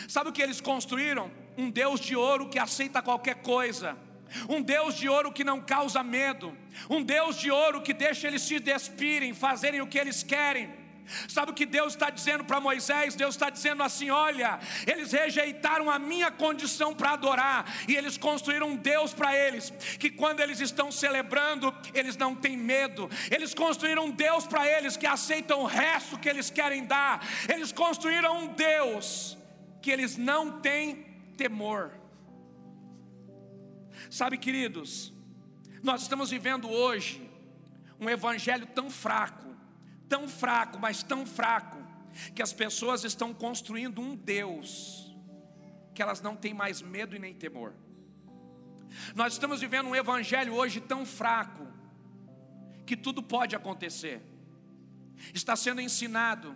Sabe 0.05 0.31
o 0.31 0.33
que 0.33 0.41
eles 0.41 0.59
construíram? 0.59 1.31
Um 1.57 1.71
Deus 1.71 2.01
de 2.01 2.13
ouro 2.13 2.49
que 2.49 2.59
aceita 2.59 3.01
qualquer 3.01 3.35
coisa 3.35 3.97
um 4.47 4.61
Deus 4.61 4.95
de 4.95 5.07
ouro 5.09 5.31
que 5.31 5.43
não 5.43 5.61
causa 5.61 6.03
medo, 6.03 6.55
um 6.89 7.03
Deus 7.03 7.37
de 7.37 7.51
ouro 7.51 7.81
que 7.81 7.93
deixa 7.93 8.27
eles 8.27 8.41
se 8.41 8.59
despirem, 8.59 9.33
fazerem 9.33 9.81
o 9.81 9.87
que 9.87 9.97
eles 9.97 10.23
querem. 10.23 10.79
Sabe 11.27 11.51
o 11.51 11.53
que 11.53 11.65
Deus 11.65 11.93
está 11.93 12.09
dizendo 12.09 12.43
para 12.43 12.59
Moisés? 12.59 13.15
Deus 13.15 13.35
está 13.35 13.49
dizendo 13.49 13.81
assim: 13.81 14.09
olha, 14.09 14.59
eles 14.85 15.11
rejeitaram 15.11 15.89
a 15.89 15.97
minha 15.97 16.29
condição 16.31 16.93
para 16.93 17.11
adorar, 17.11 17.65
e 17.87 17.95
eles 17.95 18.17
construíram 18.17 18.69
um 18.69 18.75
Deus 18.75 19.13
para 19.13 19.35
eles, 19.35 19.71
que 19.99 20.09
quando 20.09 20.39
eles 20.39 20.59
estão 20.59 20.91
celebrando, 20.91 21.75
eles 21.93 22.15
não 22.15 22.35
têm 22.35 22.55
medo, 22.55 23.09
eles 23.31 23.53
construíram 23.53 24.05
um 24.05 24.11
Deus 24.11 24.45
para 24.45 24.67
eles 24.67 24.95
que 24.95 25.07
aceitam 25.07 25.61
o 25.61 25.65
resto 25.65 26.19
que 26.19 26.29
eles 26.29 26.49
querem 26.49 26.85
dar, 26.85 27.25
eles 27.51 27.71
construíram 27.71 28.43
um 28.43 28.47
Deus 28.47 29.37
que 29.81 29.91
eles 29.91 30.17
não 30.17 30.59
têm 30.59 31.05
temor. 31.37 31.98
Sabe, 34.09 34.37
queridos, 34.37 35.13
nós 35.83 36.01
estamos 36.01 36.31
vivendo 36.31 36.69
hoje 36.69 37.29
um 37.99 38.09
evangelho 38.09 38.65
tão 38.65 38.89
fraco, 38.89 39.55
tão 40.07 40.27
fraco, 40.27 40.79
mas 40.79 41.03
tão 41.03 41.25
fraco, 41.25 41.77
que 42.33 42.41
as 42.41 42.51
pessoas 42.51 43.03
estão 43.03 43.33
construindo 43.33 44.01
um 44.01 44.15
Deus 44.15 45.09
que 45.93 46.01
elas 46.01 46.21
não 46.21 46.33
têm 46.33 46.53
mais 46.53 46.81
medo 46.81 47.13
e 47.13 47.19
nem 47.19 47.33
temor. 47.33 47.73
Nós 49.13 49.33
estamos 49.33 49.59
vivendo 49.59 49.87
um 49.87 49.95
evangelho 49.95 50.53
hoje 50.53 50.79
tão 50.79 51.05
fraco 51.05 51.67
que 52.85 52.95
tudo 52.95 53.21
pode 53.21 53.53
acontecer. 53.53 54.21
Está 55.33 55.57
sendo 55.57 55.81
ensinado 55.81 56.55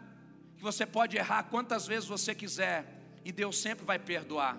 que 0.56 0.64
você 0.64 0.86
pode 0.86 1.18
errar 1.18 1.44
quantas 1.44 1.86
vezes 1.86 2.08
você 2.08 2.34
quiser 2.34 3.20
e 3.26 3.34
Deus 3.34 3.58
sempre 3.58 3.86
vai 3.86 4.00
perdoar. 4.00 4.58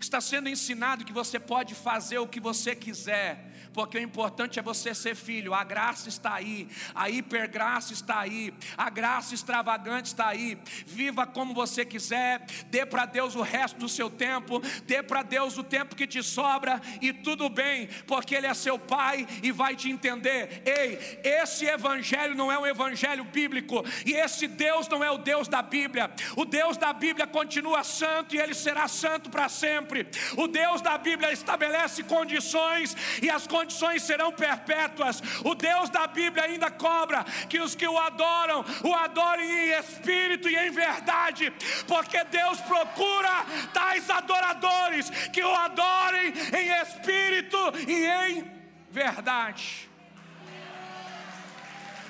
Está 0.00 0.20
sendo 0.20 0.48
ensinado 0.48 1.04
que 1.04 1.12
você 1.12 1.38
pode 1.38 1.74
fazer 1.74 2.18
o 2.18 2.28
que 2.28 2.40
você 2.40 2.74
quiser, 2.74 3.51
porque 3.72 3.98
o 3.98 4.00
importante 4.00 4.58
é 4.58 4.62
você 4.62 4.94
ser 4.94 5.14
filho. 5.14 5.54
A 5.54 5.64
graça 5.64 6.08
está 6.08 6.34
aí, 6.34 6.68
a 6.94 7.08
hipergraça 7.10 7.92
está 7.92 8.20
aí, 8.20 8.52
a 8.76 8.90
graça 8.90 9.34
extravagante 9.34 10.08
está 10.08 10.28
aí. 10.28 10.58
Viva 10.86 11.26
como 11.26 11.54
você 11.54 11.84
quiser, 11.84 12.44
dê 12.66 12.84
para 12.84 13.06
Deus 13.06 13.34
o 13.34 13.42
resto 13.42 13.78
do 13.78 13.88
seu 13.88 14.10
tempo, 14.10 14.60
dê 14.84 15.02
para 15.02 15.22
Deus 15.22 15.56
o 15.56 15.64
tempo 15.64 15.96
que 15.96 16.06
te 16.06 16.22
sobra 16.22 16.80
e 17.00 17.12
tudo 17.12 17.48
bem, 17.48 17.88
porque 18.06 18.34
Ele 18.34 18.46
é 18.46 18.54
seu 18.54 18.78
Pai 18.78 19.26
e 19.42 19.50
vai 19.50 19.74
te 19.74 19.90
entender. 19.90 20.62
Ei, 20.66 21.20
esse 21.22 21.64
evangelho 21.64 22.34
não 22.34 22.50
é 22.50 22.58
um 22.58 22.66
evangelho 22.66 23.24
bíblico 23.24 23.84
e 24.04 24.12
esse 24.12 24.46
Deus 24.46 24.88
não 24.88 25.02
é 25.02 25.10
o 25.10 25.18
Deus 25.18 25.48
da 25.48 25.62
Bíblia. 25.62 26.10
O 26.36 26.44
Deus 26.44 26.76
da 26.76 26.92
Bíblia 26.92 27.26
continua 27.26 27.84
santo 27.84 28.34
e 28.34 28.38
Ele 28.38 28.54
será 28.54 28.88
santo 28.88 29.30
para 29.30 29.48
sempre. 29.48 30.06
O 30.36 30.46
Deus 30.46 30.80
da 30.80 30.98
Bíblia 30.98 31.32
estabelece 31.32 32.02
condições 32.02 32.96
e 33.22 33.30
as 33.30 33.46
condições 33.46 33.61
condições 33.62 34.02
serão 34.02 34.32
perpétuas. 34.32 35.22
O 35.44 35.54
Deus 35.54 35.88
da 35.88 36.06
Bíblia 36.06 36.44
ainda 36.44 36.70
cobra 36.70 37.24
que 37.48 37.60
os 37.60 37.74
que 37.74 37.86
o 37.86 37.98
adoram, 37.98 38.64
o 38.82 38.94
adorem 38.94 39.48
em 39.48 39.70
espírito 39.78 40.48
e 40.48 40.56
em 40.56 40.70
verdade, 40.70 41.52
porque 41.86 42.22
Deus 42.24 42.60
procura 42.62 43.46
tais 43.72 44.10
adoradores 44.10 45.10
que 45.32 45.42
o 45.42 45.54
adorem 45.54 46.32
em 46.60 46.82
espírito 46.82 47.58
e 47.86 48.06
em 48.06 48.50
verdade. 48.90 49.88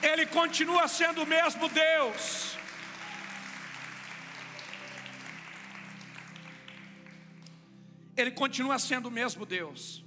Ele 0.02 0.26
continua 0.26 0.88
sendo 0.88 1.22
o 1.22 1.26
mesmo 1.26 1.68
Deus. 1.68 2.56
Ele 8.16 8.30
continua 8.30 8.78
sendo 8.78 9.06
o 9.08 9.10
mesmo 9.10 9.46
Deus. 9.46 10.01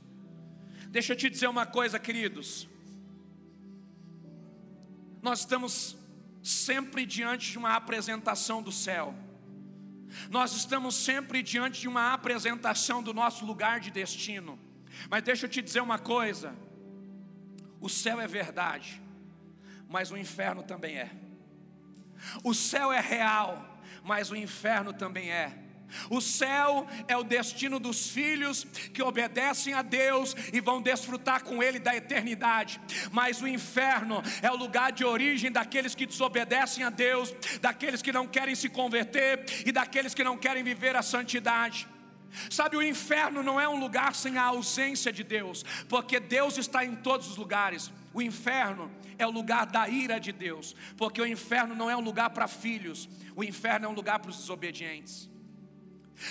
Deixa 0.96 1.12
eu 1.12 1.18
te 1.18 1.30
dizer 1.30 1.50
uma 1.50 1.66
coisa, 1.66 2.00
queridos. 2.00 2.70
Nós 5.22 5.40
estamos 5.40 5.98
sempre 6.42 7.06
diante 7.06 7.52
de 7.52 7.58
uma 7.58 7.76
apresentação 7.76 8.64
do 8.64 8.72
céu. 8.72 9.14
Nós 10.30 10.54
estamos 10.54 10.96
sempre 10.96 11.44
diante 11.44 11.82
de 11.82 11.90
uma 11.90 12.14
apresentação 12.14 13.04
do 13.04 13.14
nosso 13.14 13.46
lugar 13.46 13.82
de 13.82 13.92
destino. 13.92 14.58
Mas 15.10 15.22
deixa 15.22 15.48
eu 15.48 15.50
te 15.50 15.62
dizer 15.62 15.82
uma 15.82 16.00
coisa: 16.00 16.56
o 17.82 17.90
céu 17.90 18.22
é 18.22 18.26
verdade, 18.26 19.02
mas 19.90 20.12
o 20.12 20.16
inferno 20.16 20.64
também 20.64 20.96
é. 20.98 21.12
O 22.42 22.54
céu 22.54 22.94
é 22.94 23.02
real, 23.02 23.82
mas 24.02 24.32
o 24.32 24.36
inferno 24.38 24.94
também 24.94 25.30
é. 25.30 25.65
O 26.10 26.22
céu 26.22 26.88
é 27.08 27.16
o 27.16 27.24
destino 27.24 27.80
dos 27.80 28.10
filhos 28.10 28.66
que 28.94 29.02
obedecem 29.02 29.74
a 29.74 29.82
Deus 29.82 30.36
e 30.54 30.60
vão 30.60 30.82
desfrutar 30.82 31.44
com 31.44 31.62
Ele 31.62 31.80
da 31.80 31.96
eternidade. 31.96 32.80
Mas 33.12 33.42
o 33.42 33.48
inferno 33.48 34.22
é 34.42 34.52
o 34.52 34.56
lugar 34.56 34.92
de 34.92 35.04
origem 35.06 35.52
daqueles 35.52 35.96
que 35.96 36.06
desobedecem 36.06 36.84
a 36.84 36.90
Deus, 36.90 37.34
daqueles 37.62 38.02
que 38.02 38.12
não 38.12 38.28
querem 38.28 38.56
se 38.56 38.70
converter 38.70 39.46
e 39.66 39.72
daqueles 39.72 40.14
que 40.14 40.24
não 40.24 40.38
querem 40.38 40.64
viver 40.64 40.96
a 40.96 41.02
santidade. 41.02 41.88
Sabe, 42.50 42.76
o 42.76 42.84
inferno 42.84 43.42
não 43.42 43.60
é 43.60 43.68
um 43.68 43.80
lugar 43.80 44.14
sem 44.14 44.38
a 44.38 44.44
ausência 44.44 45.12
de 45.12 45.24
Deus, 45.24 45.64
porque 45.88 46.20
Deus 46.20 46.58
está 46.58 46.84
em 46.84 46.96
todos 46.96 47.30
os 47.30 47.38
lugares. 47.38 47.92
O 48.14 48.22
inferno 48.22 48.92
é 49.18 49.26
o 49.26 49.32
lugar 49.32 49.66
da 49.66 49.88
ira 49.88 50.20
de 50.20 50.32
Deus, 50.32 50.76
porque 50.98 51.22
o 51.22 51.26
inferno 51.26 51.76
não 51.76 51.90
é 51.90 51.96
um 51.96 52.02
lugar 52.02 52.30
para 52.32 52.48
filhos, 52.48 53.10
o 53.36 53.44
inferno 53.44 53.86
é 53.86 53.90
um 53.90 53.94
lugar 53.94 54.20
para 54.20 54.32
os 54.32 54.38
desobedientes. 54.38 55.30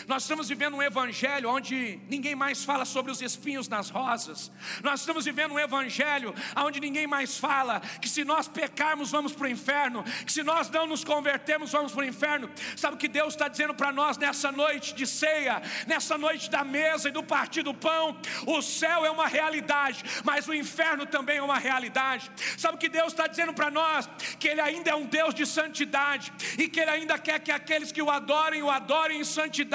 Nós 0.07 0.23
estamos 0.23 0.49
vivendo 0.49 0.77
um 0.77 0.83
evangelho 0.83 1.51
onde 1.51 2.01
ninguém 2.09 2.35
mais 2.35 2.65
fala 2.65 2.85
sobre 2.85 3.13
os 3.13 3.21
espinhos 3.21 3.69
nas 3.69 3.91
rosas. 3.91 4.51
Nós 4.83 5.01
estamos 5.01 5.25
vivendo 5.25 5.53
um 5.53 5.59
evangelho 5.59 6.35
onde 6.57 6.81
ninguém 6.81 7.07
mais 7.07 7.39
fala 7.39 7.81
que 8.01 8.09
se 8.09 8.25
nós 8.25 8.49
pecarmos 8.49 9.11
vamos 9.11 9.33
para 9.33 9.47
o 9.47 9.51
inferno, 9.51 10.03
que 10.25 10.33
se 10.33 10.43
nós 10.43 10.71
não 10.71 10.87
nos 10.87 11.05
convertermos 11.05 11.71
vamos 11.71 11.93
para 11.93 12.03
o 12.03 12.05
inferno. 12.05 12.51
Sabe 12.77 12.95
o 12.95 12.99
que 12.99 13.09
Deus 13.09 13.35
está 13.35 13.47
dizendo 13.47 13.75
para 13.75 13.93
nós 13.93 14.17
nessa 14.17 14.51
noite 14.51 14.95
de 14.95 15.07
ceia, 15.07 15.63
nessa 15.87 16.17
noite 16.17 16.51
da 16.51 16.65
mesa 16.65 17.09
e 17.09 17.13
do 17.13 17.23
partir 17.23 17.63
do 17.63 17.75
pão? 17.75 18.17
O 18.47 18.63
céu 18.63 19.05
é 19.05 19.11
uma 19.11 19.27
realidade, 19.27 20.03
mas 20.25 20.49
o 20.49 20.55
inferno 20.55 21.05
também 21.07 21.39
é 21.39 21.43
uma 21.43 21.59
realidade. 21.59 22.31
Sabe 22.57 22.77
o 22.77 22.79
que 22.79 22.89
Deus 22.89 23.09
está 23.09 23.27
dizendo 23.27 23.53
para 23.53 23.71
nós? 23.71 24.09
Que 24.39 24.49
Ele 24.49 24.61
ainda 24.61 24.91
é 24.91 24.95
um 24.95 25.07
Deus 25.07 25.35
de 25.35 25.45
santidade 25.47 26.33
e 26.59 26.69
que 26.69 26.81
Ele 26.81 26.91
ainda 26.91 27.19
quer 27.19 27.39
que 27.39 27.53
aqueles 27.53 27.93
que 27.93 28.03
o 28.03 28.11
adorem, 28.11 28.63
o 28.63 28.71
adorem 28.71 29.21
em 29.21 29.25
santidade 29.25 29.74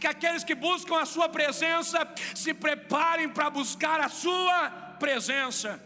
que 0.00 0.06
aqueles 0.06 0.44
que 0.44 0.54
buscam 0.54 0.98
a 0.98 1.06
Sua 1.06 1.28
presença 1.28 2.06
se 2.34 2.52
preparem 2.54 3.28
para 3.28 3.50
buscar 3.50 4.00
a 4.00 4.08
Sua 4.08 4.70
presença. 4.98 5.82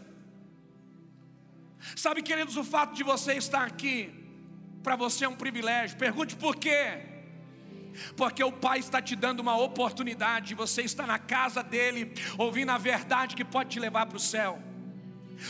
Sabe, 1.95 2.21
queridos, 2.21 2.57
o 2.57 2.63
fato 2.63 2.93
de 2.93 3.03
você 3.03 3.33
estar 3.33 3.63
aqui, 3.63 4.13
para 4.83 4.95
você 4.95 5.25
é 5.25 5.29
um 5.29 5.35
privilégio. 5.35 5.97
Pergunte 5.97 6.35
por 6.35 6.55
quê? 6.55 6.99
Porque 8.15 8.43
o 8.43 8.51
Pai 8.51 8.79
está 8.79 9.01
te 9.01 9.15
dando 9.15 9.41
uma 9.41 9.57
oportunidade, 9.57 10.55
você 10.55 10.81
está 10.81 11.05
na 11.05 11.19
casa 11.19 11.61
dele, 11.61 12.13
ouvindo 12.37 12.69
a 12.71 12.77
verdade 12.77 13.35
que 13.35 13.43
pode 13.43 13.69
te 13.69 13.79
levar 13.79 14.05
para 14.05 14.17
o 14.17 14.19
céu. 14.19 14.70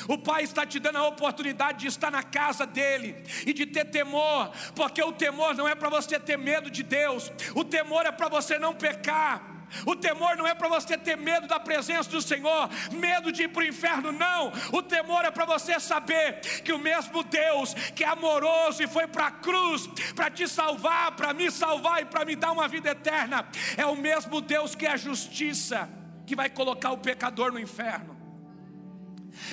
O 0.07 0.17
Pai 0.17 0.43
está 0.43 0.65
te 0.65 0.79
dando 0.79 0.97
a 0.97 1.07
oportunidade 1.07 1.79
de 1.79 1.87
estar 1.87 2.11
na 2.11 2.23
casa 2.23 2.65
dele 2.65 3.23
e 3.45 3.53
de 3.53 3.65
ter 3.65 3.85
temor, 3.85 4.51
porque 4.75 5.01
o 5.01 5.11
temor 5.11 5.55
não 5.55 5.67
é 5.67 5.75
para 5.75 5.89
você 5.89 6.19
ter 6.19 6.37
medo 6.37 6.69
de 6.69 6.83
Deus, 6.83 7.31
o 7.55 7.63
temor 7.63 8.05
é 8.05 8.11
para 8.11 8.29
você 8.29 8.57
não 8.57 8.73
pecar. 8.73 9.51
O 9.85 9.95
temor 9.95 10.35
não 10.35 10.45
é 10.45 10.53
para 10.53 10.67
você 10.67 10.97
ter 10.97 11.15
medo 11.15 11.47
da 11.47 11.59
presença 11.59 12.09
do 12.09 12.21
Senhor, 12.21 12.69
medo 12.91 13.31
de 13.31 13.43
ir 13.43 13.47
para 13.47 13.63
o 13.63 13.65
inferno, 13.65 14.11
não. 14.11 14.51
O 14.71 14.81
temor 14.81 15.23
é 15.23 15.31
para 15.31 15.45
você 15.45 15.79
saber 15.79 16.41
que 16.63 16.73
o 16.73 16.79
mesmo 16.79 17.23
Deus 17.23 17.73
que 17.95 18.03
é 18.03 18.07
amoroso 18.07 18.83
e 18.83 18.87
foi 18.87 19.07
para 19.07 19.27
a 19.27 19.31
cruz 19.31 19.87
para 20.15 20.29
te 20.29 20.47
salvar, 20.47 21.13
para 21.13 21.33
me 21.33 21.49
salvar 21.49 22.01
e 22.01 22.05
para 22.05 22.25
me 22.25 22.35
dar 22.35 22.51
uma 22.51 22.67
vida 22.67 22.89
eterna, 22.89 23.47
é 23.77 23.85
o 23.85 23.95
mesmo 23.95 24.41
Deus 24.41 24.75
que 24.75 24.85
é 24.85 24.97
justiça, 24.97 25.89
que 26.25 26.35
vai 26.35 26.49
colocar 26.49 26.91
o 26.91 26.97
pecador 26.97 27.51
no 27.51 27.59
inferno. 27.59 28.20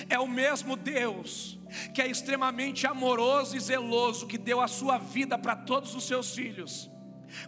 É 0.09 0.19
o 0.19 0.27
mesmo 0.27 0.77
Deus 0.77 1.59
que 1.93 2.01
é 2.01 2.07
extremamente 2.07 2.87
amoroso 2.87 3.57
e 3.57 3.61
zeloso, 3.61 4.27
que 4.27 4.39
deu 4.39 4.61
a 4.61 4.69
sua 4.69 4.99
vida 4.99 5.39
para 5.39 5.55
todos 5.55 5.95
os 5.95 6.05
seus 6.05 6.35
filhos, 6.35 6.91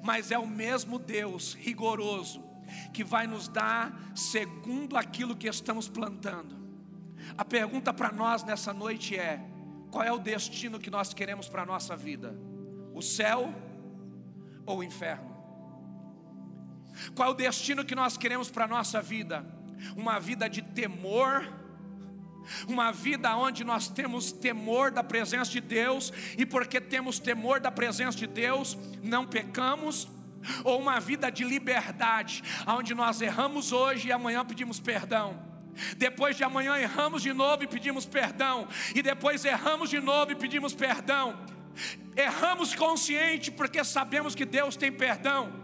mas 0.02 0.30
é 0.30 0.38
o 0.38 0.46
mesmo 0.46 0.98
Deus 0.98 1.54
rigoroso 1.54 2.44
que 2.92 3.02
vai 3.02 3.26
nos 3.26 3.48
dar 3.48 4.12
segundo 4.14 4.96
aquilo 4.96 5.36
que 5.36 5.48
estamos 5.48 5.88
plantando. 5.88 6.56
A 7.36 7.44
pergunta 7.44 7.92
para 7.92 8.12
nós 8.12 8.44
nessa 8.44 8.72
noite 8.72 9.16
é: 9.16 9.40
qual 9.90 10.04
é 10.04 10.12
o 10.12 10.18
destino 10.18 10.78
que 10.78 10.90
nós 10.90 11.12
queremos 11.12 11.48
para 11.48 11.62
a 11.62 11.66
nossa 11.66 11.96
vida? 11.96 12.38
O 12.94 13.02
céu 13.02 13.52
ou 14.66 14.78
o 14.78 14.84
inferno? 14.84 15.30
Qual 17.14 17.28
é 17.28 17.32
o 17.32 17.34
destino 17.34 17.84
que 17.84 17.94
nós 17.94 18.16
queremos 18.16 18.50
para 18.50 18.64
a 18.64 18.68
nossa 18.68 19.00
vida? 19.00 19.44
Uma 19.96 20.18
vida 20.18 20.48
de 20.48 20.60
temor 20.60 21.59
uma 22.66 22.90
vida 22.90 23.34
onde 23.36 23.64
nós 23.64 23.88
temos 23.88 24.32
temor 24.32 24.90
da 24.90 25.02
presença 25.02 25.50
de 25.50 25.60
Deus, 25.60 26.12
e 26.36 26.44
porque 26.44 26.80
temos 26.80 27.18
temor 27.18 27.60
da 27.60 27.70
presença 27.70 28.16
de 28.16 28.26
Deus, 28.26 28.76
não 29.02 29.26
pecamos, 29.26 30.08
ou 30.64 30.80
uma 30.80 30.98
vida 30.98 31.30
de 31.30 31.44
liberdade, 31.44 32.42
onde 32.66 32.94
nós 32.94 33.20
erramos 33.20 33.72
hoje 33.72 34.08
e 34.08 34.12
amanhã 34.12 34.44
pedimos 34.44 34.80
perdão. 34.80 35.50
Depois 35.96 36.36
de 36.36 36.44
amanhã 36.44 36.76
erramos 36.76 37.22
de 37.22 37.32
novo 37.32 37.62
e 37.62 37.66
pedimos 37.66 38.06
perdão, 38.06 38.68
e 38.94 39.02
depois 39.02 39.44
erramos 39.44 39.90
de 39.90 40.00
novo 40.00 40.32
e 40.32 40.34
pedimos 40.34 40.74
perdão. 40.74 41.38
Erramos 42.16 42.74
consciente 42.74 43.50
porque 43.50 43.84
sabemos 43.84 44.34
que 44.34 44.44
Deus 44.44 44.76
tem 44.76 44.90
perdão. 44.90 45.59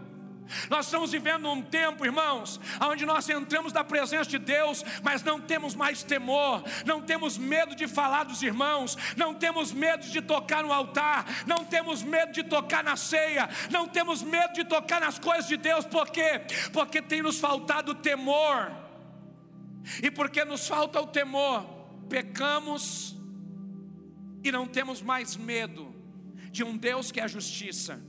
Nós 0.69 0.85
estamos 0.85 1.11
vivendo 1.11 1.49
um 1.49 1.61
tempo, 1.61 2.05
irmãos, 2.05 2.59
onde 2.81 3.05
nós 3.05 3.27
entramos 3.29 3.73
na 3.73 3.83
presença 3.83 4.29
de 4.29 4.37
Deus, 4.37 4.83
mas 5.03 5.23
não 5.23 5.39
temos 5.39 5.75
mais 5.75 6.03
temor, 6.03 6.63
não 6.85 7.01
temos 7.01 7.37
medo 7.37 7.75
de 7.75 7.87
falar 7.87 8.23
dos 8.23 8.41
irmãos, 8.41 8.97
não 9.15 9.33
temos 9.33 9.71
medo 9.71 10.07
de 10.07 10.21
tocar 10.21 10.63
no 10.63 10.73
altar, 10.73 11.25
não 11.45 11.63
temos 11.65 12.03
medo 12.03 12.31
de 12.31 12.43
tocar 12.43 12.83
na 12.83 12.95
ceia, 12.95 13.49
não 13.69 13.87
temos 13.87 14.23
medo 14.23 14.53
de 14.53 14.63
tocar 14.65 15.01
nas 15.01 15.19
coisas 15.19 15.47
de 15.47 15.57
Deus, 15.57 15.85
por 15.85 16.09
quê? 16.09 16.41
Porque 16.71 17.01
tem 17.01 17.21
nos 17.21 17.39
faltado 17.39 17.93
temor, 17.93 18.71
e 20.01 20.11
porque 20.11 20.43
nos 20.43 20.67
falta 20.67 20.99
o 20.99 21.07
temor, 21.07 21.63
pecamos 22.09 23.15
e 24.43 24.51
não 24.51 24.67
temos 24.67 25.01
mais 25.01 25.35
medo 25.35 25.95
de 26.51 26.63
um 26.63 26.77
Deus 26.77 27.11
que 27.11 27.19
é 27.19 27.27
justiça. 27.27 28.01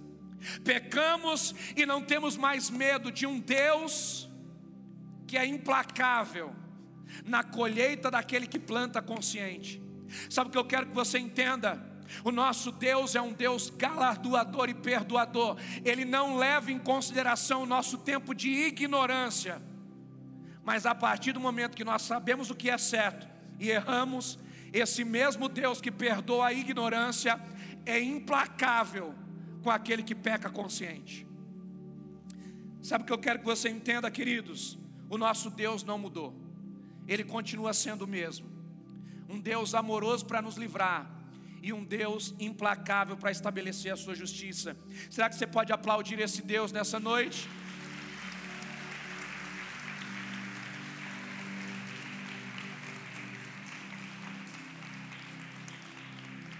Pecamos 0.64 1.54
e 1.76 1.84
não 1.84 2.02
temos 2.02 2.36
mais 2.36 2.70
medo 2.70 3.10
de 3.10 3.26
um 3.26 3.38
Deus 3.38 4.28
que 5.26 5.36
é 5.36 5.44
implacável 5.44 6.54
na 7.24 7.42
colheita 7.42 8.10
daquele 8.10 8.46
que 8.46 8.58
planta 8.58 9.02
consciente. 9.02 9.82
Sabe 10.30 10.48
o 10.48 10.52
que 10.52 10.58
eu 10.58 10.64
quero 10.64 10.86
que 10.86 10.94
você 10.94 11.18
entenda? 11.18 11.86
O 12.24 12.30
nosso 12.30 12.72
Deus 12.72 13.14
é 13.14 13.20
um 13.20 13.32
Deus 13.32 13.68
galardoador 13.68 14.70
e 14.70 14.74
perdoador. 14.74 15.56
Ele 15.84 16.04
não 16.04 16.36
leva 16.36 16.72
em 16.72 16.78
consideração 16.78 17.62
o 17.62 17.66
nosso 17.66 17.98
tempo 17.98 18.34
de 18.34 18.48
ignorância. 18.48 19.60
Mas 20.64 20.86
a 20.86 20.94
partir 20.94 21.32
do 21.32 21.40
momento 21.40 21.76
que 21.76 21.84
nós 21.84 22.02
sabemos 22.02 22.50
o 22.50 22.54
que 22.54 22.70
é 22.70 22.78
certo 22.78 23.28
e 23.58 23.70
erramos, 23.70 24.38
esse 24.72 25.04
mesmo 25.04 25.48
Deus 25.48 25.80
que 25.80 25.90
perdoa 25.90 26.48
a 26.48 26.52
ignorância 26.52 27.40
é 27.84 28.00
implacável 28.00 29.14
com 29.62 29.70
aquele 29.70 30.02
que 30.02 30.14
peca 30.14 30.48
consciente. 30.50 31.26
Sabe 32.82 33.04
o 33.04 33.06
que 33.06 33.12
eu 33.12 33.18
quero 33.18 33.40
que 33.40 33.44
você 33.44 33.68
entenda, 33.68 34.10
queridos? 34.10 34.78
O 35.10 35.18
nosso 35.18 35.50
Deus 35.50 35.82
não 35.82 35.98
mudou, 35.98 36.34
Ele 37.06 37.24
continua 37.24 37.72
sendo 37.72 38.02
o 38.02 38.08
mesmo. 38.08 38.46
Um 39.28 39.38
Deus 39.38 39.74
amoroso 39.74 40.24
para 40.24 40.40
nos 40.40 40.56
livrar 40.56 41.10
e 41.62 41.72
um 41.72 41.84
Deus 41.84 42.34
implacável 42.38 43.16
para 43.16 43.30
estabelecer 43.30 43.92
a 43.92 43.96
sua 43.96 44.14
justiça. 44.14 44.76
Será 45.10 45.28
que 45.28 45.36
você 45.36 45.46
pode 45.46 45.72
aplaudir 45.72 46.18
esse 46.20 46.40
Deus 46.42 46.72
nessa 46.72 47.00
noite? 47.00 47.48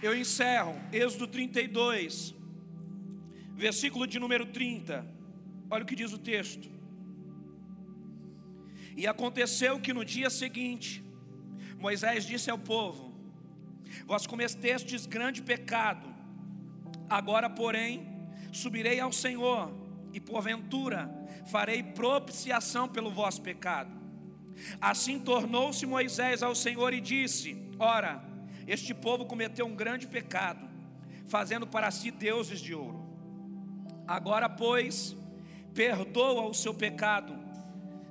Eu 0.00 0.16
encerro, 0.16 0.80
Êxodo 0.92 1.26
32, 1.26 2.34
versículo 3.58 4.06
de 4.06 4.20
número 4.20 4.46
30. 4.46 5.04
Olha 5.68 5.82
o 5.82 5.86
que 5.86 5.96
diz 5.96 6.12
o 6.12 6.18
texto. 6.18 6.70
E 8.96 9.06
aconteceu 9.06 9.80
que 9.80 9.92
no 9.92 10.04
dia 10.04 10.30
seguinte, 10.30 11.04
Moisés 11.76 12.24
disse 12.24 12.50
ao 12.50 12.58
povo: 12.58 13.12
Vós 14.06 14.26
cometestes 14.26 15.06
grande 15.06 15.42
pecado, 15.42 16.08
agora, 17.10 17.50
porém, 17.50 18.06
subirei 18.52 19.00
ao 19.00 19.12
Senhor, 19.12 19.72
e 20.12 20.20
porventura 20.20 21.12
farei 21.46 21.82
propiciação 21.82 22.88
pelo 22.88 23.10
vosso 23.10 23.42
pecado. 23.42 23.90
Assim 24.80 25.18
tornou-se 25.18 25.84
Moisés 25.84 26.44
ao 26.44 26.54
Senhor 26.54 26.94
e 26.94 27.00
disse: 27.00 27.60
Ora, 27.78 28.22
este 28.68 28.94
povo 28.94 29.26
cometeu 29.26 29.66
um 29.66 29.74
grande 29.74 30.06
pecado, 30.06 30.68
fazendo 31.26 31.66
para 31.66 31.90
si 31.90 32.12
deuses 32.12 32.60
de 32.60 32.72
ouro. 32.72 33.07
Agora, 34.08 34.48
pois, 34.48 35.14
perdoa 35.74 36.48
o 36.48 36.54
seu 36.54 36.72
pecado, 36.72 37.38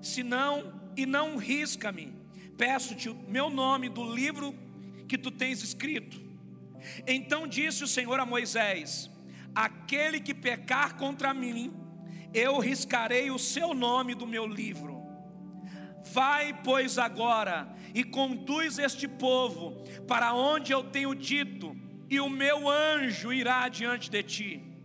se 0.01 0.21
não, 0.21 0.79
e 0.95 1.05
não 1.05 1.37
risca-me, 1.37 2.13
peço-te 2.55 3.09
o 3.09 3.15
meu 3.27 3.49
nome 3.49 3.89
do 3.89 4.13
livro 4.13 4.55
que 5.07 5.17
tu 5.17 5.31
tens 5.31 5.63
escrito. 5.63 6.21
Então 7.07 7.47
disse 7.47 7.83
o 7.83 7.87
Senhor 7.87 8.19
a 8.19 8.25
Moisés: 8.25 9.09
Aquele 9.55 10.19
que 10.19 10.35
pecar 10.35 10.95
contra 10.95 11.33
mim, 11.33 11.73
eu 12.31 12.59
riscarei 12.59 13.31
o 13.31 13.39
seu 13.39 13.73
nome 13.73 14.13
do 14.13 14.27
meu 14.27 14.45
livro. 14.45 14.95
Vai, 16.13 16.61
pois, 16.63 16.99
agora 16.99 17.75
e 17.97 18.03
conduz 18.03 18.77
este 18.77 19.07
povo 19.07 19.83
para 20.07 20.31
onde 20.31 20.71
eu 20.71 20.83
tenho 20.83 21.15
dito, 21.15 21.75
e 22.07 22.19
o 22.19 22.29
meu 22.29 22.69
anjo 22.69 23.33
irá 23.33 23.67
diante 23.67 24.09
de 24.09 24.21
ti. 24.21 24.76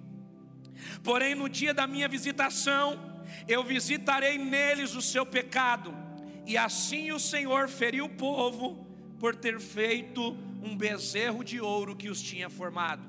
Porém, 1.03 1.35
no 1.35 1.49
dia 1.49 1.72
da 1.72 1.87
minha 1.87 2.09
visitação, 2.09 3.12
eu 3.49 3.62
visitarei 3.62 4.39
neles 4.39 4.95
o 4.95 5.03
seu 5.03 5.24
pecado, 5.24 5.95
e 6.47 6.57
assim 6.57 7.12
o 7.12 7.20
Senhor 7.20 7.68
feriu 7.68 8.07
o 8.07 8.09
povo 8.09 8.87
por 9.18 9.35
ter 9.35 9.61
feito 9.61 10.37
um 10.62 10.76
bezerro 10.76 11.45
de 11.45 11.61
ouro 11.61 11.97
que 11.97 12.09
os 12.09 12.20
tinha 12.20 12.51
formado. 12.51 13.03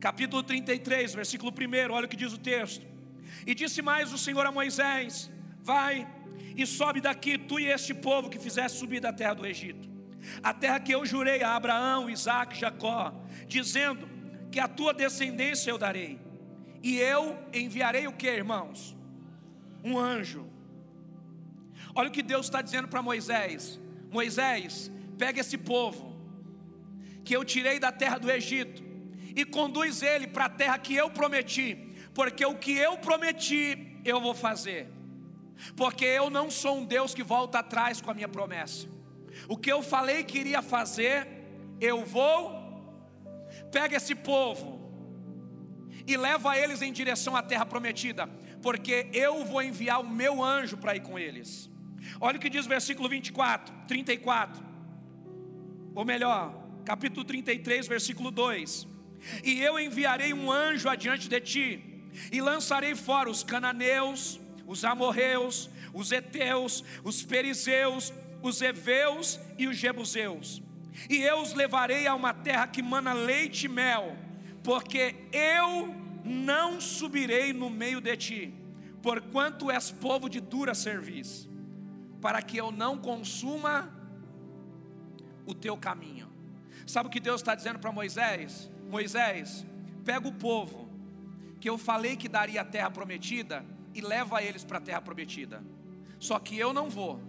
Capítulo 0.00 0.42
33, 0.42 1.14
versículo 1.14 1.52
1, 1.52 1.92
olha 1.92 2.06
o 2.06 2.08
que 2.08 2.16
diz 2.16 2.32
o 2.32 2.38
texto. 2.38 2.86
E 3.46 3.54
disse 3.54 3.82
mais 3.82 4.12
o 4.12 4.18
Senhor 4.18 4.46
a 4.46 4.52
Moisés: 4.52 5.30
Vai 5.60 6.06
e 6.56 6.66
sobe 6.66 7.00
daqui, 7.00 7.36
tu 7.36 7.58
e 7.58 7.66
este 7.66 7.92
povo 7.92 8.28
que 8.28 8.38
fizeste 8.38 8.78
subir 8.78 9.00
da 9.00 9.12
terra 9.12 9.34
do 9.34 9.46
Egito, 9.46 9.88
a 10.42 10.52
terra 10.54 10.80
que 10.80 10.92
eu 10.92 11.04
jurei 11.04 11.42
a 11.42 11.56
Abraão, 11.56 12.08
Isaac 12.08 12.58
Jacó, 12.58 13.12
dizendo 13.46 14.08
que 14.50 14.60
a 14.60 14.68
tua 14.68 14.94
descendência 14.94 15.70
eu 15.70 15.78
darei 15.78 16.27
e 16.88 16.98
eu 16.98 17.38
enviarei 17.52 18.06
o 18.06 18.12
que, 18.12 18.26
irmãos? 18.26 18.96
Um 19.84 19.98
anjo. 19.98 20.46
Olha 21.94 22.08
o 22.08 22.12
que 22.12 22.22
Deus 22.22 22.46
está 22.46 22.62
dizendo 22.62 22.88
para 22.88 23.02
Moisés: 23.02 23.78
Moisés, 24.10 24.90
pega 25.18 25.40
esse 25.40 25.58
povo 25.58 26.16
que 27.22 27.36
eu 27.36 27.44
tirei 27.44 27.78
da 27.78 27.92
terra 27.92 28.16
do 28.16 28.30
Egito 28.30 28.82
e 29.36 29.44
conduz 29.44 30.00
ele 30.02 30.26
para 30.26 30.46
a 30.46 30.48
terra 30.48 30.78
que 30.78 30.94
eu 30.94 31.10
prometi, 31.10 31.76
porque 32.14 32.44
o 32.46 32.54
que 32.54 32.72
eu 32.78 32.96
prometi 32.96 34.00
eu 34.02 34.18
vou 34.18 34.32
fazer. 34.32 34.88
Porque 35.76 36.06
eu 36.06 36.30
não 36.30 36.50
sou 36.50 36.78
um 36.78 36.86
Deus 36.86 37.12
que 37.12 37.22
volta 37.22 37.58
atrás 37.58 38.00
com 38.00 38.10
a 38.10 38.14
minha 38.14 38.28
promessa. 38.28 38.88
O 39.46 39.58
que 39.58 39.70
eu 39.70 39.82
falei 39.82 40.24
que 40.24 40.38
iria 40.38 40.62
fazer, 40.62 41.28
eu 41.78 42.02
vou. 42.06 42.56
Pega 43.70 43.96
esse 43.96 44.14
povo, 44.14 44.77
e 46.08 46.16
leva 46.16 46.56
eles 46.56 46.80
em 46.80 46.90
direção 46.90 47.36
à 47.36 47.42
terra 47.42 47.66
prometida, 47.66 48.26
porque 48.62 49.08
eu 49.12 49.44
vou 49.44 49.62
enviar 49.62 50.00
o 50.00 50.08
meu 50.08 50.42
anjo 50.42 50.78
para 50.78 50.96
ir 50.96 51.00
com 51.00 51.18
eles. 51.18 51.70
Olha 52.18 52.38
o 52.38 52.40
que 52.40 52.48
diz 52.48 52.64
o 52.64 52.68
versículo 52.68 53.10
24, 53.10 53.74
34. 53.86 54.66
ou 55.94 56.04
melhor, 56.06 56.54
capítulo 56.82 57.24
33, 57.26 57.86
versículo 57.86 58.30
2: 58.30 58.88
E 59.44 59.60
eu 59.60 59.78
enviarei 59.78 60.32
um 60.32 60.50
anjo 60.50 60.88
adiante 60.88 61.28
de 61.28 61.40
ti, 61.40 61.84
e 62.32 62.40
lançarei 62.40 62.94
fora 62.94 63.28
os 63.28 63.42
cananeus, 63.42 64.40
os 64.66 64.86
amorreus, 64.86 65.68
os 65.92 66.10
heteus, 66.10 66.82
os 67.04 67.22
perizeus, 67.22 68.14
os 68.42 68.62
heveus 68.62 69.38
e 69.58 69.66
os 69.66 69.76
jebuseus. 69.76 70.62
E 71.10 71.18
eu 71.18 71.42
os 71.42 71.52
levarei 71.52 72.06
a 72.06 72.14
uma 72.14 72.32
terra 72.32 72.66
que 72.66 72.82
mana 72.82 73.12
leite 73.12 73.66
e 73.66 73.68
mel, 73.68 74.16
porque 74.68 75.16
eu 75.32 75.94
não 76.22 76.78
subirei 76.78 77.54
no 77.54 77.70
meio 77.70 78.02
de 78.02 78.14
ti, 78.18 78.54
porquanto 79.00 79.70
és 79.70 79.90
povo 79.90 80.28
de 80.28 80.40
dura 80.42 80.74
serviço, 80.74 81.50
para 82.20 82.42
que 82.42 82.58
eu 82.58 82.70
não 82.70 82.98
consuma 82.98 83.90
o 85.46 85.54
teu 85.54 85.74
caminho. 85.74 86.30
Sabe 86.86 87.08
o 87.08 87.10
que 87.10 87.18
Deus 87.18 87.40
está 87.40 87.54
dizendo 87.54 87.78
para 87.78 87.90
Moisés? 87.90 88.70
Moisés, 88.90 89.64
pega 90.04 90.28
o 90.28 90.34
povo 90.34 90.86
que 91.58 91.70
eu 91.70 91.78
falei 91.78 92.14
que 92.14 92.28
daria 92.28 92.60
a 92.60 92.64
terra 92.66 92.90
prometida 92.90 93.64
e 93.94 94.02
leva 94.02 94.42
eles 94.42 94.64
para 94.64 94.76
a 94.76 94.82
terra 94.82 95.00
prometida. 95.00 95.64
Só 96.18 96.38
que 96.38 96.58
eu 96.58 96.74
não 96.74 96.90
vou. 96.90 97.22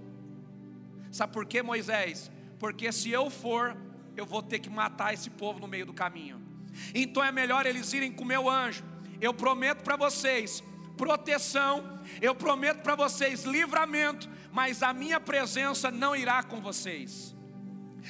Sabe 1.09 1.31
por 1.31 1.45
quê, 1.45 1.61
Moisés? 1.61 2.29
Porque 2.59 2.91
se 2.91 3.11
eu 3.11 3.29
for, 3.29 3.77
eu 4.17 4.25
vou 4.25 4.43
ter 4.43 4.59
que 4.59 4.69
matar 4.69 5.13
esse 5.13 5.29
povo 5.29 5.57
no 5.57 5.69
meio 5.69 5.85
do 5.85 5.93
caminho. 5.93 6.48
Então 6.93 7.23
é 7.23 7.31
melhor 7.31 7.65
eles 7.65 7.91
irem 7.93 8.11
com 8.11 8.25
meu 8.25 8.49
anjo. 8.49 8.83
Eu 9.21 9.33
prometo 9.33 9.83
para 9.83 9.95
vocês 9.95 10.63
proteção, 10.99 12.01
eu 12.21 12.35
prometo 12.35 12.81
para 12.81 12.93
vocês 12.93 13.45
livramento, 13.45 14.29
mas 14.51 14.83
a 14.83 14.91
minha 14.91 15.17
presença 15.17 15.89
não 15.89 16.13
irá 16.13 16.43
com 16.43 16.59
vocês. 16.59 17.33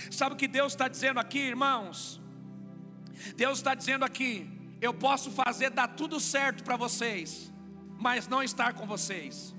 Sabe 0.10 0.34
o 0.34 0.38
que 0.38 0.48
Deus 0.48 0.74
está 0.74 0.88
dizendo 0.88 1.20
aqui, 1.20 1.38
irmãos? 1.38 2.20
Deus 3.36 3.60
está 3.60 3.76
dizendo 3.76 4.04
aqui: 4.04 4.50
eu 4.82 4.92
posso 4.92 5.30
fazer 5.30 5.70
dar 5.70 5.90
tudo 5.90 6.20
certo 6.20 6.64
para 6.64 6.78
vocês, 6.78 7.52
mas 8.00 8.28
não 8.28 8.42
estar 8.42 8.74
com 8.74 8.88
vocês. 8.88 9.54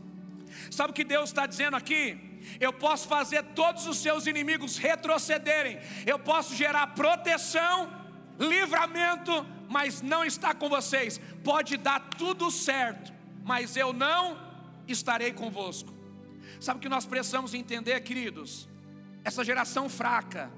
Sabe 0.70 0.90
o 0.90 0.94
que 0.94 1.04
Deus 1.04 1.30
está 1.30 1.46
dizendo 1.46 1.76
aqui? 1.76 2.18
Eu 2.58 2.72
posso 2.72 3.06
fazer 3.06 3.42
todos 3.54 3.86
os 3.86 3.98
seus 3.98 4.26
inimigos 4.26 4.76
retrocederem, 4.76 5.78
eu 6.06 6.18
posso 6.18 6.56
gerar 6.56 6.88
proteção, 6.88 7.99
livramento, 8.40 9.46
mas 9.68 10.00
não 10.00 10.24
estar 10.24 10.54
com 10.54 10.68
vocês. 10.68 11.20
Pode 11.44 11.76
dar 11.76 12.00
tudo 12.00 12.50
certo, 12.50 13.12
mas 13.44 13.76
eu 13.76 13.92
não 13.92 14.38
estarei 14.88 15.32
convosco. 15.32 15.92
Sabe 16.58 16.78
o 16.78 16.80
que 16.80 16.88
nós 16.88 17.06
precisamos 17.06 17.54
entender, 17.54 18.00
queridos? 18.00 18.68
Essa 19.22 19.44
geração 19.44 19.88
fraca, 19.88 20.50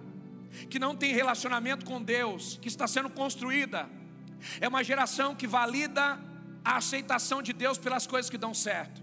que 0.70 0.78
não 0.78 0.94
tem 0.94 1.12
relacionamento 1.12 1.84
com 1.84 2.02
Deus, 2.02 2.58
que 2.62 2.68
está 2.68 2.86
sendo 2.86 3.10
construída, 3.10 3.88
é 4.60 4.68
uma 4.68 4.84
geração 4.84 5.34
que 5.34 5.46
valida 5.46 6.18
a 6.64 6.76
aceitação 6.76 7.42
de 7.42 7.52
Deus 7.52 7.78
pelas 7.78 8.06
coisas 8.06 8.30
que 8.30 8.38
dão 8.38 8.54
certo. 8.54 9.02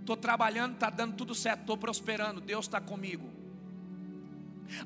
Estou 0.00 0.16
trabalhando, 0.16 0.74
está 0.74 0.90
dando 0.90 1.16
tudo 1.16 1.34
certo, 1.34 1.60
estou 1.60 1.76
prosperando, 1.76 2.40
Deus 2.40 2.66
está 2.66 2.80
comigo. 2.80 3.33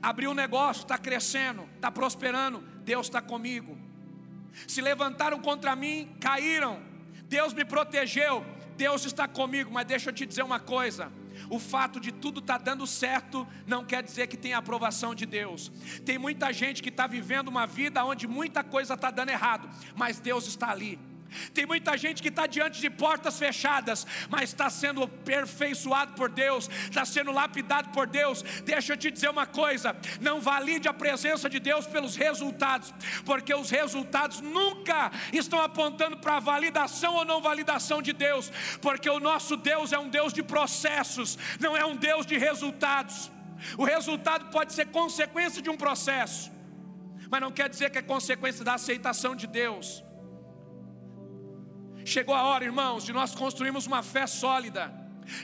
Abriu 0.02 0.30
um 0.30 0.34
negócio, 0.34 0.82
está 0.82 0.98
crescendo, 0.98 1.68
está 1.76 1.90
prosperando, 1.90 2.60
Deus 2.84 3.06
está 3.06 3.20
comigo. 3.20 3.76
Se 4.66 4.80
levantaram 4.80 5.40
contra 5.40 5.76
mim, 5.76 6.14
caíram, 6.20 6.82
Deus 7.24 7.52
me 7.52 7.64
protegeu, 7.64 8.44
Deus 8.76 9.04
está 9.04 9.28
comigo. 9.28 9.70
Mas 9.72 9.86
deixa 9.86 10.10
eu 10.10 10.14
te 10.14 10.26
dizer 10.26 10.42
uma 10.42 10.58
coisa: 10.58 11.12
o 11.50 11.58
fato 11.58 12.00
de 12.00 12.10
tudo 12.12 12.40
estar 12.40 12.58
tá 12.58 12.64
dando 12.64 12.86
certo 12.86 13.46
não 13.66 13.84
quer 13.84 14.02
dizer 14.02 14.26
que 14.26 14.36
tem 14.36 14.54
aprovação 14.54 15.14
de 15.14 15.26
Deus. 15.26 15.70
Tem 16.04 16.18
muita 16.18 16.52
gente 16.52 16.82
que 16.82 16.88
está 16.88 17.06
vivendo 17.06 17.48
uma 17.48 17.66
vida 17.66 18.04
onde 18.04 18.26
muita 18.26 18.64
coisa 18.64 18.94
está 18.94 19.10
dando 19.10 19.30
errado, 19.30 19.68
mas 19.94 20.18
Deus 20.18 20.46
está 20.46 20.70
ali. 20.70 20.98
Tem 21.52 21.66
muita 21.66 21.96
gente 21.96 22.22
que 22.22 22.28
está 22.28 22.46
diante 22.46 22.80
de 22.80 22.88
portas 22.88 23.38
fechadas, 23.38 24.06
mas 24.28 24.50
está 24.50 24.70
sendo 24.70 25.02
aperfeiçoado 25.02 26.14
por 26.14 26.30
Deus, 26.30 26.68
está 26.84 27.04
sendo 27.04 27.32
lapidado 27.32 27.90
por 27.90 28.06
Deus. 28.06 28.42
Deixa 28.64 28.92
eu 28.92 28.96
te 28.96 29.10
dizer 29.10 29.28
uma 29.28 29.46
coisa: 29.46 29.96
não 30.20 30.40
valide 30.40 30.88
a 30.88 30.92
presença 30.92 31.48
de 31.48 31.58
Deus 31.60 31.86
pelos 31.86 32.16
resultados, 32.16 32.92
porque 33.24 33.54
os 33.54 33.70
resultados 33.70 34.40
nunca 34.40 35.10
estão 35.32 35.60
apontando 35.60 36.16
para 36.16 36.36
a 36.36 36.40
validação 36.40 37.14
ou 37.14 37.24
não 37.24 37.40
validação 37.40 38.00
de 38.00 38.12
Deus, 38.12 38.50
porque 38.80 39.08
o 39.08 39.20
nosso 39.20 39.56
Deus 39.56 39.92
é 39.92 39.98
um 39.98 40.08
Deus 40.08 40.32
de 40.32 40.42
processos, 40.42 41.38
não 41.60 41.76
é 41.76 41.84
um 41.84 41.96
Deus 41.96 42.24
de 42.24 42.38
resultados. 42.38 43.30
O 43.76 43.84
resultado 43.84 44.50
pode 44.50 44.72
ser 44.72 44.86
consequência 44.86 45.60
de 45.60 45.68
um 45.68 45.76
processo, 45.76 46.50
mas 47.30 47.40
não 47.40 47.50
quer 47.50 47.68
dizer 47.68 47.90
que 47.90 47.98
é 47.98 48.02
consequência 48.02 48.64
da 48.64 48.74
aceitação 48.74 49.34
de 49.34 49.46
Deus. 49.46 50.07
Chegou 52.14 52.34
a 52.34 52.42
hora, 52.48 52.64
irmãos, 52.64 53.04
de 53.04 53.12
nós 53.12 53.34
construirmos 53.34 53.86
uma 53.86 54.02
fé 54.02 54.26
sólida. 54.26 54.84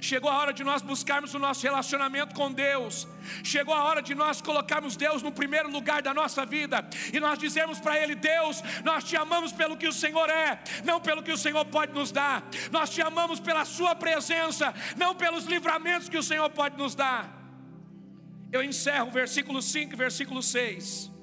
Chegou 0.01 0.31
a 0.31 0.37
hora 0.39 0.53
de 0.59 0.65
nós 0.65 0.81
buscarmos 0.81 1.35
o 1.35 1.39
nosso 1.39 1.63
relacionamento 1.63 2.35
com 2.35 2.51
Deus. 2.51 3.07
Chegou 3.53 3.75
a 3.75 3.85
hora 3.85 4.01
de 4.01 4.15
nós 4.15 4.41
colocarmos 4.41 4.97
Deus 4.97 5.21
no 5.23 5.31
primeiro 5.31 5.71
lugar 5.71 6.01
da 6.01 6.15
nossa 6.15 6.47
vida 6.47 6.77
e 7.13 7.21
nós 7.21 7.39
dizermos 7.39 7.79
para 7.81 7.99
Ele: 8.03 8.15
Deus, 8.15 8.63
nós 8.83 9.05
te 9.05 9.15
amamos 9.15 9.53
pelo 9.53 9.77
que 9.77 9.87
o 9.87 9.93
Senhor 9.93 10.31
é, 10.31 10.59
não 10.85 10.99
pelo 11.01 11.23
que 11.23 11.33
o 11.33 11.37
Senhor 11.37 11.65
pode 11.67 11.93
nos 11.93 12.11
dar. 12.11 12.43
Nós 12.73 12.89
te 12.89 13.03
amamos 13.03 13.41
pela 13.41 13.67
Sua 13.67 13.95
presença, 13.95 14.73
não 14.97 15.15
pelos 15.15 15.45
livramentos 15.45 16.09
que 16.09 16.19
o 16.19 16.23
Senhor 16.23 16.49
pode 16.49 16.79
nos 16.79 16.95
dar. 16.95 17.23
Eu 18.51 18.63
encerro 18.63 19.11
versículo 19.11 19.61
5 19.61 19.97
versículo 19.97 20.43
6 20.43 21.14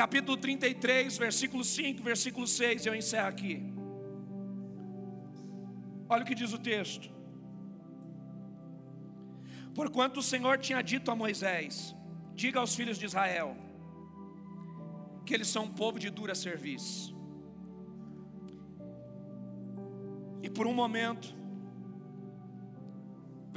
capítulo 0.00 0.36
33, 0.36 1.18
versículo 1.18 1.64
5, 1.64 2.02
versículo 2.10 2.46
6, 2.46 2.86
eu 2.86 2.94
encerro 2.94 3.28
aqui. 3.34 3.54
Olha 6.08 6.22
o 6.22 6.26
que 6.28 6.36
diz 6.40 6.52
o 6.58 6.60
texto. 6.72 7.06
Porquanto 9.78 10.20
o 10.20 10.26
Senhor 10.32 10.54
tinha 10.66 10.80
dito 10.92 11.10
a 11.10 11.16
Moisés: 11.22 11.72
Diga 12.42 12.60
aos 12.60 12.74
filhos 12.78 12.98
de 13.00 13.06
Israel 13.10 13.50
que 15.26 15.34
eles 15.36 15.48
são 15.54 15.64
um 15.64 15.72
povo 15.82 15.98
de 16.04 16.10
dura 16.18 16.34
serviço. 16.34 17.14
E 20.46 20.48
por 20.56 20.66
um 20.70 20.74
momento, 20.82 21.28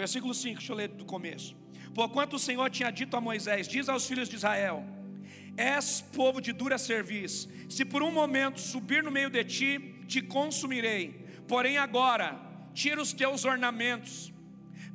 versículo 0.02 0.34
5, 0.34 0.58
deixa 0.58 0.74
eu 0.74 0.80
ler 0.82 0.90
do 1.02 1.06
começo. 1.06 1.52
Porquanto 2.00 2.36
o 2.36 2.44
Senhor 2.48 2.68
tinha 2.78 2.92
dito 3.02 3.16
a 3.16 3.22
Moisés: 3.30 3.68
Diz 3.76 3.88
aos 3.88 4.08
filhos 4.10 4.28
de 4.28 4.38
Israel: 4.42 4.80
És 5.58 6.02
povo 6.02 6.42
de 6.42 6.54
dura 6.54 6.78
serviço. 6.78 7.50
Se 7.70 7.84
por 7.86 8.02
um 8.02 8.12
momento 8.12 8.60
subir 8.60 9.04
no 9.04 9.12
meio 9.12 9.30
de 9.30 9.44
ti, 9.44 10.04
te 10.08 10.22
consumirei. 10.22 11.26
Porém 11.48 11.78
agora, 11.78 12.40
tira 12.74 13.02
os 13.02 13.14
teus 13.14 13.46
ornamentos, 13.46 14.34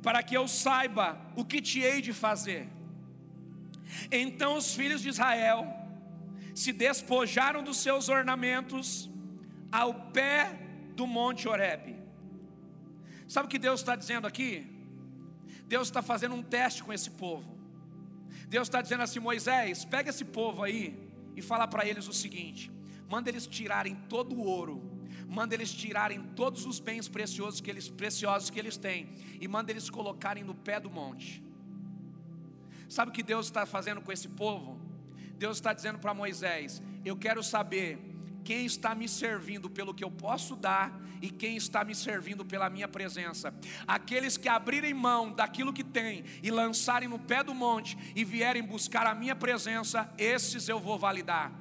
para 0.01 0.23
que 0.23 0.35
eu 0.35 0.47
saiba 0.47 1.19
o 1.35 1.45
que 1.45 1.61
te 1.61 1.79
hei 1.81 2.01
de 2.01 2.13
fazer. 2.13 2.67
Então 4.11 4.57
os 4.57 4.73
filhos 4.73 5.01
de 5.01 5.09
Israel 5.09 5.67
se 6.53 6.73
despojaram 6.73 7.63
dos 7.63 7.77
seus 7.77 8.09
ornamentos 8.09 9.09
ao 9.71 9.93
pé 10.11 10.59
do 10.95 11.05
monte 11.05 11.47
Horebe. 11.47 11.95
Sabe 13.27 13.47
o 13.47 13.49
que 13.49 13.59
Deus 13.59 13.81
está 13.81 13.95
dizendo 13.95 14.25
aqui? 14.25 14.65
Deus 15.65 15.87
está 15.87 16.01
fazendo 16.01 16.35
um 16.35 16.41
teste 16.41 16.83
com 16.83 16.93
esse 16.93 17.11
povo. 17.11 17.56
Deus 18.47 18.67
está 18.67 18.81
dizendo 18.81 19.03
assim: 19.03 19.19
Moisés, 19.19 19.85
pega 19.85 20.09
esse 20.09 20.25
povo 20.25 20.63
aí 20.63 20.97
e 21.35 21.41
fala 21.41 21.67
para 21.67 21.85
eles 21.85 22.07
o 22.07 22.13
seguinte: 22.13 22.71
manda 23.09 23.29
eles 23.29 23.45
tirarem 23.45 23.95
todo 24.07 24.35
o 24.35 24.43
ouro, 24.43 24.81
manda 25.27 25.53
eles 25.53 25.71
tirarem 25.71 26.21
todos 26.35 26.65
os 26.65 26.79
bens 26.79 27.07
preciosos 27.07 27.59
que 27.61 27.69
eles, 27.69 27.89
preciosos 27.89 28.49
que 28.49 28.59
eles 28.59 28.77
têm 28.77 29.09
e 29.39 29.47
manda 29.47 29.71
eles 29.71 29.89
colocarem 29.89 30.43
no 30.43 30.55
pé 30.55 30.79
do 30.79 30.89
monte. 30.89 31.43
Sabe 32.87 33.11
o 33.11 33.13
que 33.13 33.23
Deus 33.23 33.47
está 33.47 33.65
fazendo 33.65 34.01
com 34.01 34.11
esse 34.11 34.29
povo? 34.29 34.79
Deus 35.37 35.57
está 35.57 35.73
dizendo 35.73 35.99
para 35.99 36.13
Moisés: 36.13 36.81
Eu 37.03 37.17
quero 37.17 37.43
saber 37.43 38.06
quem 38.47 38.65
está 38.65 38.95
me 38.95 39.09
servindo 39.09 39.69
pelo 39.69 39.93
que 39.93 40.05
eu 40.05 40.09
posso 40.09 40.55
dar 40.55 40.97
e 41.21 41.29
quem 41.29 41.57
está 41.57 41.83
me 41.83 41.93
servindo 41.93 42.45
pela 42.45 42.69
minha 42.69 42.87
presença. 42.87 43.53
Aqueles 43.85 44.37
que 44.37 44.47
abrirem 44.47 44.93
mão 44.93 45.33
daquilo 45.33 45.73
que 45.73 45.83
têm 45.83 46.23
e 46.41 46.49
lançarem 46.49 47.09
no 47.09 47.19
pé 47.19 47.43
do 47.43 47.53
monte 47.53 47.97
e 48.15 48.23
vierem 48.23 48.63
buscar 48.63 49.05
a 49.05 49.13
minha 49.13 49.35
presença, 49.35 50.09
esses 50.17 50.69
eu 50.69 50.79
vou 50.79 50.97
validar. 50.97 51.51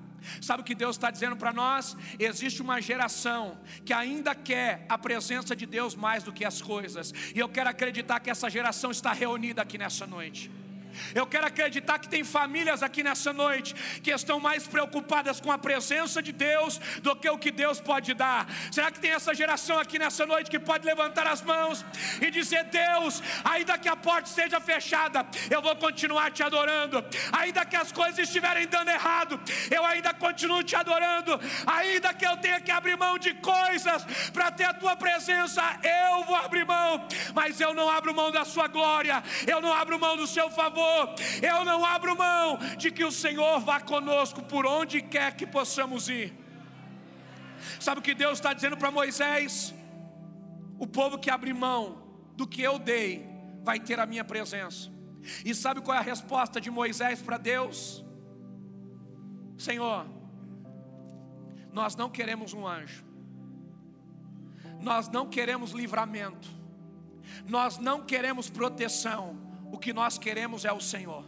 Sabe 0.41 0.61
o 0.63 0.65
que 0.65 0.77
Deus 0.77 0.95
está 0.95 1.11
dizendo 1.11 1.35
para 1.35 1.53
nós? 1.53 1.97
Existe 2.21 2.63
uma 2.63 2.81
geração 2.81 3.59
que 3.85 3.93
ainda 3.93 4.33
quer 4.33 4.87
a 4.89 4.97
presença 4.97 5.57
de 5.57 5.67
Deus 5.67 5.97
mais 5.97 6.23
do 6.23 6.33
que 6.33 6.45
as 6.45 6.63
coisas, 6.63 7.13
e 7.35 7.39
eu 7.41 7.49
quero 7.49 7.69
acreditar 7.69 8.21
que 8.21 8.31
essa 8.31 8.49
geração 8.49 8.93
está 8.93 9.13
reunida 9.13 9.61
aqui 9.61 9.77
nessa 9.77 10.07
noite. 10.07 10.53
Eu 11.15 11.27
quero 11.27 11.47
acreditar 11.47 11.99
que 11.99 12.09
tem 12.09 12.25
famílias 12.25 12.83
aqui 12.83 13.03
nessa 13.03 13.33
noite 13.33 13.75
que 14.03 14.11
estão 14.11 14.39
mais 14.41 14.67
preocupadas 14.67 15.41
com 15.41 15.51
a 15.51 15.59
presença 15.59 16.23
de 16.23 16.33
Deus 16.33 16.79
do 17.03 17.15
que 17.17 17.29
o 17.29 17.39
que 17.39 17.51
Deus 17.51 17.81
pode 17.81 18.15
dar. 18.15 18.47
Será 18.71 18.91
que 18.91 19.01
tem 19.01 19.11
essa 19.11 19.35
geração 19.35 19.79
aqui 19.79 19.99
nessa 19.99 20.27
noite 20.27 20.51
que 20.51 20.59
pode 20.59 20.87
levantar 20.87 21.27
as 21.27 21.43
mãos 21.43 21.85
e 22.21 22.31
dizer: 22.31 22.65
Deus, 22.65 23.23
ainda 23.45 23.79
que 23.79 23.89
a 23.89 23.97
porta 23.97 24.29
esteja 24.29 24.61
fechada, 24.61 25.27
eu 25.51 25.61
vou 25.63 25.77
continuar 25.77 26.31
te 26.31 26.43
adorando. 26.43 27.05
Ainda 27.33 27.65
que 27.65 27.77
as 27.77 27.93
coisas 27.93 28.19
estiverem 28.19 28.67
dando 28.67 28.91
errado, 28.91 29.41
eu 29.71 29.85
ainda 29.85 30.13
continuo 30.15 30.63
te 30.63 30.77
adorando. 30.77 31.39
Ainda 31.67 32.15
que 32.15 32.27
eu 32.27 32.37
tenha 32.37 32.61
que 32.61 32.71
abrir 32.71 32.97
mão 32.97 33.19
de 33.19 33.35
coisas 33.35 34.05
para 34.33 34.51
ter 34.51 34.65
a 34.65 34.75
tua 34.75 34.97
presença, 34.97 35.63
eu 35.83 36.25
vou 36.25 36.37
abrir 36.37 36.65
mão, 36.65 37.07
mas 37.35 37.61
eu 37.61 37.75
não 37.75 37.89
abro 37.89 38.15
mão 38.15 38.31
da 38.31 38.45
sua 38.45 38.67
glória, 38.67 39.23
eu 39.47 39.61
não 39.61 39.73
abro 39.73 39.99
mão 39.99 40.17
do 40.17 40.27
seu 40.27 40.51
favor 40.51 40.86
eu 41.43 41.65
não 41.65 41.85
abro 41.85 42.17
mão 42.17 42.59
de 42.77 42.91
que 42.91 43.05
o 43.05 43.13
Senhor 43.13 43.61
vá 43.61 43.81
conosco 43.81 44.43
por 44.43 44.67
onde 44.67 45.01
quer 45.01 45.35
que 45.37 45.47
possamos 45.47 46.09
ir. 46.09 46.33
Sabe 47.81 48.01
o 48.01 48.03
que 48.03 48.15
Deus 48.15 48.39
está 48.39 48.53
dizendo 48.53 48.77
para 48.77 48.91
Moisés? 48.91 49.75
O 50.79 50.87
povo 50.87 51.19
que 51.19 51.31
abre 51.31 51.53
mão 51.53 52.03
do 52.37 52.47
que 52.47 52.63
eu 52.63 52.79
dei 52.79 53.27
vai 53.63 53.81
ter 53.81 53.99
a 53.99 54.07
minha 54.07 54.25
presença. 54.25 54.91
E 55.45 55.55
sabe 55.55 55.81
qual 55.81 55.97
é 55.97 56.01
a 56.01 56.03
resposta 56.03 56.61
de 56.61 56.71
Moisés 56.71 57.21
para 57.21 57.37
Deus? 57.37 58.05
Senhor, 59.59 60.07
nós 61.73 61.97
não 61.97 62.09
queremos 62.09 62.53
um 62.53 62.67
anjo, 62.67 63.05
nós 64.81 65.09
não 65.09 65.29
queremos 65.29 65.73
livramento, 65.73 66.49
nós 67.47 67.79
não 67.79 68.03
queremos 68.03 68.49
proteção, 68.49 69.37
o 69.71 69.79
que 69.79 69.93
nós 69.93 70.19
queremos 70.19 70.65
é 70.65 70.73
o 70.73 70.81
Senhor. 70.81 71.25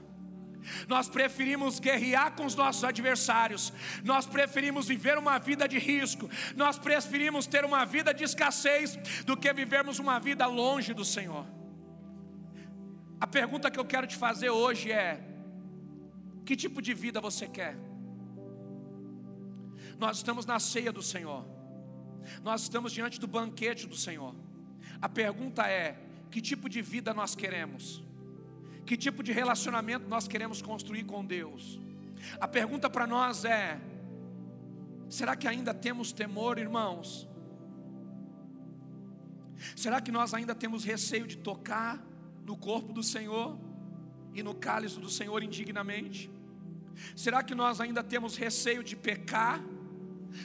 Nós 0.86 1.09
preferimos 1.09 1.78
guerrear 1.78 2.32
com 2.32 2.45
os 2.45 2.55
nossos 2.55 2.84
adversários, 2.84 3.72
nós 4.05 4.26
preferimos 4.26 4.86
viver 4.86 5.16
uma 5.16 5.39
vida 5.39 5.68
de 5.68 5.78
risco, 5.78 6.28
nós 6.57 6.78
preferimos 6.78 7.47
ter 7.47 7.64
uma 7.64 7.84
vida 7.84 8.12
de 8.12 8.24
escassez 8.24 8.97
do 9.24 9.36
que 9.36 9.53
vivermos 9.53 9.99
uma 9.99 10.18
vida 10.18 10.47
longe 10.47 10.93
do 10.93 11.05
Senhor. 11.05 11.47
A 13.20 13.26
pergunta 13.26 13.70
que 13.70 13.78
eu 13.78 13.84
quero 13.84 14.07
te 14.07 14.16
fazer 14.16 14.51
hoje 14.51 14.93
é: 14.93 15.20
que 16.45 16.57
tipo 16.57 16.80
de 16.82 16.95
vida 16.95 17.20
você 17.20 17.47
quer? 17.47 17.76
Nós 19.99 20.18
estamos 20.18 20.47
na 20.47 20.59
ceia 20.61 20.93
do 20.93 21.03
Senhor, 21.03 21.45
nós 22.43 22.62
estamos 22.62 22.93
diante 22.93 23.18
do 23.18 23.26
banquete 23.26 23.86
do 23.86 23.97
Senhor. 23.97 24.34
A 25.01 25.09
pergunta 25.09 25.66
é: 25.66 25.99
que 26.30 26.41
tipo 26.41 26.68
de 26.68 26.82
vida 26.82 27.14
nós 27.14 27.34
queremos? 27.34 28.08
Que 28.89 28.97
tipo 28.97 29.22
de 29.22 29.32
relacionamento 29.32 30.09
nós 30.09 30.26
queremos 30.26 30.62
construir 30.62 31.05
com 31.05 31.22
Deus? 31.22 31.78
A 32.41 32.49
pergunta 32.49 32.89
para 32.89 33.07
nós 33.07 33.45
é: 33.45 33.78
será 35.11 35.36
que 35.36 35.47
ainda 35.47 35.74
temos 35.74 36.11
temor, 36.11 36.59
irmãos? 36.59 37.28
Será 39.76 40.01
que 40.01 40.11
nós 40.11 40.32
ainda 40.32 40.55
temos 40.55 40.84
receio 40.84 41.26
de 41.26 41.36
tocar 41.36 42.03
no 42.47 42.57
corpo 42.57 42.91
do 42.91 43.03
Senhor 43.03 43.59
e 44.32 44.43
no 44.43 44.55
cálice 44.55 44.99
do 44.99 45.11
Senhor 45.11 45.43
indignamente? 45.43 46.30
Será 47.14 47.43
que 47.43 47.55
nós 47.55 47.82
ainda 47.82 48.03
temos 48.03 48.39
receio 48.39 48.82
de 48.82 48.97
pecar, 48.97 49.62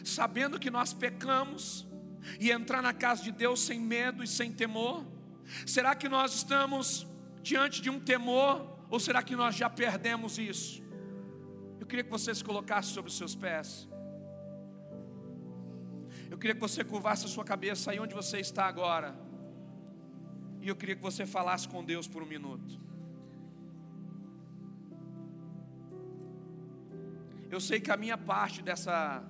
sabendo 0.03 0.59
que 0.59 0.69
nós 0.69 0.91
pecamos, 0.91 1.87
e 2.41 2.51
entrar 2.51 2.81
na 2.81 2.93
casa 2.93 3.23
de 3.23 3.31
Deus 3.31 3.61
sem 3.61 3.79
medo 3.79 4.21
e 4.21 4.27
sem 4.27 4.51
temor? 4.51 5.05
Será 5.65 5.95
que 5.95 6.09
nós 6.09 6.35
estamos 6.35 7.07
diante 7.49 7.81
de 7.81 7.89
um 7.89 7.99
temor, 7.99 8.51
ou 8.89 8.99
será 8.99 9.21
que 9.21 9.35
nós 9.35 9.53
já 9.53 9.69
perdemos 9.69 10.37
isso? 10.39 10.81
Eu 11.79 11.85
queria 11.85 12.05
que 12.05 12.09
você 12.09 12.33
se 12.33 12.43
colocasse 12.43 12.89
sobre 12.95 13.09
os 13.11 13.17
seus 13.17 13.35
pés. 13.35 13.69
Eu 16.31 16.37
queria 16.37 16.55
que 16.55 16.61
você 16.61 16.83
curvasse 16.83 17.25
a 17.25 17.27
sua 17.27 17.43
cabeça 17.43 17.91
aí 17.91 17.99
onde 17.99 18.15
você 18.15 18.39
está 18.39 18.65
agora. 18.65 19.13
E 20.61 20.67
eu 20.69 20.75
queria 20.75 20.95
que 20.95 21.01
você 21.01 21.25
falasse 21.25 21.67
com 21.67 21.83
Deus 21.83 22.07
por 22.07 22.23
um 22.23 22.25
minuto. 22.25 22.79
Eu 27.51 27.59
sei 27.59 27.79
que 27.81 27.91
a 27.91 27.97
minha 27.97 28.17
parte 28.17 28.61
dessa 28.61 29.23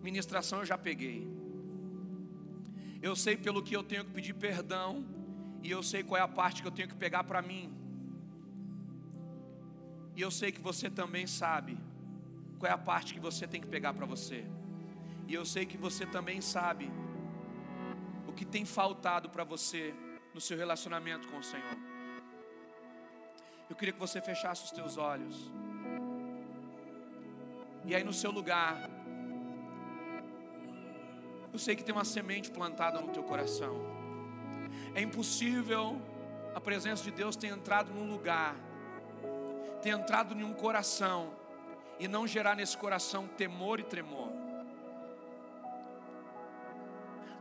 ministração 0.00 0.60
eu 0.60 0.64
já 0.64 0.78
peguei. 0.78 1.28
Eu 3.02 3.16
sei 3.16 3.36
pelo 3.36 3.62
que 3.62 3.74
eu 3.76 3.82
tenho 3.82 4.04
que 4.04 4.12
pedir 4.12 4.34
perdão 4.34 5.04
e 5.66 5.70
eu 5.76 5.82
sei 5.82 6.00
qual 6.08 6.18
é 6.20 6.22
a 6.22 6.28
parte 6.40 6.62
que 6.62 6.68
eu 6.68 6.76
tenho 6.78 6.88
que 6.92 6.94
pegar 6.94 7.24
para 7.24 7.42
mim. 7.42 7.64
E 10.14 10.20
eu 10.26 10.30
sei 10.30 10.52
que 10.52 10.60
você 10.60 10.88
também 10.88 11.26
sabe 11.26 11.76
qual 12.58 12.70
é 12.70 12.74
a 12.74 12.78
parte 12.90 13.12
que 13.12 13.18
você 13.28 13.48
tem 13.48 13.60
que 13.60 13.66
pegar 13.66 13.92
para 13.92 14.06
você. 14.06 14.44
E 15.26 15.34
eu 15.34 15.44
sei 15.44 15.66
que 15.66 15.76
você 15.76 16.06
também 16.06 16.40
sabe 16.40 16.88
o 18.28 18.32
que 18.32 18.44
tem 18.44 18.64
faltado 18.64 19.28
para 19.28 19.42
você 19.42 19.92
no 20.32 20.40
seu 20.40 20.56
relacionamento 20.56 21.26
com 21.26 21.38
o 21.38 21.42
Senhor. 21.42 21.76
Eu 23.68 23.74
queria 23.74 23.92
que 23.92 23.98
você 24.06 24.20
fechasse 24.20 24.62
os 24.66 24.70
teus 24.70 24.96
olhos. 24.96 25.50
E 27.84 27.92
aí 27.92 28.04
no 28.04 28.12
seu 28.12 28.30
lugar, 28.30 28.88
eu 31.52 31.58
sei 31.58 31.74
que 31.74 31.82
tem 31.82 31.92
uma 31.92 32.04
semente 32.04 32.52
plantada 32.52 33.00
no 33.00 33.12
teu 33.12 33.24
coração. 33.24 33.95
É 34.96 35.02
impossível 35.02 36.00
a 36.54 36.60
presença 36.60 37.04
de 37.04 37.10
Deus 37.10 37.36
ter 37.36 37.48
entrado 37.48 37.92
num 37.92 38.10
lugar, 38.10 38.56
ter 39.82 39.90
entrado 39.90 40.34
em 40.34 40.42
um 40.42 40.54
coração 40.54 41.34
e 41.98 42.08
não 42.08 42.26
gerar 42.26 42.56
nesse 42.56 42.78
coração 42.78 43.26
temor 43.26 43.78
e 43.78 43.82
tremor. 43.82 44.32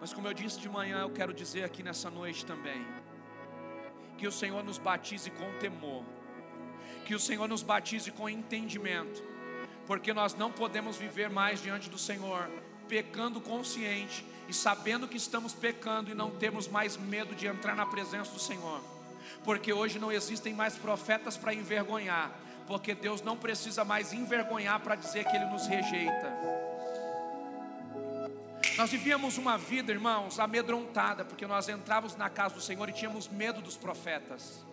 Mas 0.02 0.12
como 0.12 0.28
eu 0.28 0.34
disse 0.34 0.60
de 0.60 0.68
manhã, 0.68 1.00
eu 1.00 1.12
quero 1.12 1.34
dizer 1.34 1.64
aqui 1.64 1.82
nessa 1.82 2.10
noite 2.10 2.46
também, 2.46 2.86
que 4.18 4.28
o 4.28 4.34
Senhor 4.34 4.62
nos 4.62 4.78
batize 4.78 5.32
com 5.32 5.50
temor, 5.58 6.04
que 7.06 7.16
o 7.16 7.20
Senhor 7.22 7.48
nos 7.48 7.64
batize 7.64 8.12
com 8.12 8.28
entendimento, 8.28 9.24
porque 9.88 10.14
nós 10.14 10.34
não 10.34 10.52
podemos 10.52 10.98
viver 10.98 11.30
mais 11.30 11.62
diante 11.62 11.90
do 11.90 11.98
Senhor 11.98 12.50
pecando 12.88 13.42
consciente 13.42 14.26
e 14.48 14.54
sabendo 14.54 15.08
que 15.08 15.18
estamos 15.18 15.54
pecando 15.54 16.12
e 16.12 16.14
não 16.14 16.32
temos 16.32 16.68
mais 16.68 16.98
medo 16.98 17.34
de 17.36 17.48
entrar 17.48 17.76
na 17.76 17.86
presença 17.86 18.32
do 18.32 18.40
Senhor, 18.40 18.82
porque 19.44 19.74
hoje 19.74 20.00
não 20.00 20.12
existem 20.12 20.54
mais 20.54 20.76
profetas 20.76 21.36
para 21.38 21.54
envergonhar, 21.54 22.32
porque 22.68 22.94
Deus 22.94 23.22
não 23.22 23.38
precisa 23.38 23.84
mais 23.84 24.14
envergonhar 24.14 24.80
para 24.80 24.96
dizer 24.96 25.26
que 25.26 25.36
Ele 25.36 25.46
nos 25.46 25.68
rejeita. 25.68 26.56
Nós 28.78 28.92
vivíamos 28.92 29.38
uma 29.38 29.58
vida, 29.58 29.92
irmãos, 29.92 30.38
amedrontada, 30.38 31.24
porque 31.24 31.48
nós 31.48 31.70
entrávamos 31.70 32.18
na 32.18 32.30
casa 32.30 32.56
do 32.56 32.62
Senhor 32.62 32.90
e 32.90 32.94
tínhamos 32.94 33.30
medo 33.30 33.62
dos 33.62 33.78
profetas, 33.78 34.66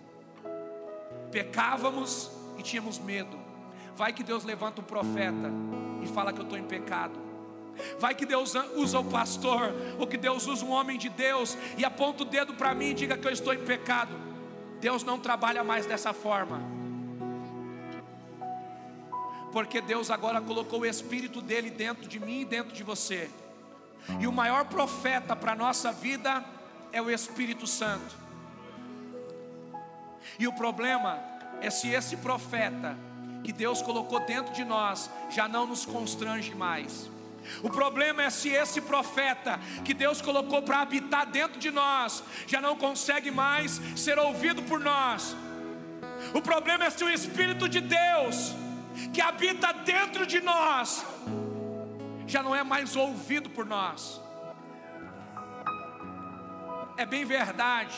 pecávamos 1.31 2.31
e 2.59 2.63
tínhamos 2.63 2.99
medo. 2.99 3.39
Vai 3.95 4.13
que 4.13 4.25
Deus 4.25 4.43
levanta 4.43 4.81
um 4.81 4.85
profeta 4.85 5.51
e 6.03 6.07
fala 6.09 6.33
que 6.33 6.41
eu 6.41 6.45
estou 6.45 6.59
em 6.59 6.65
pecado. 6.65 7.32
Vai 7.99 8.15
que 8.15 8.27
Deus 8.27 8.55
usa 8.75 8.99
o 8.99 9.05
pastor, 9.05 9.73
ou 9.99 10.07
que 10.07 10.17
Deus 10.17 10.47
usa 10.47 10.65
um 10.65 10.71
homem 10.71 10.99
de 10.99 11.09
Deus 11.09 11.57
e 11.77 11.85
aponta 11.85 12.23
o 12.23 12.27
dedo 12.27 12.55
para 12.55 12.75
mim 12.75 12.91
e 12.91 12.95
diga 12.95 13.17
que 13.17 13.27
eu 13.27 13.33
estou 13.33 13.53
em 13.53 13.65
pecado. 13.65 14.13
Deus 14.81 15.05
não 15.05 15.19
trabalha 15.19 15.63
mais 15.63 15.87
dessa 15.87 16.13
forma. 16.13 16.61
Porque 19.53 19.81
Deus 19.81 20.11
agora 20.11 20.41
colocou 20.41 20.81
o 20.81 20.87
Espírito 20.87 21.41
dele 21.41 21.71
dentro 21.71 22.09
de 22.09 22.19
mim 22.19 22.41
e 22.41 22.45
dentro 22.45 22.75
de 22.75 22.83
você. 22.83 23.31
E 24.19 24.27
o 24.27 24.33
maior 24.33 24.65
profeta 24.65 25.37
para 25.37 25.53
a 25.53 25.57
nossa 25.57 25.93
vida 25.93 26.45
é 26.93 27.01
o 27.01 27.11
Espírito 27.11 27.67
Santo. 27.67 28.15
E 30.39 30.47
o 30.47 30.53
problema 30.53 31.19
é 31.61 31.71
se 31.71 31.89
esse 31.89 32.17
profeta 32.17 32.97
que 33.45 33.53
Deus 33.53 33.83
colocou 33.83 34.21
dentro 34.21 34.53
de 34.53 34.65
nós 34.65 35.11
já 35.31 35.47
não 35.47 35.67
nos 35.67 35.85
constrange 35.85 36.55
mais. 36.55 37.11
O 37.63 37.71
problema 37.71 38.23
é 38.23 38.31
se 38.31 38.49
esse 38.49 38.81
profeta 38.81 39.59
que 39.85 39.95
Deus 39.95 40.21
colocou 40.21 40.63
para 40.63 40.81
habitar 40.81 41.27
dentro 41.27 41.59
de 41.59 41.71
nós 41.71 42.23
já 42.47 42.61
não 42.61 42.77
consegue 42.77 43.31
mais 43.31 43.81
ser 43.97 44.19
ouvido 44.19 44.63
por 44.63 44.81
nós. 44.81 45.37
O 46.35 46.41
problema 46.41 46.85
é 46.85 46.91
se 46.91 47.05
o 47.05 47.11
Espírito 47.11 47.69
de 47.69 47.81
Deus 47.81 48.55
que 49.13 49.21
habita 49.21 49.73
dentro 49.73 50.27
de 50.27 50.41
nós 50.41 51.05
já 52.27 52.43
não 52.43 52.55
é 52.55 52.63
mais 52.63 52.97
ouvido 52.97 53.51
por 53.51 53.67
nós. 53.67 54.21
É 56.97 57.05
bem 57.05 57.25
verdade 57.25 57.95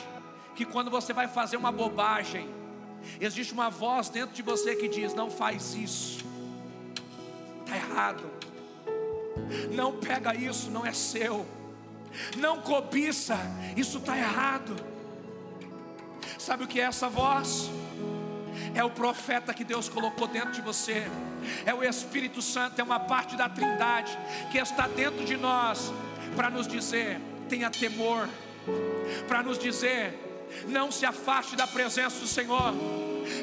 que 0.55 0.65
quando 0.65 0.91
você 0.91 1.13
vai 1.13 1.29
fazer 1.29 1.57
uma 1.57 1.73
bobagem, 1.73 2.49
existe 3.21 3.53
uma 3.53 3.69
voz 3.69 4.09
dentro 4.09 4.35
de 4.35 4.43
você 4.43 4.75
que 4.77 4.89
diz: 4.89 5.13
não 5.15 5.31
faz 5.31 5.75
isso, 5.75 6.25
está 7.65 7.77
errado 7.77 8.34
não 9.73 9.93
pega 9.93 10.35
isso, 10.35 10.71
não 10.71 10.87
é 10.87 10.93
seu. 10.93 11.47
Não 12.37 12.61
cobiça, 12.61 13.39
isso 13.77 13.99
está 13.99 14.17
errado. 14.17 14.77
Sabe 16.39 16.65
o 16.65 16.69
que 16.69 16.81
é 16.81 16.85
essa 16.85 17.09
voz? 17.09 17.71
é 18.75 18.83
o 18.83 18.91
profeta 18.91 19.55
que 19.55 19.65
Deus 19.65 19.89
colocou 19.89 20.27
dentro 20.27 20.53
de 20.53 20.61
você, 20.61 21.07
é 21.65 21.73
o 21.73 21.83
Espírito 21.83 22.43
Santo, 22.43 22.79
é 22.79 22.83
uma 22.83 23.01
parte 23.01 23.37
da 23.37 23.49
Trindade 23.49 24.17
que 24.51 24.59
está 24.59 24.89
dentro 24.89 25.25
de 25.25 25.37
nós 25.37 25.93
para 26.35 26.51
nos 26.51 26.67
dizer: 26.67 27.21
tenha 27.49 27.71
temor, 27.71 28.29
para 29.29 29.43
nos 29.43 29.59
dizer: 29.59 30.19
não 30.67 30.91
se 30.91 31.07
afaste 31.07 31.57
da 31.57 31.67
presença 31.67 32.19
do 32.19 32.27
Senhor. 32.27 32.75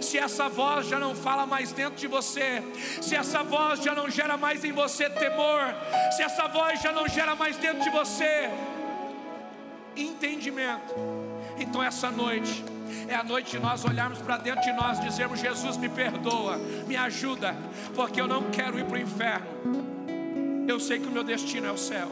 Se 0.01 0.17
essa 0.17 0.49
voz 0.49 0.87
já 0.87 0.99
não 0.99 1.15
fala 1.15 1.45
mais 1.45 1.71
dentro 1.71 1.95
de 1.95 2.07
você, 2.07 2.63
se 3.01 3.15
essa 3.15 3.43
voz 3.43 3.81
já 3.81 3.93
não 3.93 4.09
gera 4.09 4.37
mais 4.37 4.63
em 4.63 4.71
você 4.71 5.09
temor, 5.09 5.73
se 6.15 6.23
essa 6.23 6.47
voz 6.47 6.81
já 6.81 6.91
não 6.91 7.07
gera 7.07 7.35
mais 7.35 7.57
dentro 7.57 7.83
de 7.83 7.89
você 7.89 8.49
entendimento, 9.95 10.95
então 11.57 11.83
essa 11.83 12.09
noite 12.09 12.63
é 13.07 13.15
a 13.15 13.23
noite 13.23 13.51
de 13.51 13.59
nós 13.59 13.83
olharmos 13.83 14.19
para 14.19 14.37
dentro 14.37 14.61
de 14.61 14.73
nós, 14.73 14.99
dizermos: 14.99 15.39
Jesus, 15.39 15.77
me 15.77 15.89
perdoa, 15.89 16.57
me 16.87 16.95
ajuda, 16.95 17.55
porque 17.93 18.19
eu 18.19 18.27
não 18.27 18.49
quero 18.51 18.79
ir 18.79 18.85
para 18.85 18.95
o 18.95 19.01
inferno. 19.01 19.47
Eu 20.67 20.79
sei 20.79 20.99
que 20.99 21.07
o 21.07 21.11
meu 21.11 21.23
destino 21.23 21.67
é 21.67 21.71
o 21.71 21.77
céu. 21.77 22.11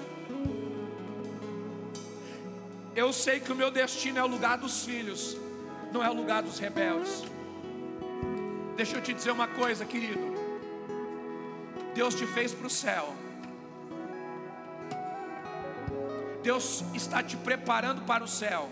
Eu 2.95 3.13
sei 3.13 3.39
que 3.39 3.51
o 3.51 3.55
meu 3.55 3.71
destino 3.71 4.19
é 4.19 4.23
o 4.23 4.27
lugar 4.27 4.57
dos 4.57 4.83
filhos, 4.83 5.37
não 5.91 6.03
é 6.03 6.09
o 6.09 6.13
lugar 6.13 6.41
dos 6.41 6.59
rebeldes. 6.59 7.23
Deixa 8.79 8.95
eu 8.95 9.01
te 9.01 9.13
dizer 9.13 9.31
uma 9.31 9.45
coisa, 9.45 9.83
querido. 9.83 10.21
Deus 11.93 12.15
te 12.15 12.25
fez 12.25 12.53
para 12.53 12.65
o 12.65 12.69
céu. 12.69 13.13
Deus 16.41 16.85
está 16.93 17.21
te 17.21 17.35
preparando 17.35 18.03
para 18.03 18.23
o 18.23 18.27
céu. 18.27 18.69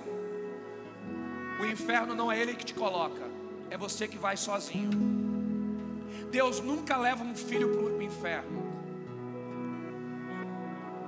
O 1.60 1.66
inferno 1.66 2.16
não 2.16 2.32
é 2.32 2.40
Ele 2.40 2.56
que 2.56 2.64
te 2.64 2.74
coloca, 2.74 3.22
é 3.70 3.78
você 3.78 4.08
que 4.08 4.18
vai 4.18 4.38
sozinho. 4.38 4.92
Deus 6.32 6.62
nunca 6.62 6.96
leva 6.96 7.22
um 7.22 7.36
filho 7.36 7.68
para 7.68 7.82
o 7.82 8.02
inferno. 8.02 8.64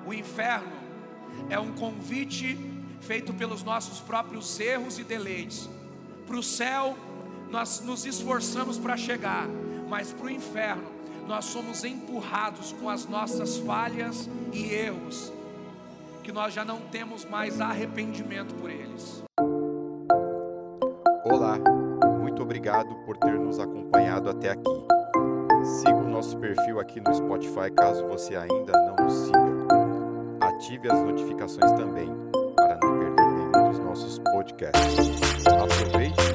O 0.06 0.14
inferno 0.14 0.78
é 1.50 1.58
um 1.58 1.72
convite 1.72 2.58
feito 3.00 3.34
pelos 3.34 3.64
nossos 3.64 4.02
próprios 4.02 4.60
erros 4.60 5.00
e 5.00 5.06
deleites. 5.06 5.70
Para 6.28 6.36
o 6.36 6.44
céu, 6.44 6.98
nós 7.50 7.82
nos 7.82 8.06
esforçamos 8.06 8.78
para 8.78 8.96
chegar, 8.96 9.48
mas 9.88 10.14
para 10.14 10.26
o 10.28 10.30
inferno, 10.30 10.84
nós 11.28 11.46
somos 11.46 11.84
empurrados 11.84 12.74
com 12.74 12.90
as 12.90 13.06
nossas 13.06 13.58
falhas 13.58 14.30
e 14.54 14.74
erros, 14.74 15.32
que 16.24 16.32
nós 16.32 16.54
já 16.54 16.64
não 16.64 16.80
temos 16.82 17.26
mais 17.26 17.60
arrependimento 17.62 18.54
por 18.56 18.70
eles. 18.70 19.24
Olá, 21.24 21.58
muito 22.20 22.42
obrigado 22.42 22.96
por 23.06 23.18
ter 23.18 23.38
nos 23.40 23.60
acompanhado 23.60 24.30
até 24.30 24.52
aqui. 24.52 24.86
Siga 25.64 25.96
o 25.96 26.10
nosso 26.10 26.38
perfil 26.38 26.80
aqui 26.80 27.00
no 27.02 27.14
Spotify 27.14 27.70
caso 27.76 28.08
você 28.08 28.36
ainda 28.36 28.72
não 28.72 29.06
nos 29.06 29.14
siga. 29.26 29.40
Ative 30.42 30.92
as 30.92 31.00
notificações 31.00 31.72
também 31.74 32.10
nossos 33.90 34.20
podcasts. 34.20 35.46
Aproveite 35.48 36.29